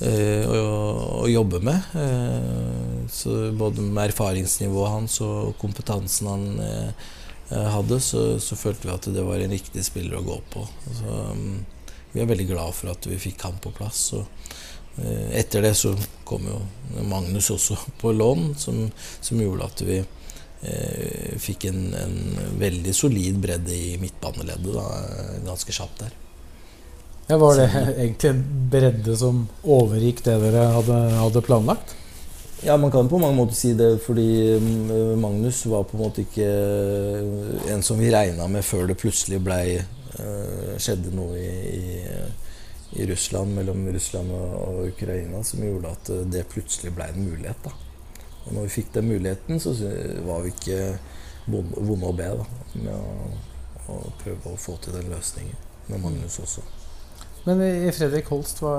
eh, 0.00 0.46
å, 0.48 1.26
jobbe 1.28 1.60
med. 1.64 1.82
Eh, 1.94 3.06
så 3.12 3.52
både 3.56 3.84
med 3.84 4.10
erfaringsnivået 4.10 4.92
hans 4.92 5.20
og 5.24 5.54
kompetansen 5.60 6.30
han 6.30 6.46
eh, 6.64 7.08
hadde, 7.72 8.00
så, 8.02 8.24
så, 8.42 8.58
følte 8.58 8.88
vi 8.88 8.94
at 8.94 9.08
det 9.14 9.24
var 9.26 9.42
en 9.42 9.54
riktig 9.54 9.84
spiller 9.86 10.18
å 10.18 10.26
gå 10.26 10.40
på. 10.52 10.64
Så, 10.86 11.20
um, 11.32 11.64
vi 12.12 12.22
er 12.22 12.30
veldig 12.30 12.48
glad 12.48 12.74
for 12.74 12.90
at 12.94 13.06
vi 13.06 13.20
fikk 13.20 13.44
han 13.46 13.60
på 13.62 13.74
plass. 13.76 14.08
Og, 14.18 14.26
etter 15.36 15.60
det 15.60 15.74
så 15.76 15.90
kom 16.24 16.46
jo 16.48 16.56
Magnus 17.04 17.50
også 17.52 17.76
på 18.00 18.14
lån, 18.16 18.54
som, 18.58 18.86
som 19.20 19.42
gjorde 19.42 19.68
at 19.68 19.86
vi 19.86 20.02
fikk 21.38 21.66
en, 21.68 21.82
en, 21.94 22.14
veldig 22.58 22.94
solid 22.96 23.36
bredde 23.38 23.76
i 23.76 23.98
midtbaneleddet 24.00 24.72
da, 24.74 24.86
ganske 25.44 25.74
kjapt 25.76 26.00
der. 26.00 26.16
Ja, 27.26 27.36
Var 27.36 27.60
det 27.60 27.68
egentlig 27.98 28.30
en 28.30 28.42
bredde 28.70 29.16
som 29.18 29.44
overgikk 29.62 30.24
det 30.26 30.38
dere 30.44 30.68
hadde, 30.76 30.98
hadde, 31.18 31.42
planlagt? 31.46 31.96
Ja, 32.64 32.76
man 32.80 32.90
kan 32.90 33.08
på 33.08 33.18
mange 33.20 33.36
måter 33.36 33.54
si 33.54 33.74
det, 33.76 33.98
fordi 34.06 34.56
mm, 34.62 35.18
Magnus 35.20 35.64
var 35.68 35.84
på 35.84 35.98
en 35.98 36.04
måte 36.06 36.24
ikke 36.24 36.48
en 37.74 37.84
som 37.84 38.00
vi 38.00 38.12
regna 38.14 38.46
med 38.48 38.64
før 38.64 38.88
det 38.88 38.96
plutselig 39.00 39.42
blei 39.44 39.76
eh, 39.76 40.76
skjedde 40.80 41.12
noe 41.14 41.36
i, 41.36 41.52
i 41.76 41.86
i 42.92 43.06
Russland, 43.06 43.54
mellom 43.54 43.88
Russland 43.92 44.30
og, 44.30 44.86
Ukraina 44.88 45.42
som 45.44 45.64
gjorde 45.64 45.92
at 45.92 46.10
eh, 46.10 46.24
det 46.32 46.46
plutselig 46.50 46.94
ble 46.96 47.10
en 47.10 47.28
mulighet. 47.28 47.64
Da. 47.64 47.72
Og 48.46 48.54
når 48.54 48.66
vi 48.68 48.74
fikk 48.78 48.92
den 48.94 49.10
muligheten, 49.10 49.60
så 49.60 49.74
var 50.26 50.44
vi 50.44 50.54
ikke 50.54 50.80
vonde 51.46 52.08
å 52.08 52.16
be 52.16 52.30
da, 52.40 52.46
med 52.74 52.92
å, 52.94 53.30
å, 53.92 53.98
prøve 54.22 54.52
å 54.52 54.60
få 54.60 54.76
til 54.82 54.96
den 54.96 55.10
løsningen. 55.12 55.64
Med 55.90 56.02
Magnus 56.02 56.38
også. 56.42 56.64
Men 57.46 57.60
i 57.62 57.92
Fredrik 57.94 58.26
Holst, 58.32 58.58
hva, 58.58 58.72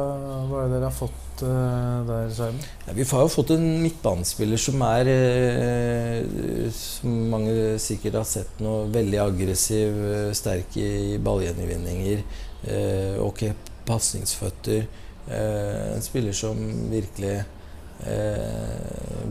hva 0.49 0.65
er 0.65 0.67
det 0.67 0.75
dere 0.75 0.89
har 0.89 0.95
fått 0.95 1.43
uh, 1.47 2.03
der, 2.03 2.27
Skjermen? 2.35 2.65
Ja, 2.83 2.95
vi 2.97 3.05
har 3.07 3.23
jo 3.23 3.31
fått 3.31 3.53
en 3.55 3.63
midtbanespiller 3.79 4.59
som 4.59 4.83
er, 4.83 5.07
uh, 5.07 6.67
som 6.75 7.13
mange 7.31 7.77
sikkert 7.79 8.19
har 8.19 8.27
sett 8.27 8.59
nå, 8.63 8.75
veldig 8.91 9.21
aggressiv, 9.23 10.01
uh, 10.03 10.35
sterk 10.35 10.75
i 10.83 11.15
ballgjenvinninger. 11.23 12.25
ok 13.23 13.41
pasningsføtter. 13.87 14.87
En 15.31 16.01
spiller 16.03 16.35
som 16.35 16.57
virkelig 16.91 17.37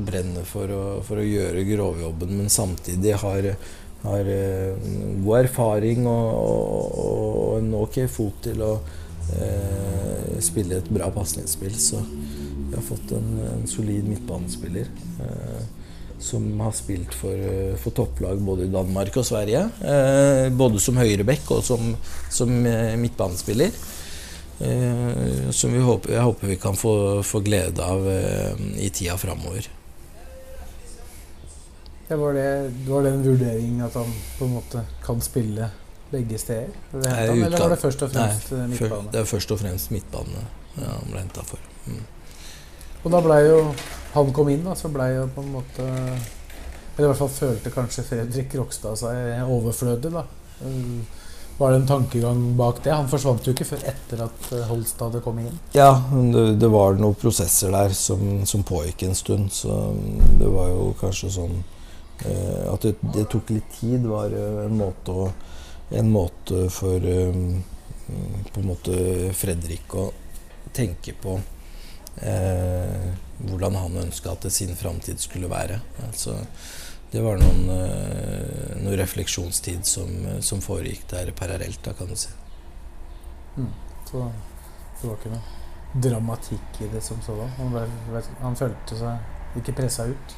brenner 0.07 0.47
for 0.49 0.71
å, 0.73 0.85
for 1.05 1.21
å, 1.21 1.27
gjøre 1.27 1.65
grovjobben, 1.69 2.33
men 2.39 2.49
samtidig 2.53 3.19
har, 3.21 3.51
har 4.07 4.31
god 5.27 5.39
erfaring 5.43 6.07
og, 6.09 6.31
og, 6.41 6.97
og, 7.03 7.51
en 7.59 7.75
ok 7.83 7.99
fot 8.13 8.41
til 8.47 8.65
å 8.65 8.73
eh, 9.35 10.37
spille 10.45 10.81
et 10.81 10.93
bra 10.93 11.11
pasningsspill. 11.15 11.75
Så 11.75 12.03
vi 12.69 12.75
har 12.75 12.85
fått 12.85 13.13
en, 13.17 13.33
en 13.53 13.67
solid 13.71 14.07
midtbanespiller. 14.09 14.89
Eh, 15.23 15.65
som 16.19 16.47
har 16.61 16.73
spilt 16.73 17.13
for, 17.15 17.37
for, 17.77 17.93
topplag 17.93 18.39
både 18.41 18.65
i 18.65 18.73
Danmark 18.73 19.19
og 19.21 19.27
Sverige. 19.29 19.67
Eh, 19.85 20.47
både 20.53 20.81
som 20.81 20.97
høyreback 20.97 21.51
og 21.53 21.65
som, 21.65 21.93
som 22.33 22.53
midtbanespiller. 23.03 23.75
Eh, 24.59 25.51
som 25.51 25.83
håper, 25.83 26.15
jeg 26.15 26.23
håper 26.23 26.49
vi 26.49 26.57
kan 26.57 26.77
få, 26.77 27.23
få 27.23 27.41
glede 27.45 27.85
av 27.85 28.07
eh, 28.09 28.55
i 28.81 28.89
tida 28.91 29.19
framover. 29.21 29.69
Ja, 32.09 32.17
var, 32.17 32.33
det, 32.33 32.73
var 32.87 33.03
det 33.03 33.11
en 33.11 33.25
vurdering 33.27 33.81
at 33.85 33.99
han 33.99 34.13
på 34.39 34.47
en 34.47 34.55
måte 34.57 34.85
kan 35.05 35.21
spille 35.21 35.69
begge 36.11 36.39
steder? 36.39 36.73
Nei, 37.03 37.17
eller 37.27 37.59
var 37.59 37.75
det 37.75 37.81
først 37.83 38.05
og 38.07 38.13
fremst 38.13 38.53
nei, 38.55 38.67
midtbane? 38.73 39.13
Det 39.13 39.23
er 39.23 39.29
først 39.31 39.55
og 39.55 39.61
fremst 39.63 39.93
midtbane 39.95 40.45
ja, 40.77 40.91
han 40.91 41.11
ble 41.11 41.23
henta 41.23 41.45
for. 41.47 41.63
Mm. 41.87 42.03
Og 43.03 43.13
da 43.15 43.23
blei 43.25 43.43
jo 43.47 43.61
han 44.17 44.33
kom 44.33 44.49
inn, 44.49 44.65
da, 44.65 44.75
så 44.79 44.89
blei 44.93 45.11
jo 45.13 45.27
på 45.35 45.43
en 45.45 45.53
måte 45.53 45.85
Eller 45.85 47.05
i 47.05 47.11
hvert 47.11 47.21
fall 47.21 47.33
følte 47.33 47.73
kanskje 47.75 48.07
Fredrik 48.07 48.55
Rokstad 48.57 48.97
seg 49.03 49.51
overflødig, 49.53 50.13
da. 50.15 50.25
Var 51.59 51.73
det 51.73 51.77
en 51.77 51.87
tankegang 51.89 52.41
bak 52.57 52.83
det? 52.85 52.93
Han 52.93 53.09
forsvant 53.09 53.47
jo 53.47 53.53
ikke 53.53 53.67
før 53.69 53.85
etter 53.89 54.23
at 54.27 54.49
Holstad 54.69 55.09
hadde 55.09 55.23
kommet 55.25 55.49
inn. 55.49 55.61
Ja, 55.77 55.91
det, 56.13 56.45
det 56.61 56.69
var 56.73 56.99
noen 57.01 57.17
prosesser 57.17 57.73
der 57.73 57.95
som, 57.97 58.45
som, 58.49 58.65
pågikk 58.65 59.07
en 59.07 59.17
stund. 59.17 59.53
Så 59.57 59.77
det 60.41 60.51
var 60.53 60.69
jo 60.73 60.91
kanskje 61.01 61.33
sånn 61.39 61.55
eh, 62.29 62.67
At 62.73 62.85
det, 62.85 62.97
det, 63.15 63.25
tok 63.33 63.55
litt 63.57 63.71
tid, 63.79 64.05
var 64.09 64.33
en 64.37 64.77
måte, 64.77 65.13
å, 65.17 65.31
en 65.91 66.11
måte 66.11 66.67
for 66.71 67.03
um, 67.03 67.63
på 68.53 68.61
en 68.61 68.67
måte 68.67 68.97
Fredrik 69.35 69.95
å 69.99 70.09
tenke 70.77 71.15
på 71.19 71.33
eh, 72.23 73.07
hvordan 73.49 73.75
han 73.81 73.97
ønska 74.05 74.35
at 74.37 74.47
sin 74.53 74.77
framtid 74.79 75.19
skulle 75.21 75.51
være. 75.51 75.81
Altså, 76.07 76.37
det 77.11 77.23
var 77.25 77.39
noen, 77.41 77.67
uh, 77.71 78.73
noe 78.83 78.97
refleksjonstid 78.99 79.87
som, 79.87 80.11
som, 80.45 80.63
foregikk 80.63 81.07
der 81.11 81.31
parallelt, 81.39 81.81
da, 81.85 81.95
kan 81.99 82.11
du 82.11 82.17
si. 82.19 82.33
Mm. 83.57 83.71
Så 84.11 84.25
det 85.01 85.09
var 85.09 85.19
ikke 85.19 85.35
noe 85.35 86.03
dramatikk 86.03 86.81
i 86.83 86.91
det 86.93 87.03
som 87.05 87.21
sådan? 87.25 87.53
Han, 87.59 88.27
han 88.43 88.59
følte 88.59 88.99
seg 88.99 89.61
ikke 89.61 89.77
pressa 89.81 90.07
ut? 90.11 90.35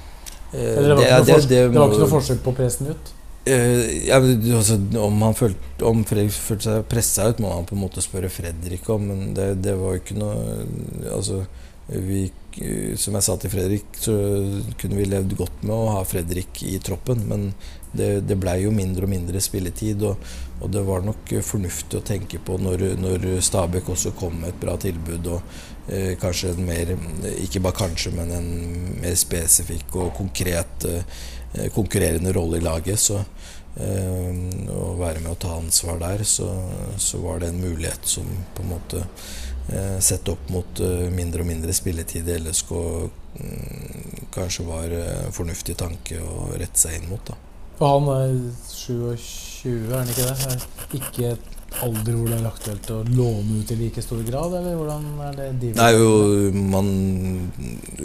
Eh, 0.52 0.60
Eller 0.60 0.88
det 0.88 0.96
var, 0.96 1.04
det, 1.04 1.26
det, 1.26 1.40
det, 1.48 1.62
det 1.72 1.80
var 1.80 1.90
ikke 1.90 2.02
noe 2.04 2.12
forsøk 2.12 2.44
på 2.44 2.54
pressen 2.56 2.92
ut? 2.92 3.14
Eh, 3.48 4.08
ja, 4.08 4.16
altså, 4.56 4.76
om 5.00 5.22
han 5.22 5.36
følte, 5.36 5.84
om 5.88 6.02
Fredrik 6.04 6.34
følte 6.34 6.66
seg 6.66 6.88
pressa 6.90 7.30
ut, 7.30 7.40
må 7.40 7.54
han 7.54 7.68
på 7.68 7.76
en 7.76 7.84
måte 7.86 8.04
spørre 8.04 8.28
Fredrik 8.32 8.88
om. 8.92 9.08
Men 9.08 9.32
det, 9.36 9.54
det 9.64 9.76
var 9.78 9.94
jo 9.94 10.02
ikke 10.02 10.18
noe 10.20 10.66
Altså, 11.14 11.44
vi, 11.88 12.26
som 13.00 13.16
jeg 13.16 13.24
sa 13.24 13.38
til 13.40 13.52
Fredrik, 13.54 13.86
så 13.96 14.12
kunne 14.80 14.98
vi 14.98 15.06
levd 15.08 15.32
godt 15.38 15.62
med 15.62 15.72
å 15.72 15.94
ha 15.94 16.02
Fredrik 16.04 16.60
i 16.68 16.74
troppen. 16.84 17.24
Men 17.30 17.48
det, 17.96 18.10
det 18.28 18.36
blei 18.36 18.58
jo 18.66 18.74
mindre 18.74 19.08
og 19.08 19.14
mindre 19.14 19.40
spilletid, 19.40 20.04
og, 20.04 20.20
og, 20.58 20.68
det 20.74 20.84
var 20.84 21.06
nok 21.06 21.32
fornuftig 21.46 21.96
å 21.96 22.04
tenke 22.04 22.42
på 22.44 22.58
når, 22.60 22.84
når 23.00 23.26
Stabæk 23.46 23.88
også 23.94 24.12
kom 24.18 24.42
med 24.42 24.52
et 24.52 24.60
bra 24.60 24.76
tilbud. 24.76 25.32
og 25.32 25.88
eh, 25.88 26.12
kanskje 26.20 26.52
en 26.52 26.68
mer 26.68 26.92
Ikke 27.40 27.64
bare 27.64 27.80
kanskje, 27.80 28.12
men 28.18 28.36
en 28.36 28.52
mer 29.00 29.16
spesifikk 29.16 29.96
og 29.96 30.12
konkret 30.20 30.84
eh, 30.90 31.68
konkurrerende 31.72 32.36
rolle 32.36 32.60
i 32.60 32.68
laget. 32.68 33.00
Så 33.00 33.22
Eh, 33.22 33.37
å 33.78 34.94
være 34.98 35.22
med 35.22 35.32
å 35.32 35.38
ta 35.38 35.54
ansvar 35.58 36.00
der, 36.02 36.24
så, 36.26 36.48
så, 36.98 37.20
var 37.22 37.42
det 37.42 37.52
en 37.52 37.60
mulighet 37.62 38.08
som 38.10 38.26
på 38.54 38.64
en 38.64 38.72
måte 38.72 39.02
eh, 39.72 39.98
sett 40.02 40.28
opp 40.28 40.48
mot 40.50 40.80
eh, 40.82 41.06
mindre 41.14 41.44
og 41.44 41.50
mindre 41.50 41.74
spilletid 41.76 42.28
i 42.28 42.38
LSK 42.42 42.72
mm, 42.74 44.24
kanskje 44.34 44.66
var 44.66 44.96
fornuftig 45.34 45.78
tanke 45.78 46.18
å 46.22 46.50
rette 46.56 46.86
seg 46.86 46.98
inn 46.98 47.12
mot. 47.12 47.22
da. 47.28 47.38
For 47.78 47.94
han 47.94 48.10
er 48.10 48.34
27, 48.72 49.70
er 49.70 49.94
han 50.00 50.10
ikke 50.10 50.26
det? 50.26 50.50
Er 50.50 50.98
ikke 50.98 51.30
et 51.36 51.54
alder 51.84 52.16
hvor 52.16 52.30
det 52.30 52.38
er 52.38 52.46
aktuelt 52.48 52.90
å 52.90 52.98
låne 53.06 53.60
ut 53.60 53.70
i 53.72 53.76
like 53.78 54.02
stor 54.02 54.22
grad, 54.26 54.54
eller 54.58 54.76
hvordan 54.78 55.06
er 55.28 55.36
det 55.36 55.48
de 55.62 55.72
Nei, 55.76 55.90
jo, 55.94 56.08
man, 56.72 56.88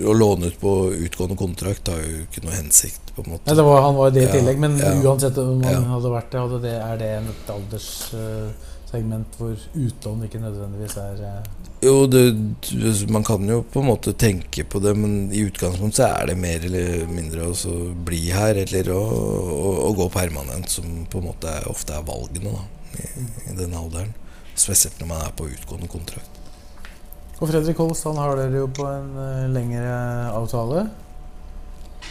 Å 0.04 0.16
låne 0.18 0.52
ut 0.52 0.60
på 0.62 0.74
utgående 1.08 1.38
kontrakt 1.40 1.90
har 1.90 2.02
jo 2.04 2.24
ikke 2.26 2.44
noe 2.46 2.58
hensikt, 2.58 3.03
på 3.16 3.24
en 3.26 3.34
måte. 3.36 3.48
Nei, 3.50 3.66
var, 3.70 3.82
Han 3.88 3.98
var 3.98 4.14
det 4.14 4.28
i 4.28 4.32
tillegg, 4.32 4.62
men 4.62 4.78
ja, 4.82 4.94
uansett 5.04 5.38
om 5.42 5.64
han 5.64 5.74
ja. 5.74 5.82
hadde 5.94 6.14
vært 6.14 6.36
det, 6.36 6.62
det, 6.64 6.76
er 6.82 7.02
det 7.02 7.10
et 7.20 7.52
alderssegment 7.56 9.40
hvor 9.40 9.68
utlån 9.74 10.28
ikke 10.28 10.42
nødvendigvis 10.44 10.98
er 11.02 11.24
uh... 11.24 11.50
jo, 11.86 11.96
det, 12.10 12.24
man 13.14 13.26
kan 13.28 13.50
jo 13.50 13.62
på 13.74 13.82
en 13.84 13.90
måte 13.92 14.16
tenke 14.18 14.66
på 14.66 14.82
det, 14.84 14.96
men 14.98 15.28
i 15.34 15.46
utgangspunktet 15.46 16.02
så 16.02 16.12
er 16.12 16.32
det 16.32 16.38
mer 16.42 16.70
eller 16.70 17.10
mindre 17.12 17.50
å 17.50 17.74
bli 18.06 18.24
her 18.34 18.62
eller 18.68 18.94
å, 18.96 19.02
å, 19.02 19.74
å 19.90 19.92
gå 19.98 20.10
permanent, 20.14 20.72
som 20.74 21.04
på 21.10 21.22
en 21.22 21.30
måte 21.32 21.52
er, 21.54 21.70
ofte 21.70 21.98
er 21.98 22.08
valgene. 22.08 22.54
da 22.54 22.70
i, 23.00 23.52
i 23.52 23.56
den 23.58 23.74
alderen. 23.74 24.14
Spesielt 24.56 25.00
når 25.02 25.10
man 25.10 25.26
er 25.26 25.36
på 25.38 25.50
utgående 25.50 25.90
kontrakt. 25.90 26.42
Og 27.40 27.50
Fredrik 27.50 27.80
Holst 27.82 28.06
han 28.08 28.20
har 28.22 28.38
dere 28.38 28.62
jo 28.62 28.70
på 28.72 28.86
en 28.88 29.10
uh, 29.18 29.46
lengre 29.52 29.96
avtale. 30.32 30.86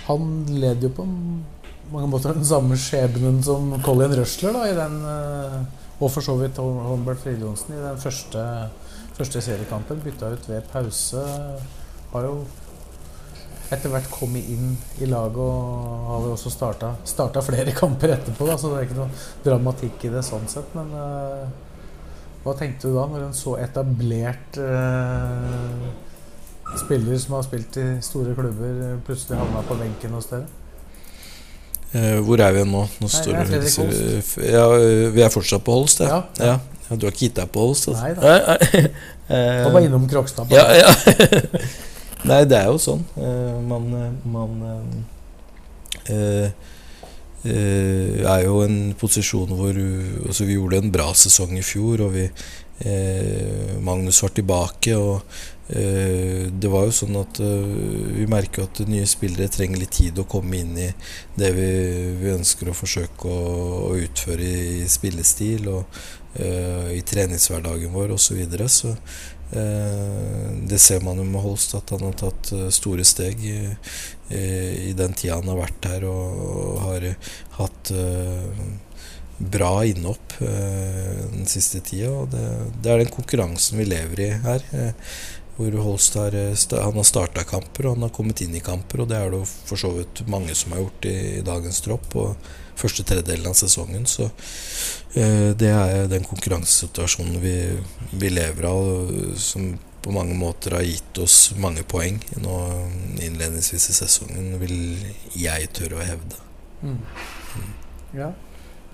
Han 0.08 0.30
led 0.50 0.82
jo 0.82 0.90
på 0.96 1.06
mange 1.92 2.08
måter 2.10 2.34
den 2.34 2.46
samme 2.46 2.78
skjebnen 2.80 3.42
som 3.44 3.70
Colin 3.84 4.14
Røsler 4.16 4.56
da, 4.56 4.64
i 4.70 4.76
den, 4.76 4.98
uh, 5.04 6.00
og 6.00 6.10
for 6.14 6.24
så 6.24 6.34
vidt 6.40 6.58
Holmbert 6.58 7.20
Fridjonsen 7.22 7.76
i 7.76 7.82
den 7.82 8.00
første, 8.00 8.42
første 9.18 9.42
seriekampen. 9.44 10.00
Bytta 10.02 10.32
ut 10.32 10.48
ved 10.50 10.66
pause. 10.72 11.22
Har 12.12 12.26
jo 12.26 12.40
etter 13.72 13.92
hvert 13.92 14.08
kommet 14.12 14.48
inn 14.52 14.74
i 15.00 15.08
laget 15.08 15.38
og 15.40 16.08
har 16.10 16.24
vel 16.24 16.34
også 16.34 16.52
starta 16.52 17.44
flere 17.44 17.72
kamper 17.82 18.16
etterpå. 18.16 18.48
Da, 18.48 18.56
så 18.58 18.72
det 18.72 18.80
er 18.80 18.88
ikke 18.88 19.00
noe 19.02 19.26
dramatikk 19.44 20.08
i 20.08 20.14
det 20.16 20.24
sånn 20.26 20.48
sett. 20.50 20.72
Men 20.76 20.92
uh, 20.96 21.44
hva 22.42 22.56
tenkte 22.58 22.90
du 22.90 22.96
da, 22.98 23.06
når 23.08 23.28
en 23.28 23.36
så 23.36 23.54
etablert 23.62 24.58
uh, 24.58 25.92
spiller 26.80 27.18
som 27.18 27.36
har 27.36 27.46
spilt 27.46 27.76
i 27.76 27.86
store 28.04 28.34
klubber, 28.34 28.98
plutselig 29.06 29.38
havna 29.38 29.62
på 29.68 29.76
benken 29.80 30.16
hos 30.16 30.30
dere? 30.30 30.48
Uh, 31.92 32.20
hvor 32.24 32.40
er 32.40 32.54
vi 32.56 32.62
nå? 32.64 32.86
nå 32.88 33.08
Nei, 33.08 33.44
Holst. 33.60 34.36
Ja, 34.40 34.64
vi 35.12 35.20
er 35.20 35.32
fortsatt 35.32 35.64
på 35.64 35.74
Holst, 35.76 36.00
ja. 36.00 36.22
ja. 36.40 36.54
ja. 36.88 36.96
Du 36.96 37.04
har 37.04 37.12
ikke 37.12 37.26
gitt 37.26 37.36
deg 37.36 37.50
på 37.52 37.66
Holst? 37.66 37.90
Altså. 37.92 38.00
Nei 38.00 38.12
da. 38.16 38.22
Var 39.28 39.72
bare 39.76 39.84
innom 39.90 40.06
Krokstad. 40.08 40.48
Ja, 40.52 40.64
ja. 40.72 40.88
Nei, 42.30 42.44
det 42.48 42.56
er 42.62 42.70
jo 42.70 42.78
sånn. 42.80 43.04
Uh, 43.18 43.60
man, 43.68 43.92
man 44.24 44.50
er 47.42 48.40
jo 48.46 48.60
en 48.64 48.76
posisjon 48.98 49.52
hvor 49.58 49.76
altså 49.76 50.46
Vi 50.48 50.56
gjorde 50.56 50.80
en 50.80 50.92
bra 50.94 51.10
sesong 51.18 51.52
i 51.58 51.64
fjor, 51.66 52.06
og 52.08 52.16
vi 52.16 52.28
Magnus 53.84 54.22
var 54.24 54.32
tilbake. 54.34 54.96
Og 54.96 55.20
det 55.68 56.68
var 56.68 56.84
jo 56.84 56.92
sånn 56.92 57.14
at 57.16 57.38
vi 57.38 58.24
merker 58.28 58.66
at 58.66 58.80
nye 58.90 59.06
spillere 59.08 59.48
trenger 59.48 59.78
litt 59.80 59.94
tid 59.94 60.18
å 60.18 60.26
komme 60.28 60.58
inn 60.58 60.74
i 60.76 60.88
det 61.38 61.52
vi, 61.56 61.68
vi 62.18 62.32
ønsker 62.34 62.68
å 62.68 62.74
forsøke 62.76 63.30
å, 63.30 63.52
å 63.86 63.92
utføre 63.96 64.48
i 64.82 64.88
spillestil 64.90 65.70
og 65.72 66.02
i 66.92 67.00
treningshverdagen 67.04 67.92
vår 67.92 68.14
osv. 68.16 68.26
Så, 68.26 68.34
videre. 68.34 68.68
så 68.68 68.92
uh, 69.52 70.66
det 70.68 70.78
ser 70.80 71.02
man 71.04 71.20
jo 71.20 71.26
med 71.28 71.42
Holst, 71.42 71.74
at 71.76 71.92
han 71.92 72.06
har 72.06 72.16
tatt 72.16 72.52
eh, 72.56 72.70
store 72.72 73.04
steg 73.04 73.42
i, 73.44 73.58
i 74.32 74.94
den 74.96 75.12
tida 75.12 75.36
han 75.40 75.50
har 75.52 75.60
vært 75.60 75.88
her, 75.90 76.06
og 76.08 76.80
har 76.86 77.06
hatt 77.58 77.92
uh, 77.92 78.64
bra 79.42 79.82
innhopp 79.84 80.36
den 80.38 81.48
siste 81.50 81.82
tida. 81.84 82.12
Og 82.14 82.30
det, 82.32 82.42
det 82.80 82.92
er 82.92 83.02
den 83.02 83.12
konkurransen 83.12 83.80
vi 83.80 83.88
lever 83.90 84.22
i 84.22 84.28
her. 84.44 84.66
Hvor 85.62 85.78
Holst 85.86 86.18
har, 86.18 86.34
han 86.34 86.98
har 86.98 87.06
starta 87.06 87.46
kamper, 87.46 87.86
og 87.86 87.96
han 87.96 88.08
har 88.08 88.14
kommet 88.14 88.42
inn 88.44 88.58
i 88.58 88.64
kamper. 88.64 89.04
Og 89.04 89.12
det 89.12 89.20
er 89.20 89.30
det 89.32 89.44
for 89.46 89.80
så 89.80 89.92
vidt 89.94 90.24
mange 90.30 90.56
som 90.58 90.74
har 90.74 90.82
gjort 90.82 91.08
i, 91.08 91.16
i 91.38 91.46
dagens 91.46 91.80
tropp. 91.86 92.10
Og 92.18 92.52
første 92.78 93.04
tredjedelen 93.06 93.50
av 93.50 93.56
sesongen. 93.58 94.06
Så 94.06 94.28
eh, 95.14 95.52
det 95.58 95.70
er 95.70 96.10
den 96.10 96.26
konkurransesituasjonen 96.28 97.40
vi, 97.42 97.56
vi, 98.10 98.30
lever 98.32 98.68
av, 98.68 99.16
som 99.40 99.74
på 100.02 100.14
mange 100.14 100.34
måter 100.34 100.74
har 100.74 100.86
gitt 100.86 101.18
oss 101.22 101.52
mange 101.62 101.84
poeng 101.86 102.18
nå 102.42 102.56
innledningsvis 103.22 103.90
i 103.92 103.98
sesongen, 104.00 104.56
vil 104.58 104.78
jeg 105.38 105.70
tørre 105.78 106.00
å 106.00 106.06
hevde. 106.06 106.40
Mm. 106.82 106.96
Mm. 107.54 107.74
Ja. 108.18 108.32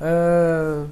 Eh, 0.04 0.82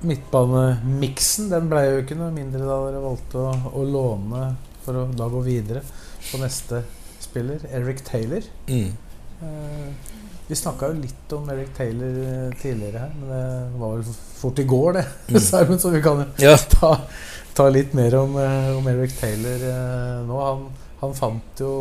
Midtbanemiksen 0.00 1.50
den 1.52 1.68
ble 1.68 1.84
jo 1.84 2.00
ikke 2.00 2.16
noe 2.16 2.32
mindre 2.32 2.64
da 2.64 2.78
dere 2.86 3.02
valgte 3.04 3.42
å, 3.44 3.52
å 3.76 3.84
låne 3.84 4.44
for 4.84 4.98
å 5.00 5.04
da 5.16 5.28
gå 5.30 5.42
videre 5.46 5.82
på 6.30 6.40
neste 6.42 6.84
spiller, 7.20 7.62
Eric 7.76 8.04
Taylor. 8.06 8.46
Mm. 8.68 8.90
Eh, 9.40 10.16
vi 10.50 10.56
snakka 10.58 10.88
jo 10.90 10.98
litt 10.98 11.32
om 11.36 11.50
Eric 11.52 11.68
Taylor 11.76 12.16
eh, 12.26 12.54
tidligere 12.58 13.04
her, 13.04 13.12
men 13.20 13.28
det 13.30 13.78
var 13.78 13.92
vel 13.94 14.16
fort 14.40 14.58
i 14.58 14.64
går, 14.66 14.98
det. 14.98 15.04
Mm. 15.30 15.78
Så 15.78 15.92
vi 15.94 16.02
kan 16.02 16.24
jo 16.24 16.26
ja. 16.42 16.56
ta, 16.72 16.90
ta, 17.54 17.68
litt 17.70 17.94
mer 17.94 18.16
om, 18.18 18.34
eh, 18.40 18.70
om 18.74 18.88
Eric 18.90 19.14
Taylor 19.20 19.62
eh, 19.68 20.16
nå. 20.26 20.40
Han, 20.42 20.66
han, 21.04 21.14
fant 21.14 21.62
jo 21.62 21.74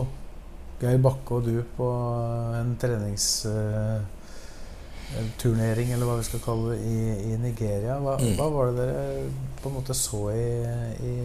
Geir 0.80 1.02
Bakke 1.02 1.40
og 1.40 1.50
du 1.50 1.58
på 1.76 1.90
en 2.60 2.76
treningsturnering, 5.10 5.92
eller 5.92 6.06
hva 6.06 6.18
vi 6.20 6.28
skal 6.28 6.42
kalle 6.44 6.76
det, 6.76 6.80
i, 6.86 7.34
i 7.34 7.38
Nigeria. 7.42 7.98
Hva, 8.00 8.18
mm. 8.20 8.36
hva, 8.38 8.50
var 8.54 8.72
det 8.72 8.86
dere 8.86 9.26
på 9.62 9.70
en 9.70 9.76
måte 9.80 9.96
så 9.98 10.30
i, 10.32 10.50
i, 11.04 11.16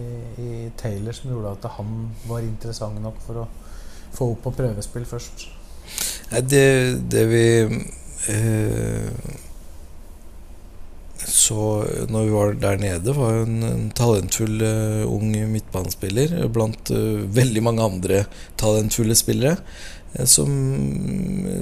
i 0.43 0.51
Taylor 0.81 1.15
som 1.15 1.31
gjorde 1.31 1.55
at 1.55 1.71
han 1.77 2.11
var 2.29 2.43
interessant 2.43 3.01
nok 3.03 3.21
for 3.25 3.45
å 3.45 3.49
få 4.15 4.33
opp 4.33 4.45
på 4.47 4.55
prøvespill 4.59 5.07
først? 5.07 5.49
Det, 6.35 6.67
det 7.13 7.25
vi 7.31 7.47
eh, 8.33 9.11
så 11.25 11.85
når 12.09 12.25
vi 12.25 12.33
var 12.35 12.55
der 12.63 12.81
nede, 12.81 13.15
var 13.17 13.43
en, 13.43 13.59
en 13.67 13.85
talentfull 13.97 14.63
uh, 14.65 15.05
ung 15.09 15.33
midtbanespiller 15.51 16.47
blant 16.53 16.93
uh, 16.93 17.25
veldig 17.37 17.63
mange 17.65 17.85
andre 17.85 18.23
talentfulle 18.61 19.17
spillere. 19.19 19.59
Uh, 20.15 20.25
som, 20.31 20.51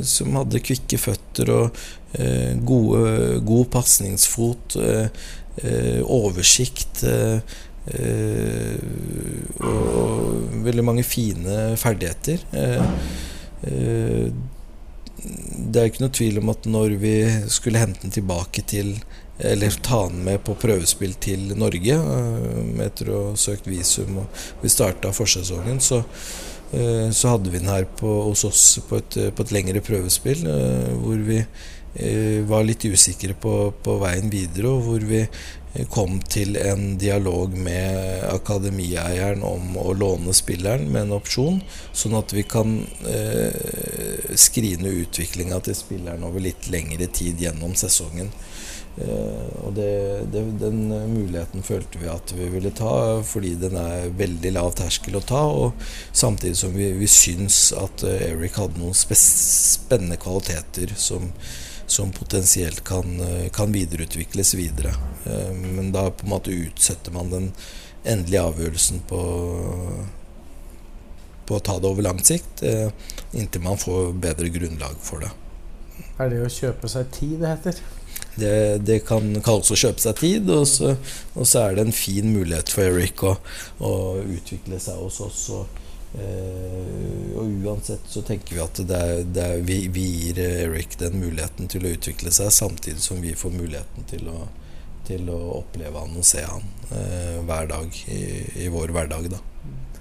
som, 0.05 0.37
hadde 0.41 0.63
kvikke 0.65 1.01
føtter 1.01 1.53
og 1.55 1.83
gode, 2.69 3.41
god 3.49 3.71
pasningsfot, 3.73 4.77
oversikt. 6.05 7.01
Og, 7.09 7.47
og, 9.65 10.27
veldig 10.69 10.85
mange 10.85 11.05
fine 11.09 11.73
ferdigheter. 11.81 12.45
Eh, 13.63 14.29
det 15.73 15.81
er 15.81 15.91
ikke 15.91 16.03
noe 16.03 16.15
tvil 16.17 16.41
om 16.41 16.51
at 16.51 16.67
når 16.71 16.97
vi 17.03 17.17
skulle 17.53 17.83
hente 17.83 18.03
den 18.03 18.15
tilbake 18.15 18.65
til 18.67 18.97
Eller 19.43 19.75
ta 19.83 20.05
den 20.09 20.25
med 20.27 20.43
på 20.45 20.55
prøvespill 20.61 21.15
til 21.19 21.55
Norge 21.59 21.95
eh, 21.97 22.83
etter 22.85 23.09
å 23.11 23.21
ha 23.31 23.39
søkt 23.41 23.67
visum, 23.67 24.21
og 24.23 24.43
vi 24.63 24.71
starta 24.71 25.11
forsesongen, 25.17 25.81
så, 25.83 25.99
eh, 25.99 26.52
så 27.13 27.35
hadde 27.35 27.51
vi 27.53 27.61
den 27.61 27.69
her 27.69 27.85
på, 27.99 28.09
hos 28.31 28.47
oss 28.49 28.63
på 28.89 28.97
et, 28.97 29.17
på 29.37 29.45
et 29.45 29.51
lengre 29.53 29.83
prøvespill, 29.85 30.47
hvor 31.03 31.21
vi 31.27 31.43
var 32.49 32.65
litt 32.65 32.87
usikre 32.89 33.35
på, 33.37 33.53
på 33.85 33.99
veien 34.01 34.31
videre, 34.33 34.71
og 34.73 34.87
hvor 34.87 35.05
vi 35.05 35.27
kom 35.89 36.19
til 36.21 36.57
en 36.61 36.99
dialog 36.99 37.55
med 37.57 38.25
akademieieren 38.29 39.43
om 39.47 39.77
å 39.81 39.93
låne 39.97 40.35
spilleren 40.37 40.91
med 40.93 41.07
en 41.07 41.17
opsjon, 41.17 41.61
sånn 41.97 42.17
at 42.19 42.35
vi 42.37 42.45
kan 42.45 42.75
eh, 43.09 44.35
skrine 44.37 44.93
utviklinga 45.03 45.63
til 45.65 45.77
spilleren 45.79 46.27
over 46.29 46.45
litt 46.45 46.69
lengre 46.73 47.09
tid 47.09 47.41
gjennom 47.41 47.73
sesongen. 47.79 48.29
Eh, 48.97 49.65
og 49.65 49.73
det, 49.73 50.27
det, 50.33 50.43
den 50.61 50.83
muligheten 51.15 51.65
følte 51.65 52.01
vi 52.01 52.11
at 52.13 52.35
vi 52.37 52.49
ville 52.53 52.73
ta, 52.77 53.23
fordi 53.25 53.55
den 53.61 53.77
er 53.81 54.13
veldig 54.19 54.53
lav 54.53 54.73
terskel 54.77 55.17
å 55.17 55.25
ta. 55.25 55.43
Og 55.49 55.85
samtidig 56.13 56.59
som 56.61 56.75
vi, 56.77 56.91
vi 56.99 57.09
syns 57.11 57.71
at 57.77 58.05
eh, 58.07 58.33
Eric 58.33 58.61
hadde 58.61 58.81
noen 58.83 58.97
spennende 58.97 60.21
kvaliteter 60.21 60.93
som, 61.01 61.31
som 61.87 62.13
potensielt 62.17 62.85
kan, 62.89 63.17
eh, 63.21 63.49
kan, 63.55 63.73
videreutvikles 63.73 64.57
videre. 64.61 64.95
Men 65.55 65.93
da 65.95 66.09
på 66.11 66.27
en 66.27 66.35
måte 66.35 66.51
utsetter 66.51 67.15
man 67.15 67.31
den 67.31 67.53
endelige 68.03 68.43
avgjørelsen 68.43 69.05
på, 69.07 69.21
på 71.47 71.57
å 71.57 71.63
ta 71.63 71.77
det 71.79 71.87
over 71.87 72.03
lang 72.03 72.19
sikt, 72.27 72.65
inntil 73.31 73.63
man 73.63 73.79
får 73.79 74.11
bedre 74.19 74.51
grunnlag 74.51 74.99
for 74.99 75.23
det. 75.23 75.31
Er 76.19 76.33
det 76.33 76.43
å 76.43 76.51
kjøpe 76.51 76.91
seg 76.91 77.13
tid 77.15 77.39
det 77.45 77.53
heter? 77.55 77.79
Det, 78.35 78.79
det, 78.79 79.03
kan 79.05 79.27
kalles 79.45 79.71
å 79.75 79.77
kjøpe 79.77 80.01
seg 80.01 80.17
tid, 80.17 80.49
og 80.51 80.65
så, 80.69 80.95
og 81.37 81.45
så, 81.45 81.67
er 81.67 81.77
det 81.77 81.87
en 81.87 81.95
fin 81.97 82.31
mulighet 82.33 82.73
for 82.73 82.89
Eric 82.89 83.25
å, 83.29 83.35
å 83.85 83.93
utvikle 84.23 84.81
seg 84.81 85.01
hos 85.03 85.21
oss. 85.21 85.43
Og, 85.53 85.83
eh, 86.17 87.37
og, 87.37 87.53
uansett 87.67 88.09
så 88.09 88.25
tenker 88.25 88.57
vi 88.57 88.65
at 88.65 88.81
det 88.89 89.03
er, 89.05 89.23
det 89.29 89.45
er, 89.45 89.63
vi, 89.69 89.83
vi, 89.93 90.07
gir 90.25 90.41
Eric 90.47 90.97
den 91.03 91.21
muligheten 91.21 91.69
til 91.73 91.85
å 91.85 91.93
utvikle 91.93 92.33
seg, 92.33 92.49
samtidig 92.57 93.05
som 93.05 93.21
vi 93.21 93.37
får 93.37 93.53
muligheten 93.53 94.09
til 94.09 94.33
å, 94.33 94.47
til 95.09 95.29
å 95.33 95.41
oppleve 95.59 96.01
han 96.01 96.17
og 96.17 96.27
se 96.27 96.47
han 96.47 96.65
eh, 96.89 97.39
hver 97.45 97.69
dag 97.69 98.03
i, 98.07 98.23
i, 98.65 98.71
vår 98.73 98.97
hverdag. 98.97 99.29
Da. 99.35 99.45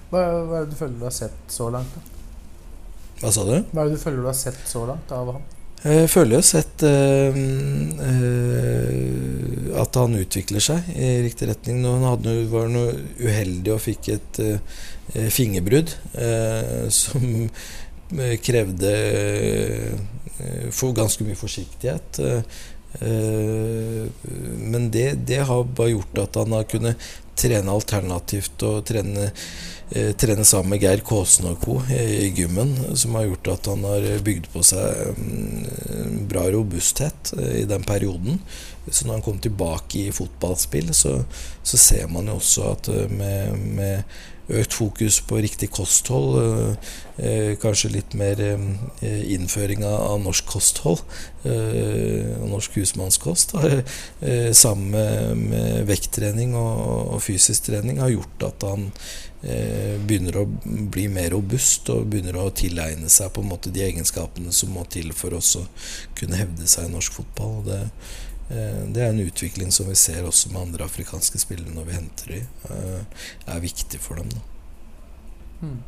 Hva, 0.08 0.24
hva 0.48 0.62
er 0.62 0.64
det 0.64 0.72
du 0.72 0.80
føler 0.80 0.96
du 1.00 1.08
har 1.10 1.18
sett 1.20 1.52
så 1.52 1.68
langt? 1.74 1.98
da? 1.98 2.08
Hva 3.22 3.30
sa 3.30 3.44
du? 3.46 3.58
Hva 3.70 3.84
er 3.84 3.90
det 3.90 3.98
du 3.98 4.02
føler 4.02 4.24
du 4.24 4.30
har 4.32 4.40
sett 4.40 4.64
så 4.66 4.88
langt 4.88 5.12
av 5.14 5.36
han? 5.36 5.44
Jeg 5.82 6.10
føler 6.12 6.36
jo 6.38 6.44
sett 6.46 6.82
øh, 6.86 7.38
øh, 8.06 9.70
at 9.82 9.96
han 9.98 10.14
utvikler 10.14 10.62
seg 10.62 10.92
i 10.94 11.08
riktig 11.24 11.48
retning. 11.50 11.80
Nå 11.82 11.96
hadde, 12.04 12.34
var 12.52 12.68
noe 12.70 12.92
uheldig 13.18 13.72
og 13.74 13.82
fikk 13.82 14.12
et 14.14 14.38
øh, 14.44 15.26
fingerbrudd 15.34 15.90
som 16.94 17.24
krevde 18.44 18.92
ganske 20.96 21.26
mye 21.26 21.36
forsiktighet. 21.36 22.20
men 24.72 24.90
det, 24.92 25.26
det, 25.26 25.40
har 25.48 25.64
bare 25.64 25.94
gjort 25.96 26.18
at 26.22 26.36
han 26.42 26.52
har 26.52 26.68
kunnet 26.68 27.10
trene 27.34 27.72
alternativt 27.72 28.62
og 28.68 28.84
trene 28.86 29.30
Eh, 29.30 29.81
trene 30.16 30.44
sammen 30.48 30.72
med 30.72 30.84
Geir 30.84 31.02
Kåsen 31.04 31.50
og 31.50 31.60
co. 31.60 31.78
i 31.92 32.30
gymmen, 32.36 32.72
som 32.96 33.16
har 33.18 33.26
gjort 33.28 33.50
at 33.52 33.68
han 33.72 33.84
har 33.84 34.06
bygd 34.24 34.48
på 34.54 34.62
seg 34.64 35.16
bra 36.32 36.50
robusthet 36.50 37.32
eh, 37.38 37.56
i 37.60 37.64
den 37.64 37.82
perioden. 37.82 38.38
Så 38.90 39.06
når 39.06 39.14
han 39.14 39.22
kom 39.22 39.38
tilbake 39.38 39.98
i 39.98 40.12
fotballspill, 40.12 40.94
så, 40.94 41.24
så 41.62 41.78
ser 41.78 42.08
man 42.10 42.30
jo 42.30 42.38
også 42.40 42.68
at 42.72 42.88
eh, 42.88 43.10
med, 43.10 43.58
med 43.76 44.02
økt 44.48 44.74
fokus 44.74 45.20
på 45.26 45.40
riktig 45.44 45.70
kosthold, 45.74 46.76
eh, 47.18 47.54
kanskje 47.62 47.92
litt 47.94 48.16
mer 48.18 48.40
eh, 48.42 49.20
innføring 49.34 49.84
av 49.86 50.18
norsk 50.24 50.48
kosthold, 50.50 51.04
eh, 51.44 52.32
norsk 52.50 52.80
husmannskost, 52.80 53.54
sammen 54.62 54.90
med, 54.92 55.84
vekttrening 55.88 56.56
og, 56.58 57.12
og, 57.14 57.20
fysisk 57.22 57.70
trening, 57.70 58.02
har 58.02 58.14
gjort 58.14 58.48
at 58.50 58.66
han 58.70 58.90
Eh, 59.42 59.96
begynner 59.98 60.36
å 60.38 60.44
bli 60.62 61.08
mer 61.10 61.32
robust 61.34 61.88
og 61.90 62.04
begynner 62.12 62.36
å 62.38 62.52
tilegne 62.54 63.08
seg 63.10 63.32
på 63.34 63.42
en 63.42 63.48
måte 63.50 63.72
de 63.74 63.82
egenskapene 63.82 64.54
som 64.54 64.70
må 64.70 64.84
til 64.86 65.10
for 65.18 65.34
oss 65.34 65.56
å 65.58 65.64
kunne 66.14 66.38
hevde 66.38 66.68
seg 66.70 66.86
i 66.86 66.92
norsk 66.92 67.16
fotball. 67.18 67.56
Det, 67.66 67.80
eh, 67.88 68.20
det 68.48 69.02
er 69.02 69.12
en 69.12 69.22
utvikling 69.22 69.70
som 69.72 69.88
vi 69.88 69.96
ser 69.96 70.26
også 70.28 70.52
med 70.52 70.60
andre 70.60 70.84
afrikanske 70.88 71.40
spillere 71.40 71.74
når 71.74 71.88
vi 71.88 71.96
henter 71.96 72.34
dem. 72.34 72.48
Eh, 72.70 73.22
er 73.54 73.62
viktig 73.64 74.00
for 74.02 74.20
dem. 74.20 74.28
Da. 74.32 74.42
Mm. 75.62 75.78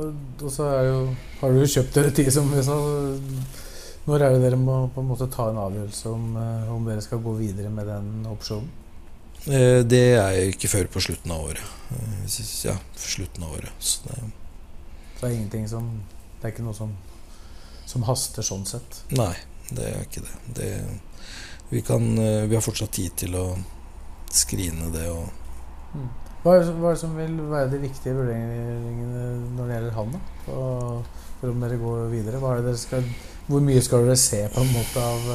Og, 0.00 0.50
så 0.52 0.68
er 0.70 0.84
jo, 0.86 0.98
har 1.40 1.50
du 1.50 1.62
jo 1.62 1.70
kjøpt 1.72 1.96
dere 1.96 2.12
tid, 2.14 2.30
som 2.34 2.50
vi 2.52 2.62
sa. 2.62 2.76
Når 4.06 4.22
er 4.22 4.36
det 4.36 4.44
dere 4.44 4.58
må 4.60 4.84
på 4.94 5.02
en 5.02 5.10
måte 5.10 5.26
ta 5.32 5.48
en 5.50 5.58
avgjørelse 5.60 6.12
om, 6.12 6.36
om 6.76 6.86
dere 6.86 7.02
skal 7.04 7.22
gå 7.24 7.34
videre 7.40 7.72
med 7.74 7.90
den 7.90 8.28
opsjonen? 8.30 8.70
Eh, 9.48 9.80
det 9.88 10.04
er 10.20 10.38
ikke 10.50 10.68
før 10.68 10.88
på 10.92 11.00
slutten 11.00 11.32
av 11.32 11.46
året. 11.48 11.76
Eh, 11.96 12.40
ja, 12.66 12.76
slutten 12.96 13.44
av 13.44 13.54
året. 13.56 13.72
Så 13.78 14.04
det, 14.04 14.18
så 15.16 15.26
det 15.26 15.30
er 15.30 15.36
ingenting 15.36 15.68
som 15.68 15.92
Det 16.40 16.48
er 16.48 16.52
ikke 16.54 16.64
noe 16.64 16.76
som, 16.76 16.92
som 17.84 18.04
haster 18.08 18.44
sånn 18.44 18.62
sett? 18.68 19.02
Nei, 19.12 19.34
det 19.68 19.90
er 19.90 20.04
ikke 20.06 20.22
det. 20.24 20.36
det 20.56 20.68
vi, 21.70 21.82
kan, 21.86 22.06
eh, 22.18 22.46
vi 22.50 22.56
har 22.58 22.64
fortsatt 22.64 22.92
tid 22.98 23.16
til 23.24 23.36
å 23.38 23.44
skrine 24.30 24.90
det 24.94 25.08
og 25.10 25.26
mm. 25.94 26.08
hva, 26.44 26.54
er, 26.54 26.68
er 26.68 26.84
det 26.84 27.00
som 27.00 27.16
vil 27.18 27.34
være 27.50 27.72
de 27.72 27.82
viktige 27.82 28.14
vurderingene 28.18 29.24
når 29.56 29.64
det 29.64 29.76
gjelder 29.78 29.98
han? 29.98 30.14
da? 30.14 30.22
For, 30.46 31.26
for 31.40 31.54
om 31.54 31.66
dere 31.66 31.80
går 31.80 32.06
videre? 32.12 32.76
Skal, 32.78 33.10
hvor 33.48 33.64
mye 33.64 33.82
skal 33.84 34.06
dere 34.06 34.20
se 34.20 34.44
på 34.52 34.62
en 34.62 34.72
måte 34.76 35.04
av 35.04 35.34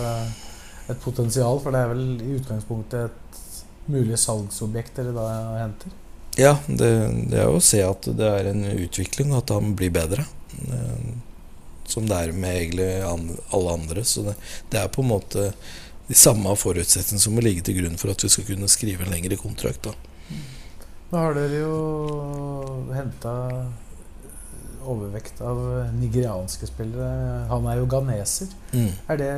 et 0.94 1.04
potensial? 1.04 1.60
For 1.64 1.76
det 1.76 1.84
er 1.84 1.94
vel 1.94 2.08
i 2.20 2.38
utgangspunktet 2.40 3.10
et 3.10 3.46
mulig 3.92 4.18
salgsobjekt 4.22 5.00
dere 5.00 5.14
da 5.16 5.30
henter? 5.60 5.94
Ja, 6.36 6.58
det, 6.68 6.90
det, 7.32 7.40
er 7.40 7.48
å 7.48 7.64
se 7.64 7.80
at 7.86 8.08
det 8.12 8.28
er 8.28 8.50
en 8.50 8.66
utvikling, 8.68 9.32
og 9.32 9.44
at 9.44 9.54
han 9.56 9.72
blir 9.78 9.94
bedre. 9.96 10.26
Eh, 10.68 11.14
som 11.88 12.08
det 12.10 12.18
er 12.18 12.34
med 12.36 12.58
egentlig 12.60 12.90
alle 13.06 13.76
andre. 13.78 14.04
Så 14.04 14.26
det, 14.26 14.36
det 14.74 14.82
er 14.82 14.92
på 14.92 15.04
en 15.06 15.14
måte 15.14 15.52
de 16.08 16.18
samme 16.18 16.52
forutsetningene 16.60 17.22
som 17.22 17.34
må 17.36 17.44
ligge 17.46 17.64
til 17.66 17.80
grunn 17.80 17.98
for 18.02 18.14
at 18.14 18.24
vi 18.24 18.30
skal 18.32 18.48
kunne 18.50 18.70
skrive 18.72 19.06
en 19.06 19.14
lengre 19.14 19.40
kontrakt. 19.42 19.88
Da. 19.88 19.96
Nå 21.12 21.22
har 21.22 21.36
dere 21.38 21.62
jo 21.62 21.76
henta 22.94 23.34
overvekt 24.86 25.42
av 25.42 25.62
nigerianske 25.98 26.70
spillere. 26.70 27.46
Han 27.50 27.66
er 27.70 27.80
jo 27.82 27.90
ganeser. 27.90 28.52
Mm. 28.74 28.92
Er 29.10 29.22
det, 29.22 29.32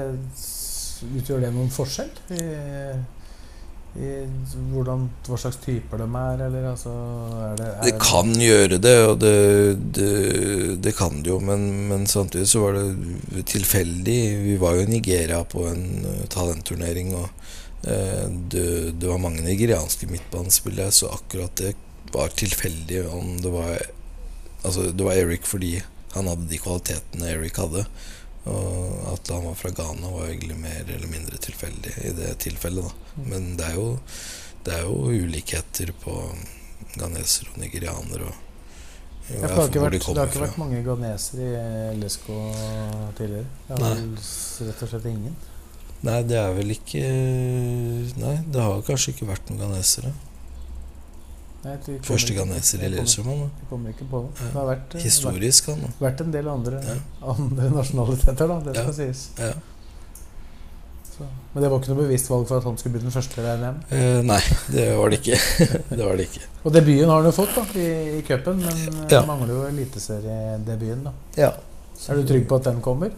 utgjør 1.08 1.46
det 1.46 1.54
noen 1.56 1.72
forskjell? 1.72 2.12
I 2.36 2.42
hvordan, 3.96 5.08
hva 5.26 5.38
slags 5.42 5.58
typer 5.64 6.02
de 6.04 6.06
er? 6.06 6.42
Eller, 6.46 6.68
altså, 6.70 6.92
er 7.48 7.56
det, 7.58 7.70
er 7.72 7.88
det 7.88 7.94
kan 8.04 8.30
det... 8.34 8.44
gjøre 8.46 8.80
det, 8.84 8.96
og 9.08 9.16
det, 9.24 9.38
det, 9.98 10.12
det 10.86 10.94
kan 10.98 11.22
det 11.24 11.32
jo. 11.32 11.40
Men, 11.42 11.66
men, 11.90 12.06
samtidig 12.08 12.48
så 12.52 12.62
var 12.66 12.78
det 12.78 13.46
tilfeldig. 13.50 14.20
Vi 14.44 14.58
var 14.62 14.78
jo 14.78 14.86
i 14.86 14.92
Nigeria 14.92 15.42
på 15.44 15.66
en 15.72 16.06
uh, 16.06 16.26
talentturnering, 16.34 17.16
og 17.18 17.30
uh, 17.88 18.26
det, 18.54 19.08
var 19.08 19.22
mange 19.24 19.46
nigerianske 19.46 20.10
midtbanespillere, 20.12 20.94
så 20.94 21.12
akkurat 21.18 21.58
det 21.58 21.74
var 22.14 22.34
tilfeldig 22.38 23.08
om 23.12 23.38
det 23.44 23.54
var 23.54 23.78
Altså, 24.66 24.90
det 24.92 25.06
var 25.06 25.16
Eric 25.16 25.46
fordi 25.48 25.78
han 26.12 26.28
hadde 26.28 26.48
de 26.50 26.58
kvalitetene 26.60 27.28
Eric 27.30 27.60
hadde. 27.62 27.84
Og 28.48 29.14
at 29.14 29.32
han 29.34 29.46
var 29.46 29.56
fra 29.60 29.72
Ghana, 29.76 30.12
var 30.14 30.28
egentlig 30.30 30.58
mer 30.60 30.92
eller 30.96 31.12
mindre 31.12 31.40
tilfeldig 31.44 31.94
i 32.04 32.14
det 32.18 32.34
tilfellet. 32.44 32.88
Da. 32.88 33.16
Mm. 33.18 33.30
Men 33.32 33.48
det 33.60 33.70
er, 33.70 33.80
jo, 33.80 33.88
det 34.66 34.76
er 34.78 34.86
jo 34.88 35.24
ulikheter 35.24 35.94
på 36.04 36.18
ghanesere 36.98 37.54
og 37.54 37.60
nigerianere. 37.62 38.30
Og, 38.30 38.44
ja, 39.28 39.42
det, 39.42 39.52
har 39.52 39.68
ikke 39.68 39.84
vært, 39.84 39.98
de 39.98 40.00
det 40.00 40.22
har 40.22 40.32
ikke 40.32 40.46
vært 40.46 40.62
mange 40.62 40.82
ghanesere 40.86 41.48
i 41.52 41.98
LSK 41.98 42.28
tidligere? 43.20 43.48
Det 43.68 43.78
er 43.78 43.84
vel 43.84 44.10
rett 44.70 44.84
og 44.86 44.92
slett 44.94 45.10
ingen? 45.12 45.36
Nei, 46.08 46.22
det 46.30 46.38
er 46.38 46.52
vel 46.54 46.72
ikke 46.76 47.02
Nei, 48.22 48.36
det 48.54 48.62
har 48.62 48.84
kanskje 48.86 49.16
ikke 49.16 49.28
vært 49.32 49.50
noen 49.50 49.66
ghanesere. 49.66 50.14
Første 52.08 52.36
ganeser 52.36 52.84
i 52.84 52.92
Lillestrøm. 52.92 53.48
Det 53.70 54.52
har 54.54 54.68
vært, 54.68 54.96
eh, 54.96 55.02
Historisk, 55.04 55.72
han. 55.72 55.82
Vært, 55.88 56.04
vært 56.04 56.22
en 56.26 56.36
del 56.36 56.52
andre, 56.52 56.84
ja. 56.84 57.00
andre 57.34 57.72
nasjonaliteter, 57.74 58.48
da. 58.48 58.60
Det 58.66 58.76
skal 58.78 58.96
sies. 58.96 59.26
Ja. 59.40 59.52
Så, 61.18 61.26
men 61.54 61.64
det 61.64 61.70
var 61.72 61.82
ikke 61.82 61.94
noe 61.96 62.04
bevisst 62.04 62.30
valg 62.30 62.46
for 62.46 62.62
at 62.62 62.68
han 62.70 62.78
skulle 62.78 62.98
bli 62.98 63.04
den 63.08 63.14
første? 63.14 63.42
RNM? 63.42 63.80
Eh, 63.90 64.20
nei, 64.28 64.42
det 64.74 64.88
var 65.00 65.10
det 65.10 65.22
ikke. 65.22 65.40
det 65.98 66.04
var 66.04 66.20
det 66.20 66.28
ikke. 66.30 66.44
Og 66.64 66.76
debuten 66.76 67.10
har 67.10 67.24
han 67.24 67.30
jo 67.32 67.36
fått 67.40 67.56
da, 67.58 67.64
i, 67.74 67.88
i 68.20 68.26
cupen, 68.28 68.62
men 68.62 68.84
eh, 68.92 69.16
ja. 69.16 69.24
mangler 69.26 69.56
jo 69.56 69.64
eliteseriedebuten. 69.72 71.10
Ja. 71.40 71.56
Er 72.08 72.20
du 72.20 72.28
trygg 72.30 72.46
på 72.50 72.60
at 72.62 72.70
den 72.70 72.84
kommer? 72.86 73.16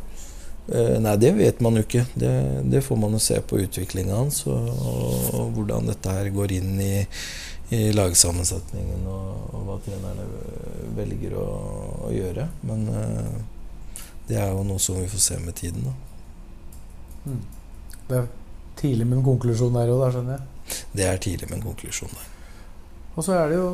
Eh, 0.71 0.95
nei, 1.01 1.15
det 1.17 1.31
vet 1.37 1.61
man 1.65 1.79
jo 1.79 1.83
ikke. 1.83 2.05
Det, 2.13 2.31
det 2.69 2.83
får 2.85 2.99
man 3.01 3.15
jo 3.17 3.21
se 3.23 3.39
på 3.41 3.59
utviklinga 3.63 4.15
hans, 4.15 4.43
og, 4.47 4.69
og, 5.33 5.51
hvordan 5.55 5.89
dette 5.89 6.13
her 6.13 6.29
går 6.33 6.53
inn 6.59 6.75
i 6.83 6.93
i 7.69 7.91
lagsammensetningen 7.93 9.05
og, 9.09 9.53
og, 9.53 9.61
hva 9.67 9.77
trenerne 9.85 10.25
velger 10.97 11.35
å, 11.37 11.45
å 12.07 12.11
gjøre. 12.13 12.47
Men 12.65 12.87
uh, 12.89 13.35
det 14.29 14.39
er 14.41 14.53
jo 14.55 14.65
noe 14.65 14.81
som 14.81 14.97
vi 14.97 15.09
får 15.09 15.25
se 15.25 15.37
med 15.43 15.57
tiden, 15.59 15.85
da. 15.85 15.93
Mm. 17.29 17.43
Det 18.09 18.17
er 18.17 18.27
tidlig 18.79 19.05
med 19.05 19.19
en 19.19 19.27
konklusjon 19.27 19.77
der 19.77 19.93
òg, 19.93 20.07
skjønner 20.15 20.39
jeg? 20.39 20.83
Det 20.97 21.05
er 21.05 21.21
tidlig 21.21 21.49
med 21.49 21.59
en 21.59 21.67
konklusjon 21.69 22.13
der. 22.15 22.35
Og 23.15 23.25
så 23.25 23.37
er 23.37 23.51
det 23.51 23.59
jo 23.59 23.73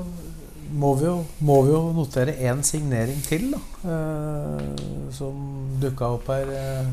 må 0.76 0.96
vi 0.98 1.06
jo, 1.06 1.18
må 1.46 1.60
vi 1.62 1.70
jo 1.76 1.80
notere 1.94 2.34
én 2.42 2.64
signering 2.66 3.20
til, 3.24 3.52
da. 3.54 3.60
Uh, 3.86 5.12
som 5.14 5.36
dukka 5.80 6.10
opp 6.18 6.32
her 6.34 6.50
eh, 6.52 6.88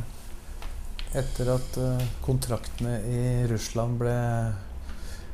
etter 1.18 1.48
at 1.54 1.78
kontraktene 2.22 2.98
i 3.08 3.22
Russland 3.50 3.96
ble, 3.98 4.12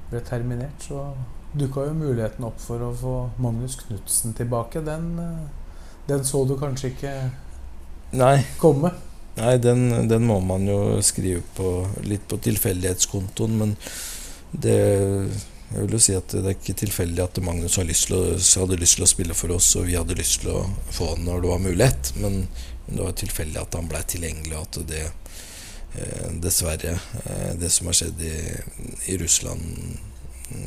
ble 0.09 0.23
terminert, 0.27 0.87
så 0.87 1.03
dukka 1.53 1.87
jo 1.89 1.97
muligheten 1.97 2.45
opp 2.49 2.61
for 2.61 2.83
å 2.85 2.93
få 2.97 3.17
Magnus 3.43 3.79
Knutsen 3.81 4.35
tilbake. 4.37 4.83
Den, 4.85 5.19
eh, 5.19 5.45
den 6.09 6.25
så 6.25 6.45
du 6.49 6.57
kanskje 6.59 6.93
ikke 6.95 7.15
Nei, 8.11 8.39
komme? 8.59 8.95
nei 9.37 9.59
den, 9.61 10.09
den 10.09 10.25
må 10.25 10.41
man 10.41 10.65
jo 10.67 11.03
skrive 11.05 11.43
på 11.55 11.73
litt 12.09 12.25
på 12.29 12.39
tilfeldighetskontoen, 12.41 13.59
men 13.61 13.77
det 14.51 14.79
jeg 15.69 15.85
vil 15.85 15.99
jo 15.99 16.01
si 16.01 16.15
at 16.17 16.33
Det 16.33 16.47
er 16.47 16.57
ikke 16.57 16.79
tilfeldig 16.81 17.21
at 17.21 17.39
Magnus 17.45 17.77
hadde 17.77 17.91
lyst 17.91 18.13
å, 18.17 18.23
hadde 18.63 18.81
lyst 18.81 18.97
til 18.97 19.05
å 19.05 19.11
spille 19.11 19.37
for 19.37 19.53
oss, 19.53 19.69
og 19.77 19.89
vi 19.91 19.99
hadde 19.99 20.17
lyst 20.17 20.41
til 20.43 20.55
å 20.55 20.63
få 20.95 21.13
han 21.13 21.27
når 21.29 21.45
det 21.45 21.51
var 21.53 21.65
mulighet. 21.65 22.13
Men, 22.23 22.39
men 22.87 22.97
det 22.97 23.05
var 23.05 23.17
tilfeldig 23.21 23.61
at 23.61 23.77
han 23.77 23.91
blei 23.91 24.01
tilgjengelig, 24.09 24.55
og 24.57 24.65
at 24.65 24.79
det 24.89 25.03
eh, 25.05 26.31
dessverre 26.41 26.95
eh, 26.97 27.51
Det 27.61 27.69
som 27.75 27.91
har 27.91 27.99
skjedd 28.01 28.25
i, 28.25 28.37
i 29.13 29.19
Russland, 29.21 29.99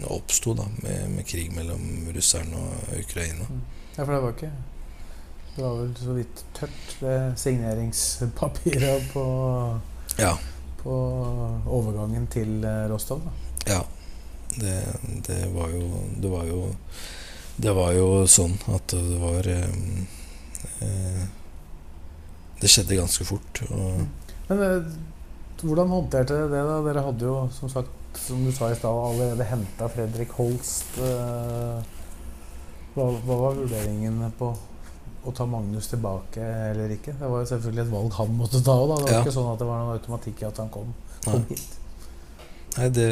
oppsto 0.08 0.54
med, 0.56 1.10
med, 1.10 1.26
krig 1.28 1.52
mellom 1.56 2.08
russerne 2.16 2.58
og 2.58 3.00
Ukraina. 3.00 3.48
Ja, 3.96 4.04
for 4.04 4.14
det 4.14 4.22
var 4.24 4.36
ikke 4.36 4.52
Det 5.56 5.64
var 5.64 5.74
vel 5.82 5.96
så 6.00 6.14
vidt 6.16 6.44
tørt, 6.56 6.94
det 7.00 7.16
signeringspapiret 7.40 9.10
på, 9.14 9.26
ja. 10.18 10.36
på 10.84 10.94
overgangen 11.68 12.28
til 12.32 12.64
eh, 12.64 12.86
Rostov. 12.92 13.26
da. 13.26 13.74
Ja. 13.74 13.82
Det, 14.52 14.78
det, 15.28 15.46
var 15.54 15.70
jo 15.70 16.00
Det 16.22 16.30
var 16.32 16.44
jo 16.44 16.76
Det 17.56 17.72
var 17.72 17.94
jo 17.96 18.08
sånn 18.28 18.58
at 18.68 18.92
det 18.92 19.20
var 19.22 19.48
eh, 19.48 19.70
eh 20.84 21.22
Det 22.62 22.70
skjedde 22.70 23.00
ganske 23.00 23.26
fort. 23.26 23.64
Og 23.72 24.04
Men 24.50 24.60
eh, 24.66 24.92
hvordan 25.62 25.90
håndterte 25.90 26.36
dere 26.36 26.50
det? 26.52 26.62
da? 26.68 26.78
Dere 26.86 27.04
hadde 27.06 27.26
jo, 27.26 27.36
som 27.54 27.70
sagt, 27.70 27.90
som 28.20 28.46
du 28.46 28.52
sa 28.52 28.72
i 28.72 28.76
stad, 28.76 28.92
allerede 28.92 29.48
henta 29.48 29.88
Fredrik 29.90 30.32
Holst. 30.38 30.98
Eh, 31.00 31.82
hva, 32.96 33.08
hva, 33.24 33.38
var 33.46 33.60
vurderingen 33.60 34.24
på 34.40 34.52
å 35.22 35.34
ta 35.36 35.46
Magnus 35.46 35.88
tilbake 35.92 36.42
eller 36.72 36.92
ikke? 36.96 37.14
Det 37.20 37.30
var 37.30 37.44
jo 37.44 37.52
selvfølgelig 37.52 37.86
et 37.86 37.94
valg 37.94 38.18
han 38.18 38.34
måtte 38.40 38.64
ta 38.66 38.76
òg. 38.76 38.96
Det 38.96 39.06
var 39.06 39.14
ja. 39.14 39.22
ikke 39.22 39.36
sånn 39.38 39.52
at 39.54 39.62
det 39.62 39.70
var 39.70 39.84
noen 39.84 40.00
automatikk 40.00 40.42
i 40.44 40.50
at 40.50 40.64
han 40.64 40.74
kom, 40.74 40.90
kom 41.28 41.46
hit. 41.52 41.78
Nei, 42.78 42.90
det 42.96 43.08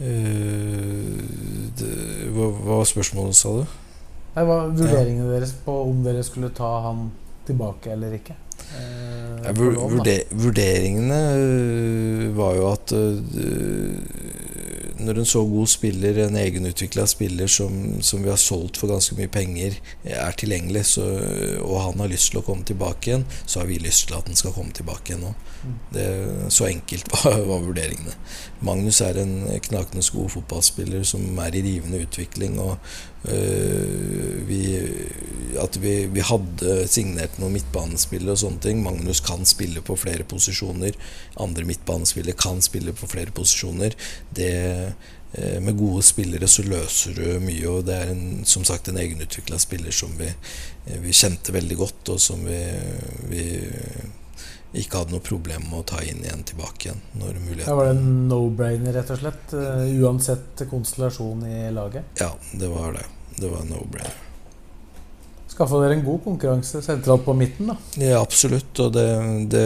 øh, 0.00 1.20
det, 1.80 1.94
hva, 2.30 2.46
hva, 2.46 2.76
var 2.78 2.86
spørsmålet, 2.88 3.36
sa 3.36 3.56
du? 3.58 3.64
Det 4.34 4.44
var 4.46 4.70
vurderingene 4.70 5.26
ja. 5.26 5.32
deres 5.34 5.52
på 5.64 5.74
om 5.88 6.04
dere 6.06 6.22
skulle 6.24 6.52
ta 6.54 6.70
han 6.86 7.10
tilbake 7.48 7.92
eller 7.92 8.14
ikke. 8.20 8.36
Ja, 9.40 9.54
vurder, 9.56 10.26
vurderingene 10.36 11.20
uh, 11.40 12.24
var 12.36 12.58
jo 12.58 12.66
at 12.74 12.92
når 15.00 15.20
en 15.20 15.28
så 15.28 15.42
god 15.48 15.68
spiller, 15.70 16.18
en 16.24 16.36
egenutvikla 16.36 17.06
spiller 17.08 17.48
som, 17.50 17.76
som, 18.04 18.22
vi 18.22 18.30
har 18.30 18.40
solgt 18.40 18.80
for 18.80 18.90
ganske 18.90 19.16
mye 19.18 19.30
penger, 19.32 19.76
er 20.04 20.36
tilgjengelig, 20.38 20.84
så, 20.94 21.06
og 21.64 21.80
han 21.86 22.02
har 22.04 22.12
lyst 22.12 22.32
til 22.32 22.40
å 22.40 22.44
komme 22.46 22.66
tilbake 22.68 23.10
igjen, 23.10 23.26
så 23.44 23.62
har 23.62 23.70
vi 23.70 23.80
lyst 23.82 24.08
til 24.08 24.18
at 24.18 24.28
han 24.28 24.38
skal 24.38 24.54
komme 24.56 24.74
tilbake 24.76 25.12
igjen 25.12 25.24
nå. 25.24 25.32
Mm. 25.60 25.78
Det, 25.94 26.06
så 26.52 26.68
enkelt 26.70 27.10
var, 27.14 27.40
var, 27.48 27.64
vurderingene. 27.64 28.16
Magnus 28.60 29.00
er 29.00 29.16
en 29.22 29.46
knakende 29.64 30.04
god 30.12 30.28
fotballspiller 30.34 31.04
som 31.08 31.38
er 31.40 31.54
i 31.56 31.62
rivende 31.64 32.02
utvikling. 32.04 32.58
Og 32.60 32.76
øh, 33.32 34.48
vi, 34.48 34.60
at 35.60 35.78
vi, 35.80 35.94
vi, 36.12 36.24
hadde 36.24 36.74
signert 36.92 37.38
noen 37.40 37.56
midtbanespillere 37.56 38.36
og 38.36 38.42
sånne 38.42 38.64
ting. 38.64 38.82
Magnus 38.84 39.22
kan 39.24 39.48
spille 39.48 39.80
på 39.84 39.96
flere 40.00 40.28
posisjoner. 40.28 40.98
Andre 41.40 41.64
midtbanespillere 41.68 42.36
kan 42.36 42.60
spille 42.64 42.92
på 42.96 43.08
flere 43.08 43.32
posisjoner. 43.32 43.96
Det 44.36 44.52
øh, 45.38 45.58
med 45.64 45.78
gode 45.78 46.04
spillere 46.04 46.48
så 46.48 46.66
løser 46.66 47.16
du 47.16 47.40
mye, 47.40 47.64
og 47.70 47.86
det 47.88 47.96
er 47.96 48.12
en, 48.12 48.42
som 48.44 48.66
sagt 48.68 48.92
en 48.92 49.00
egenutvikla 49.00 49.60
spiller 49.62 49.94
som 49.94 50.12
vi, 50.20 50.28
vi, 51.00 51.16
kjente 51.16 51.56
veldig 51.56 51.80
godt, 51.80 52.12
og 52.12 52.20
som 52.20 52.44
vi, 52.44 52.60
vi 53.30 53.44
ikke 54.72 55.00
hadde 55.00 55.16
noe 55.16 55.24
problem 55.24 55.64
med 55.66 55.80
å 55.80 55.86
ta 55.92 56.00
inn 56.06 56.22
igjen 56.22 56.44
tilbake 56.46 56.88
igjen. 56.88 57.04
når 57.18 57.38
muligheten... 57.42 57.66
Da 57.66 57.76
var 57.78 57.88
det 57.88 57.94
en 57.96 58.26
no-brainer, 58.30 58.94
rett 58.94 59.10
og 59.10 59.18
slett? 59.18 59.54
Uh, 59.54 59.86
uansett 60.04 60.62
konstellasjon 60.70 61.42
i 61.48 61.62
laget? 61.74 62.12
Ja, 62.22 62.30
det 62.52 62.70
var 62.70 62.94
det. 62.94 63.06
Det 63.36 63.48
var 63.50 63.64
en 63.64 63.72
no-brainer. 63.74 64.26
Skaffa 65.50 65.80
dere 65.82 65.96
en 65.98 66.04
god 66.06 66.22
konkurranse 66.24 66.80
sentralt 66.84 67.24
på 67.26 67.34
midten, 67.36 67.72
da? 67.72 67.74
Ja, 67.98 68.20
absolutt. 68.22 68.70
Og 68.80 68.94
det, 68.94 69.08
det, 69.52 69.64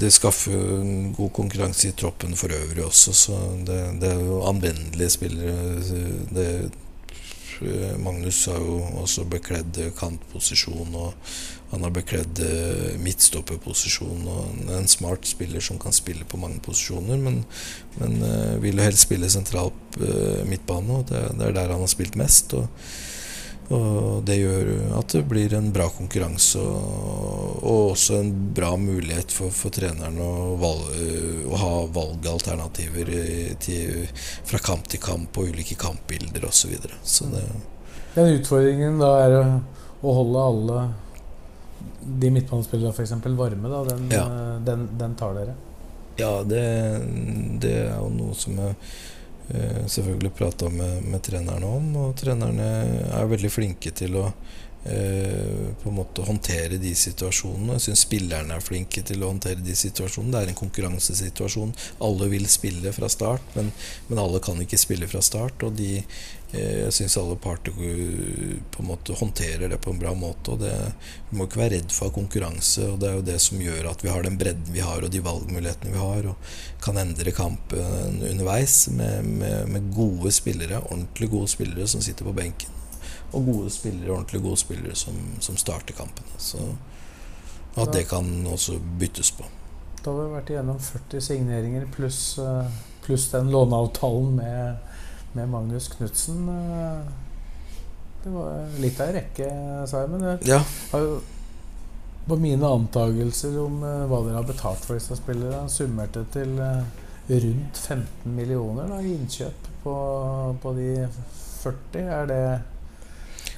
det 0.00 0.10
skaffer 0.14 0.56
en 0.56 1.12
god 1.14 1.30
konkurranse 1.36 1.90
i 1.90 1.94
troppen 1.94 2.32
for 2.40 2.54
øvrig 2.56 2.82
også, 2.86 3.12
så 3.14 3.36
det, 3.68 3.78
det 4.00 4.14
er 4.14 4.24
jo 4.24 4.40
anvendelige 4.48 5.12
spillere. 5.18 5.76
Det 6.32 6.48
Magnus 8.02 8.42
har 8.50 8.60
jo 8.60 8.80
også 9.02 9.24
bekledd 9.30 9.78
kantposisjon, 9.98 10.94
og 10.98 11.14
han 11.72 11.82
har 11.86 11.94
bekledd 11.94 12.42
eh, 12.44 12.94
midtstopperposisjon. 13.02 14.28
Og 14.30 14.70
en 14.76 14.88
smart 14.90 15.26
spiller 15.28 15.64
som 15.64 15.80
kan 15.82 15.94
spille 15.96 16.28
på 16.28 16.40
mange 16.40 16.60
posisjoner, 16.64 17.18
men, 17.22 17.42
men 18.00 18.16
uh, 18.22 18.56
vil 18.62 18.78
jo 18.78 18.86
helst 18.86 19.08
spille 19.08 19.30
sentral 19.32 19.72
midtbane, 20.46 21.00
og 21.00 21.10
det, 21.10 21.22
det, 21.38 21.48
er 21.48 21.54
der 21.56 21.72
han 21.72 21.84
har 21.86 21.92
spilt 21.92 22.18
mest. 22.20 22.54
Og, 22.58 22.68
og, 23.74 24.24
det 24.26 24.36
gjør 24.38 24.68
at 24.98 25.14
det 25.16 25.22
blir 25.30 25.54
en 25.58 25.70
bra 25.74 25.88
konkurranse, 25.90 26.60
og, 26.62 27.62
og 27.62 27.92
også 27.92 28.20
en 28.20 28.34
bra 28.56 28.72
mulighet 28.80 29.32
for, 29.34 29.54
for 29.54 29.74
treneren 29.74 30.20
å, 30.22 30.34
valg, 30.60 30.92
å, 31.46 31.56
ha 31.62 31.72
valgalternativer 31.96 33.10
til, 33.62 34.04
fra 34.46 34.62
kamp 34.62 34.86
til 34.92 35.02
kamp 35.02 35.40
og 35.40 35.54
ulike 35.54 35.78
kampbilder 35.80 36.46
osv. 36.46 36.60
Så, 36.66 36.70
videre. 36.74 37.00
så 37.02 37.32
det 37.32 37.46
Den 38.14 38.38
utfordringen 38.38 39.02
da 39.02 39.10
er 39.24 39.40
å 39.40 40.14
holde 40.20 40.46
alle 40.52 40.86
de 42.06 42.30
midtbanespillerne 42.30 42.94
f.eks. 42.94 43.12
varme, 43.38 43.68
da, 43.68 43.82
den, 43.84 44.06
ja. 44.10 44.22
Eh, 44.22 44.54
den, 44.64 44.88
den, 44.98 45.14
tar 45.18 45.34
dere? 45.34 45.54
Ja, 46.16 46.42
det, 46.46 46.64
det, 47.60 47.74
er 47.88 47.96
jo 47.98 48.10
noe 48.14 48.36
som 48.38 48.58
eh, 48.62 48.94
selvfølgelig 49.48 50.32
prata 50.34 50.68
med, 50.72 51.02
med 51.06 51.22
trenerne 51.22 51.66
om. 51.66 51.90
Og 52.02 52.14
trenerne 52.18 52.70
er 53.14 53.28
veldig 53.30 53.50
flinke 53.52 53.92
til 53.94 54.16
å 54.18 54.24
eh, 54.28 55.68
på 55.82 55.90
en 55.90 55.98
måte 55.98 56.24
håndtere 56.26 56.80
de 56.82 56.94
situasjonene. 56.98 57.76
Jeg 57.76 57.86
syns 57.88 58.06
spillerne 58.06 58.56
er 58.56 58.64
flinke 58.64 59.04
til 59.06 59.22
å 59.22 59.30
håndtere 59.30 59.62
de 59.62 59.76
situasjonene. 59.78 60.34
Det 60.34 60.42
er 60.42 60.54
en 60.54 60.62
konkurransesituasjon. 60.62 61.76
Alle 62.06 62.30
vil 62.32 62.48
spille 62.50 62.94
fra 62.96 63.10
start, 63.12 63.54
men, 63.58 63.70
men 64.10 64.22
alle 64.22 64.42
kan 64.44 64.60
ikke 64.62 64.80
spille 64.80 65.10
fra 65.10 65.22
start. 65.24 65.66
Og 65.66 65.78
de, 65.78 66.00
Eh, 66.00 66.35
jeg 66.54 66.92
syns 66.94 67.16
alle 67.18 67.34
parter 67.42 67.74
på 67.74 68.82
en 68.82 68.86
måte 68.86 69.16
håndterer 69.18 69.68
det 69.68 69.80
på 69.82 69.90
en 69.90 69.98
bra 69.98 70.12
måte. 70.14 70.54
og 70.54 70.60
det, 70.62 70.72
Vi 71.30 71.36
må 71.36 71.46
ikke 71.46 71.58
være 71.58 71.74
redd 71.76 71.92
for 71.92 72.14
konkurranse. 72.14 72.86
og 72.86 73.00
Det 73.00 73.08
er 73.08 73.14
jo 73.14 73.26
det 73.26 73.40
som 73.42 73.60
gjør 73.60 73.90
at 73.90 74.04
vi 74.04 74.08
har 74.08 74.22
den 74.22 74.38
bredden 74.38 74.72
vi 74.72 74.80
har 74.80 75.02
og 75.02 75.10
de 75.10 75.20
valgmulighetene 75.24 75.92
vi 75.92 75.98
har. 75.98 76.30
Og 76.30 76.36
kan 76.82 76.98
endre 77.02 77.32
kampen 77.34 78.22
underveis 78.30 78.88
med, 78.88 79.24
med, 79.24 79.68
med 79.68 79.92
gode 79.94 80.32
spillere, 80.32 80.82
ordentlig 80.90 81.30
gode 81.30 81.48
spillere 81.48 81.86
som 81.86 82.00
sitter 82.00 82.24
på 82.24 82.36
benken. 82.36 82.70
Og 83.32 83.44
gode 83.44 83.70
spillere, 83.70 84.12
ordentlig 84.14 84.42
gode 84.42 84.62
spillere 84.62 84.94
som, 84.94 85.18
som 85.40 85.56
starter 85.56 85.98
kampene. 85.98 86.38
Så 86.38 86.62
at 87.76 87.92
det 87.92 88.06
kan 88.08 88.46
også 88.46 88.78
byttes 88.98 89.30
på. 89.36 89.44
Da 90.04 90.12
har 90.12 90.22
vi 90.22 90.34
vært 90.36 90.50
igjennom 90.52 90.78
40 90.80 91.20
signeringer 91.20 91.86
pluss, 91.92 92.38
eh, 92.38 92.68
pluss 93.04 93.26
den 93.32 93.50
låneavtalen 93.50 94.36
med 94.38 94.76
med 95.36 95.48
Magnus 95.48 95.88
Knutsen. 95.88 96.48
Eh, 96.48 97.00
det 98.24 98.30
var 98.30 98.78
litt 98.80 99.00
av 99.00 99.10
en 99.10 99.18
rekke, 99.18 99.48
sa 99.86 100.02
jeg. 100.02 100.12
Men 100.14 100.38
ja. 100.48 100.60
på 102.26 102.38
mine 102.40 102.70
antakelser 102.78 103.58
om 103.60 103.82
eh, 103.84 104.06
hva 104.08 104.22
dere 104.24 104.40
har 104.40 104.48
betalt 104.48 104.86
for 104.86 104.96
disse 104.96 105.18
spillerne, 105.18 105.68
summerte 105.72 106.24
til 106.34 106.56
eh, 106.62 106.80
rundt 107.28 107.82
15 107.82 108.32
millioner 108.38 108.88
da, 108.90 109.02
i 109.02 109.12
innkjøp 109.18 109.68
på, 109.84 109.98
på 110.62 110.74
de 110.78 110.88
40. 111.66 112.00
Er 112.06 112.32
det 112.32 112.40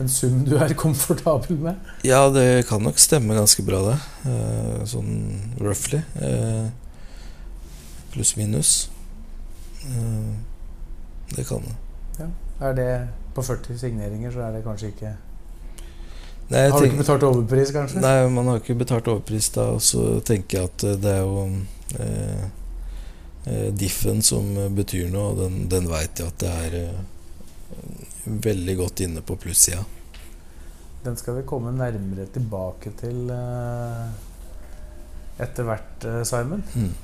en 0.02 0.10
sum 0.10 0.42
du 0.46 0.56
er 0.58 0.74
komfortabel 0.78 1.62
med? 1.62 1.94
Ja, 2.06 2.26
det 2.34 2.66
kan 2.68 2.82
nok 2.82 2.98
stemme 3.02 3.38
ganske 3.38 3.62
bra, 3.66 3.84
det. 3.92 3.96
sånn 4.90 5.14
roughly. 5.62 6.02
pluss 8.12 8.36
minus. 8.38 8.76
Det 11.36 11.44
kan 11.48 11.64
det. 11.64 11.74
Ja. 12.18 12.28
Er 12.68 12.74
det 12.74 12.90
på 13.34 13.42
40 13.42 13.78
signeringer, 13.78 14.30
så 14.34 14.46
er 14.46 14.56
det 14.56 14.64
kanskje 14.66 14.92
ikke 14.92 15.14
Nei, 16.48 16.62
Har 16.72 16.80
du 16.80 16.86
ikke 16.86 17.02
betalt 17.02 17.24
overpris, 17.28 17.70
kanskje? 17.76 18.00
Nei, 18.00 18.28
man 18.32 18.46
har 18.48 18.62
ikke 18.62 18.78
betalt 18.80 19.08
overpris 19.12 19.50
da. 19.52 19.66
Og 19.76 19.82
så 19.84 20.04
tenker 20.24 20.62
jeg 20.62 20.70
at 20.70 20.84
eh, 20.88 20.94
det 20.96 21.10
er 21.12 21.18
jo 21.20 21.42
eh, 22.00 22.46
eh, 23.44 23.66
Diffen 23.76 24.22
som 24.24 24.48
betyr 24.72 25.10
noe, 25.12 25.34
og 25.34 25.42
den, 25.42 25.58
den 25.68 25.90
veit 25.92 26.22
jeg 26.22 26.32
at 26.32 26.40
det 26.40 26.54
er 26.64 26.78
eh, 26.80 27.02
veldig 28.48 28.78
godt 28.80 29.04
inne 29.04 29.20
på 29.20 29.36
plussida. 29.36 29.84
Den 31.04 31.20
skal 31.20 31.36
vi 31.36 31.44
komme 31.46 31.74
nærmere 31.76 32.26
tilbake 32.32 32.94
til 32.98 33.28
eh, 33.34 34.08
etter 35.44 35.68
hvert, 35.68 36.08
eh, 36.08 36.22
Simon. 36.26 36.64
Mm. 36.74 36.94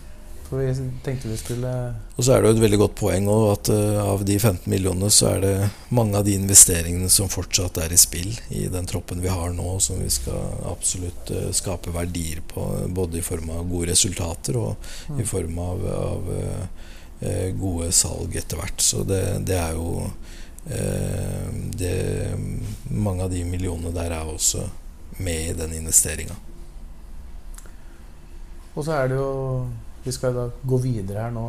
For 0.44 0.60
vi 0.60 0.90
tenkte 1.04 1.28
vi 1.30 1.36
skulle 1.40 1.70
Og 2.16 2.24
så 2.24 2.34
er 2.34 2.42
det 2.42 2.50
jo 2.50 2.56
et 2.58 2.62
veldig 2.64 2.78
godt 2.82 2.96
poeng 3.00 3.28
også, 3.32 3.52
at 3.54 3.70
uh, 3.72 4.00
av 4.04 4.24
de 4.28 4.36
15 4.36 4.68
millionene 4.70 5.08
så 5.12 5.30
er 5.32 5.40
det 5.44 5.54
mange 5.96 6.18
av 6.20 6.26
de 6.26 6.34
investeringene 6.36 7.08
som 7.12 7.30
fortsatt 7.32 7.80
er 7.80 7.94
i 7.94 8.00
spill 8.00 8.34
i 8.52 8.66
den 8.72 8.88
troppen 8.90 9.22
vi 9.24 9.32
har 9.32 9.54
nå, 9.56 9.78
som 9.82 10.02
vi 10.02 10.10
skal 10.12 10.66
absolutt 10.68 11.32
uh, 11.32 11.48
skape 11.56 11.94
verdier 11.94 12.42
på, 12.50 12.66
både 12.92 13.20
i 13.20 13.24
form 13.24 13.50
av 13.56 13.64
gode 13.70 13.92
resultater 13.94 14.60
og 14.60 14.90
Mm. 15.04 15.18
i 15.20 15.24
form 15.26 15.58
av, 15.58 15.82
av 15.90 16.28
uh, 16.30 17.50
gode 17.60 17.90
salg 17.92 18.36
etter 18.36 18.58
hvert. 18.58 18.80
Så 18.80 19.02
det, 19.06 19.20
det 19.48 19.56
er 19.58 19.76
jo 19.76 20.08
det, 21.76 21.92
Mange 22.88 23.26
av 23.26 23.32
de 23.32 23.42
millionene 23.44 23.92
der 23.92 24.14
er 24.16 24.28
også 24.28 24.64
med 25.18 25.50
i 25.50 25.56
den 25.58 25.74
investeringa. 25.76 26.36
Og 28.74 28.86
så 28.86 28.96
er 28.96 29.12
det 29.12 29.18
jo 29.20 29.32
Vi 30.04 30.12
skal 30.12 30.34
da 30.36 30.48
gå 30.68 30.76
videre 30.84 31.22
her 31.24 31.32
nå. 31.32 31.44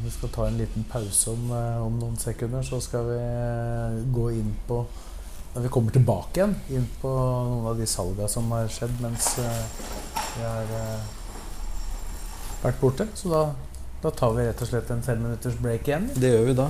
Vi 0.00 0.10
skal 0.10 0.30
ta 0.32 0.46
en 0.48 0.56
liten 0.56 0.86
pause 0.88 1.34
om, 1.34 1.50
eh, 1.52 1.82
om 1.84 1.98
noen 2.00 2.16
sekunder. 2.16 2.64
Så 2.64 2.80
skal 2.80 3.04
vi 3.04 3.18
eh, 3.20 4.00
gå 4.14 4.30
inn 4.38 4.54
på 4.68 4.86
Når 5.48 5.62
vi 5.64 5.68
kommer 5.72 5.90
tilbake 5.90 6.36
igjen, 6.36 6.52
inn 6.76 6.84
på 7.00 7.08
noen 7.10 7.66
av 7.70 7.78
de 7.78 7.86
salga 7.88 8.26
som 8.28 8.50
har 8.52 8.68
skjedd 8.70 8.92
mens 9.00 9.30
eh, 9.40 9.62
vi 10.36 10.44
har 10.44 10.68
vært 12.62 12.80
borte. 12.82 13.06
Så 13.16 13.32
da, 13.32 13.40
da 14.04 14.12
tar 14.12 14.36
vi 14.36 14.44
rett 14.44 14.60
og 14.62 14.68
slett 14.68 14.92
en 14.92 15.02
fem 15.02 15.24
minutters 15.24 15.56
break 15.58 15.88
igjen. 15.88 16.10
Det 16.14 16.30
gjør 16.30 16.46
vi 16.50 16.54
da. 16.60 16.68